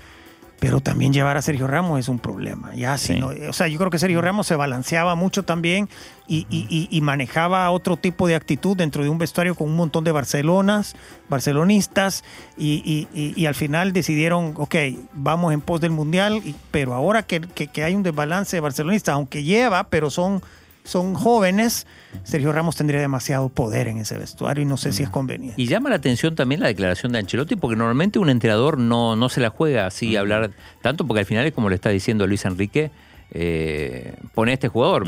pero 0.61 0.81
también 0.81 1.13
llevar 1.13 1.37
a 1.37 1.43
Sergio 1.43 1.67
Ramos 1.69 2.01
es 2.01 2.09
un 2.09 2.19
problema. 2.19 2.75
Ya 2.75 2.99
Sí. 2.99 3.19
no- 3.21 3.31
o 3.49 3.53
sea, 3.53 3.69
yo 3.69 3.79
creo 3.79 3.91
que 3.91 3.99
Sergio 3.99 4.21
Ramos 4.21 4.47
se 4.47 4.57
balanceaba 4.57 5.15
mucho 5.15 5.45
también 5.45 5.89
y, 6.27 6.47
y- 6.51 6.89
y- 6.91 7.01
manejaba 7.01 7.71
otro 7.71 7.97
tipo 7.97 8.27
de 8.27 8.35
actitud 8.35 8.77
dentro 8.77 9.03
de 9.05 9.09
un 9.09 9.19
vestuario 9.19 9.55
con 9.55 9.69
un 9.69 9.77
montón 9.77 10.03
de 10.05 10.13
Barcelonas, 10.13 10.95
barcelonistas, 11.29 12.25
y, 12.57 12.83
y- 12.85 13.09
y- 13.19 13.41
y 13.41 13.47
al 13.47 13.55
final 13.55 13.93
decidieron, 13.93 14.55
ok, 14.57 14.75
vamos 15.15 15.55
en 15.55 15.61
pos 15.61 15.81
del 15.81 15.93
mundial, 15.93 16.43
pero 16.71 16.93
ahora 16.95 17.23
que, 17.23 17.41
que- 17.41 17.69
que 17.69 17.85
hay 17.85 17.95
un 17.95 18.03
desbalance 18.03 18.57
de 18.57 18.61
barcelonistas, 18.61 19.15
aunque 19.15 19.45
lleva, 19.45 19.85
pero 19.85 20.11
son 20.11 20.43
son 20.85 21.15
jóvenes, 21.15 21.87
Sergio 22.25 22.53
Ramos 22.53 22.77
tendría 22.77 23.01
demasiado 23.01 23.49
poder 23.51 23.89
en 23.89 23.99
ese 23.99 24.17
vestuario 24.17 24.63
y 24.63 24.67
no 24.67 24.77
sé 24.77 24.93
si 24.93 25.03
es 25.03 25.11
conveniente. 25.11 25.61
Y 25.61 25.67
llama 25.67 25.91
la 25.91 25.97
atención 25.97 26.35
también 26.35 26.61
la 26.61 26.69
declaración 26.69 27.13
de 27.13 27.19
Ancelotti, 27.19 27.57
porque 27.57 27.77
normalmente 27.77 28.19
un 28.19 28.31
entrenador 28.31 28.79
no, 28.79 29.15
no 29.15 29.29
se 29.29 29.41
la 29.41 29.51
juega 29.51 29.87
así 29.87 30.17
hablar 30.17 30.51
tanto, 30.81 31.07
porque 31.07 31.21
al 31.21 31.27
final 31.27 31.47
es 31.47 31.53
como 31.53 31.69
le 31.69 31.75
está 31.75 31.91
diciendo 31.91 32.27
Luis 32.27 32.45
Enrique, 32.45 32.91
eh, 33.31 34.15
pone 34.35 34.53
a 34.53 34.55
este 34.55 34.69
jugador. 34.69 35.07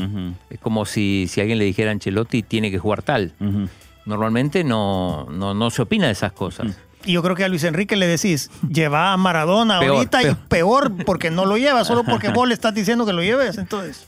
Es 0.49 0.59
como 0.59 0.85
si, 0.85 1.25
si 1.27 1.41
alguien 1.41 1.57
le 1.57 1.65
dijera 1.65 1.89
a 1.89 1.93
Ancelotti 1.93 2.43
tiene 2.43 2.69
que 2.69 2.77
jugar 2.77 3.01
tal. 3.01 3.33
Normalmente 4.05 4.63
no, 4.63 5.27
no, 5.31 5.53
no 5.53 5.69
se 5.71 5.81
opina 5.81 6.07
de 6.07 6.13
esas 6.13 6.31
cosas. 6.31 6.77
Y 7.05 7.13
yo 7.13 7.23
creo 7.23 7.35
que 7.35 7.43
a 7.43 7.47
Luis 7.49 7.63
Enrique 7.63 7.95
le 7.95 8.05
decís, 8.05 8.51
lleva 8.69 9.11
a 9.11 9.17
Maradona 9.17 9.79
Peor, 9.79 9.95
ahorita 9.95 10.21
y 10.21 10.25
peor. 10.25 10.37
peor 10.47 11.05
porque 11.05 11.31
no 11.31 11.45
lo 11.45 11.57
lleva, 11.57 11.83
solo 11.83 12.03
porque 12.03 12.29
vos 12.33 12.47
le 12.47 12.53
estás 12.53 12.73
diciendo 12.75 13.05
que 13.05 13.13
lo 13.13 13.23
lleves. 13.23 13.57
Entonces, 13.57 14.05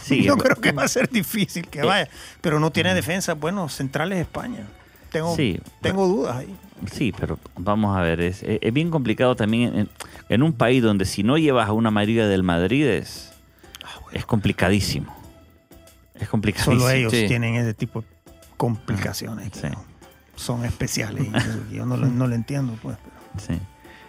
Sí, 0.00 0.22
yo 0.22 0.34
eh, 0.34 0.38
creo 0.38 0.56
que 0.56 0.72
va 0.72 0.84
a 0.84 0.88
ser 0.88 1.08
difícil 1.10 1.66
que 1.68 1.82
vaya. 1.82 2.08
Pero 2.40 2.60
no 2.60 2.70
tiene 2.70 2.94
defensa, 2.94 3.34
bueno, 3.34 3.68
centrales 3.68 4.18
España. 4.18 4.66
Tengo, 5.10 5.34
Sí. 5.36 5.60
tengo 5.80 6.06
dudas 6.06 6.36
ahí. 6.36 6.54
Sí, 6.92 7.12
pero 7.18 7.38
vamos 7.56 7.96
a 7.96 8.02
ver, 8.02 8.20
es, 8.20 8.42
es- 8.42 8.72
bien 8.74 8.90
complicado 8.90 9.34
también 9.36 9.74
en, 9.78 9.88
en 10.28 10.42
un 10.42 10.52
país 10.52 10.82
donde 10.82 11.06
si 11.06 11.22
no 11.22 11.38
llevas 11.38 11.68
a 11.68 11.72
una 11.72 11.90
mayoría 11.90 12.26
del 12.26 12.42
Madrid 12.42 12.86
es, 12.86 13.32
es 14.12 14.26
complicadísimo. 14.26 15.14
Es 16.14 16.28
complicadísimo. 16.28 16.80
Solo 16.80 16.90
ellos 16.90 17.12
sí. 17.12 17.26
tienen 17.28 17.54
ese 17.54 17.72
tipo 17.72 18.02
de 18.02 18.06
complicaciones. 18.56 19.50
que 19.50 19.58
Sí. 19.60 19.66
no- 19.70 19.84
son 20.34 20.64
especiales. 20.66 21.26
yo 21.72 21.86
no 21.86 21.96
lo, 21.96 22.06
no 22.06 22.26
lo 22.26 22.34
entiendo, 22.34 22.76
pues. 22.82 22.98
pero- 23.02 23.16
Sí. 23.46 23.58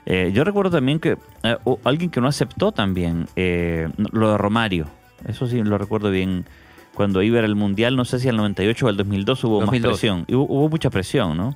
Eh, 0.06 0.32
yo 0.34 0.44
recuerdo 0.44 0.72
también 0.72 1.00
que 1.00 1.18
eh, 1.44 1.58
alguien 1.84 2.10
que 2.10 2.20
no 2.22 2.28
aceptó 2.28 2.72
también 2.72 3.28
eh, 3.36 3.90
lo 4.12 4.32
de 4.32 4.38
Romario. 4.38 4.88
Eso 5.28 5.48
sí 5.48 5.62
lo 5.64 5.78
recuerdo 5.78 6.10
bien. 6.12 6.46
Cuando 6.94 7.22
iba 7.22 7.40
al 7.40 7.56
Mundial, 7.56 7.96
no 7.96 8.06
sé 8.06 8.20
si 8.20 8.28
al 8.28 8.38
98 8.38 8.86
o 8.86 8.90
al 8.90 8.98
2002 8.98 9.44
hubo 9.44 9.60
2002. 9.62 9.92
más 9.92 10.00
presión. 10.00 10.26
Hubo, 10.30 10.46
hubo 10.52 10.70
mucha 10.70 10.90
presión, 10.90 11.38
¿no? 11.38 11.56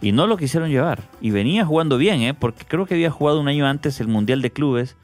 Y 0.00 0.12
no 0.12 0.26
lo 0.28 0.36
quisieron 0.36 0.70
llevar. 0.70 1.02
Y 1.20 1.32
venía 1.32 1.64
jugando 1.66 1.98
bien, 1.98 2.20
¿eh? 2.20 2.34
Porque 2.34 2.64
creo 2.64 2.86
que 2.86 2.94
había 2.94 3.10
jugado 3.10 3.40
un 3.40 3.48
año 3.48 3.66
antes 3.66 4.00
el 4.00 4.06
Mundial 4.06 4.40
de 4.42 4.52
Clubes 4.52 4.96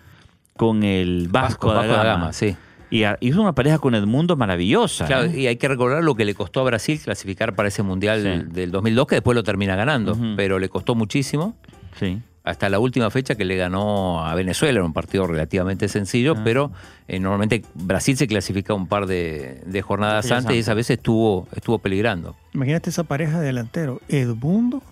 con 0.57 0.85
el 0.85 1.27
Vasco, 1.29 1.73
da 1.73 1.81
Vasco 1.81 1.93
da 1.93 2.05
Gama. 2.05 2.33
Sí. 2.33 2.55
Y 2.91 3.03
hizo 3.19 3.41
una 3.41 3.55
pareja 3.57 3.79
con 3.81 3.97
Edmundo 3.97 4.37
maravillosa. 4.37 5.07
Claro, 5.07 5.25
¿eh? 5.25 5.41
y 5.41 5.47
hay 5.49 5.57
que 5.57 5.67
recordar 5.67 6.05
lo 6.05 6.15
que 6.15 6.25
le 6.25 6.35
costó 6.35 6.61
a 6.61 6.63
Brasil 6.65 7.01
clasificar 7.03 7.57
para 7.57 7.67
ese 7.67 7.83
Mundial 7.83 8.19
Sí. 8.19 8.29
del, 8.29 8.53
del 8.53 8.71
2002, 8.71 9.09
que 9.09 9.15
después 9.17 9.35
lo 9.35 9.43
termina 9.43 9.75
ganando, 9.75 10.17
pero 10.37 10.61
le 10.61 10.69
costó 10.69 10.95
muchísimo. 10.95 11.57
Sí. 11.99 12.21
Hasta 12.45 12.69
la 12.69 12.79
última 12.79 13.11
fecha 13.11 13.35
que 13.37 13.45
le 13.47 13.57
ganó 13.57 14.25
a 14.25 14.35
Venezuela, 14.35 14.77
era 14.79 14.85
un 14.85 14.93
partido 14.93 15.27
relativamente 15.27 15.89
sencillo, 15.89 16.35
Ah. 16.37 16.43
pero 16.45 16.71
eh, 17.09 17.19
normalmente 17.19 17.65
Brasil 17.75 18.17
se 18.19 18.27
clasifica 18.27 18.75
un 18.75 18.87
par 18.87 19.07
de, 19.07 19.63
de 19.65 19.81
jornadas 19.83 20.31
antes 20.31 20.55
y 20.55 20.59
esa 20.59 20.75
vez 20.75 20.91
estuvo, 20.91 21.49
estuvo 21.57 21.79
peligrando. 21.79 22.37
Imagínate 22.53 22.91
esa 22.91 23.05
pareja 23.05 23.41
de 23.41 23.47
delantero, 23.47 24.01
Edmundo 24.09 24.83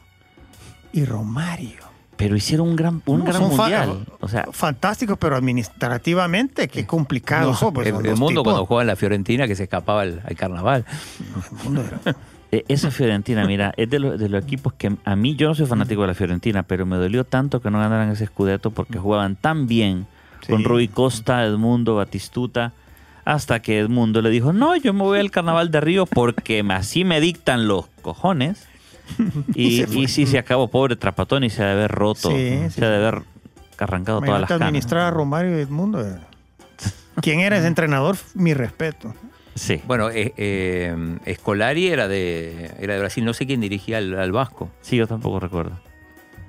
y 0.94 1.04
Romario. 1.04 1.82
pero 2.16 2.36
hicieron 2.36 2.68
un 2.68 2.76
gran, 2.76 3.02
un 3.04 3.18
No, 3.20 3.24
gran 3.26 3.42
mundial. 3.42 4.06
O 4.20 4.28
sea, 4.28 4.46
Fantástico, 4.52 5.16
pero 5.16 5.36
administrativamente, 5.36 6.68
qué 6.68 6.86
complicado. 6.86 7.50
No, 7.50 7.56
son, 7.56 7.74
pues, 7.74 7.86
el, 7.88 7.94
son 7.94 8.04
el 8.04 8.10
los 8.12 8.18
mundo 8.20 8.40
tipos. 8.42 8.44
cuando 8.52 8.66
jugaba 8.66 8.82
en 8.82 8.86
la 8.88 8.96
Fiorentina 8.96 9.46
que 9.46 9.56
se 9.56 9.64
escapaba 9.64 10.02
al, 10.02 10.22
al 10.24 10.36
carnaval. 10.36 10.84
El 11.50 11.64
mundo 11.64 11.84
era- 11.84 12.00
eh, 12.12 12.14
esa 12.68 12.90
Fiorentina, 12.90 13.46
mira, 13.46 13.72
es 13.76 13.88
de, 13.88 13.98
los- 13.98 14.18
de 14.18 14.28
los 14.28 14.44
equipos 14.44 14.72
que 14.74 14.92
a 15.04 15.16
mí, 15.16 15.34
yo 15.36 15.48
no 15.48 15.54
soy 15.54 15.66
fanático 15.66 16.02
de 16.02 16.08
la 16.08 16.14
Fiorentina, 16.14 16.62
pero 16.62 16.84
me 16.86 16.96
dolió 16.96 17.24
tanto 17.24 17.60
que 17.60 17.70
no 17.70 17.78
ganaran 17.78 18.10
ese 18.10 18.26
Scudetto 18.26 18.70
porque 18.70 18.98
jugaban 18.98 19.36
tan 19.36 19.66
bien 19.66 20.06
con. 20.46 20.62
Rui 20.64 20.88
Costa, 20.88 21.44
Edmundo, 21.44 21.94
Batistuta, 21.96 22.72
hasta 23.24 23.60
que 23.62 23.78
Edmundo 23.78 24.20
le 24.20 24.30
dijo, 24.30 24.52
no, 24.52 24.76
yo 24.76 24.92
me 24.92 25.00
voy 25.02 25.18
al 25.20 25.30
carnaval 25.30 25.70
de 25.70 25.80
Río 25.80 26.06
porque 26.06 26.64
así 26.70 27.04
me 27.04 27.20
dictan 27.20 27.66
los 27.68 27.86
cojones. 28.02 28.66
Y, 29.54 29.82
y 29.98 30.08
sí, 30.08 30.26
se 30.26 30.38
acabó, 30.38 30.68
pobre 30.68 30.96
Trapatoni, 30.96 31.50
se 31.50 31.62
ha 31.62 31.66
de 31.66 31.72
haber 31.72 31.90
roto, 31.90 32.30
Sí, 32.30 32.60
sí, 32.64 32.70
se 32.70 32.84
ha 32.84 32.88
de 32.90 32.96
haber 32.96 33.22
arrancado 33.78 34.20
todas 34.20 34.40
las 34.40 34.48
canas. 34.48 34.66
administrar 34.68 35.02
a 35.02 35.10
Romario 35.10 35.58
Edmundo. 35.58 36.00
eh. 36.06 36.18
¿Quién 37.20 37.40
era 37.40 37.58
ese 37.58 37.66
entrenador? 37.68 38.16
Mi 38.34 38.54
respeto. 38.54 39.14
Sí, 39.54 39.80
Bueno, 39.86 40.08
eh, 40.10 40.32
eh, 40.36 41.18
Scolari 41.34 41.88
era 41.88 42.08
de, 42.08 42.70
era 42.80 42.94
de 42.94 43.00
Brasil, 43.00 43.24
no 43.24 43.34
sé 43.34 43.46
quién 43.46 43.60
dirigía 43.60 43.98
al, 43.98 44.18
al 44.18 44.32
Vasco. 44.32 44.70
sí, 44.80 44.96
yo 44.96 45.06
tampoco 45.06 45.40
recuerdo. 45.40 45.78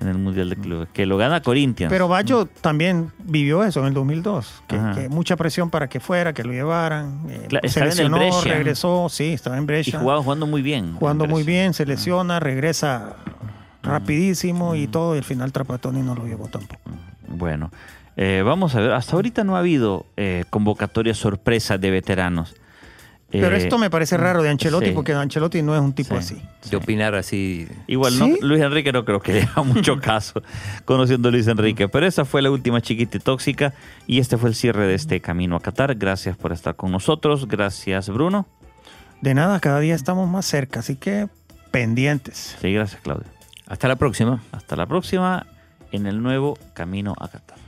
En 0.00 0.08
el 0.08 0.18
Mundial 0.18 0.50
de 0.50 0.56
Clubes, 0.56 0.88
que 0.92 1.06
lo 1.06 1.16
gana 1.16 1.40
Corinthians. 1.40 1.90
Pero 1.90 2.08
Bayo 2.08 2.46
también 2.60 3.10
vivió 3.20 3.64
eso 3.64 3.80
en 3.80 3.86
el 3.86 3.94
2002. 3.94 4.62
Que, 4.66 4.78
que 4.94 5.08
mucha 5.08 5.36
presión 5.36 5.70
para 5.70 5.88
que 5.88 5.98
fuera, 6.00 6.34
que 6.34 6.44
lo 6.44 6.52
llevaran. 6.52 7.20
eh, 7.30 7.46
Cla- 7.48 7.60
se 7.62 7.66
estaba 7.68 7.86
en 7.86 7.92
el 7.92 8.10
lesionó, 8.12 8.40
regresó. 8.42 9.06
Sí, 9.08 9.32
estaba 9.32 9.56
en 9.56 9.62
y 9.62 9.66
Brescia. 9.66 9.98
jugaba 10.00 10.22
jugando 10.22 10.46
muy 10.46 10.60
bien. 10.62 10.94
jugando 10.96 11.26
muy 11.26 11.42
bien, 11.42 11.72
se 11.72 11.86
lesiona, 11.86 12.38
regresa 12.40 13.16
rapidísimo 13.82 14.74
y 14.74 14.86
todo. 14.88 15.14
Y 15.14 15.18
al 15.18 15.24
final 15.24 15.52
Trapatoni 15.52 16.02
no 16.02 16.14
lo 16.14 16.26
llevó 16.26 16.48
tampoco. 16.48 16.80
Bueno, 17.28 17.70
eh, 18.16 18.42
vamos 18.44 18.74
a 18.74 18.80
ver. 18.80 18.92
Hasta 18.92 19.16
ahorita 19.16 19.44
no 19.44 19.56
ha 19.56 19.60
habido 19.60 20.06
eh, 20.16 20.44
convocatoria 20.50 21.14
sorpresa 21.14 21.78
de 21.78 21.90
veteranos. 21.90 22.54
Pero 23.40 23.56
Eh, 23.56 23.58
esto 23.58 23.78
me 23.78 23.90
parece 23.90 24.16
raro 24.16 24.42
de 24.42 24.48
Ancelotti 24.50 24.86
sí. 24.86 24.92
porque 24.92 25.12
Ancelotti 25.12 25.62
no 25.62 25.74
es 25.74 25.80
un 25.80 25.92
tipo 25.92 26.20
Sí. 26.20 26.36
así. 26.62 26.70
De 26.70 26.76
opinar 26.76 27.14
así. 27.14 27.66
Igual, 27.86 28.12
¿Sí? 28.12 28.18
no, 28.40 28.46
Luis 28.46 28.62
Enrique 28.62 28.92
no 28.92 29.04
creo 29.04 29.20
que 29.20 29.32
le 29.32 29.42
haga 29.42 29.62
mucho 29.62 29.96
caso 30.00 30.42
conociendo 30.84 31.28
a 31.28 31.32
Luis 31.32 31.46
Enrique. 31.48 31.88
Pero 31.88 32.06
esa 32.06 32.24
fue 32.24 32.42
la 32.42 32.50
última 32.50 32.80
chiquita 32.80 33.16
y 33.16 33.20
tóxica. 33.20 33.74
Y 34.06 34.20
este 34.20 34.36
fue 34.38 34.48
el 34.50 34.54
cierre 34.54 34.86
de 34.86 34.94
este 34.94 35.20
camino 35.20 35.56
a 35.56 35.60
Qatar. 35.60 35.94
Gracias 35.96 36.36
por 36.36 36.52
estar 36.52 36.76
con 36.76 36.92
nosotros. 36.92 37.48
Gracias, 37.48 38.08
Bruno. 38.08 38.46
De 39.20 39.34
nada, 39.34 39.58
cada 39.60 39.80
día 39.80 39.94
estamos 39.94 40.28
más 40.28 40.44
cerca, 40.46 40.80
así 40.80 40.96
que 40.96 41.28
pendientes. 41.70 42.56
Sí, 42.60 42.72
gracias, 42.72 43.00
Claudio. 43.02 43.26
Hasta 43.66 43.88
la 43.88 43.96
próxima. 43.96 44.42
Hasta 44.52 44.76
la 44.76 44.86
próxima 44.86 45.46
en 45.92 46.06
el 46.06 46.22
nuevo 46.22 46.58
camino 46.74 47.14
a 47.18 47.28
Qatar. 47.28 47.58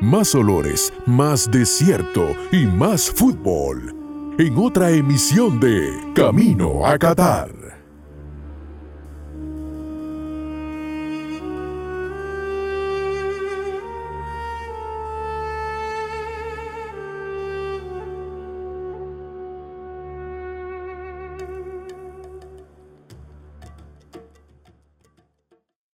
Más 0.00 0.34
olores, 0.34 0.92
más 1.06 1.50
desierto 1.50 2.36
y 2.52 2.66
más 2.66 3.10
fútbol. 3.10 3.94
En 4.38 4.58
otra 4.58 4.90
emisión 4.90 5.58
de 5.58 6.12
Camino 6.14 6.84
a 6.86 6.98
Qatar. 6.98 7.65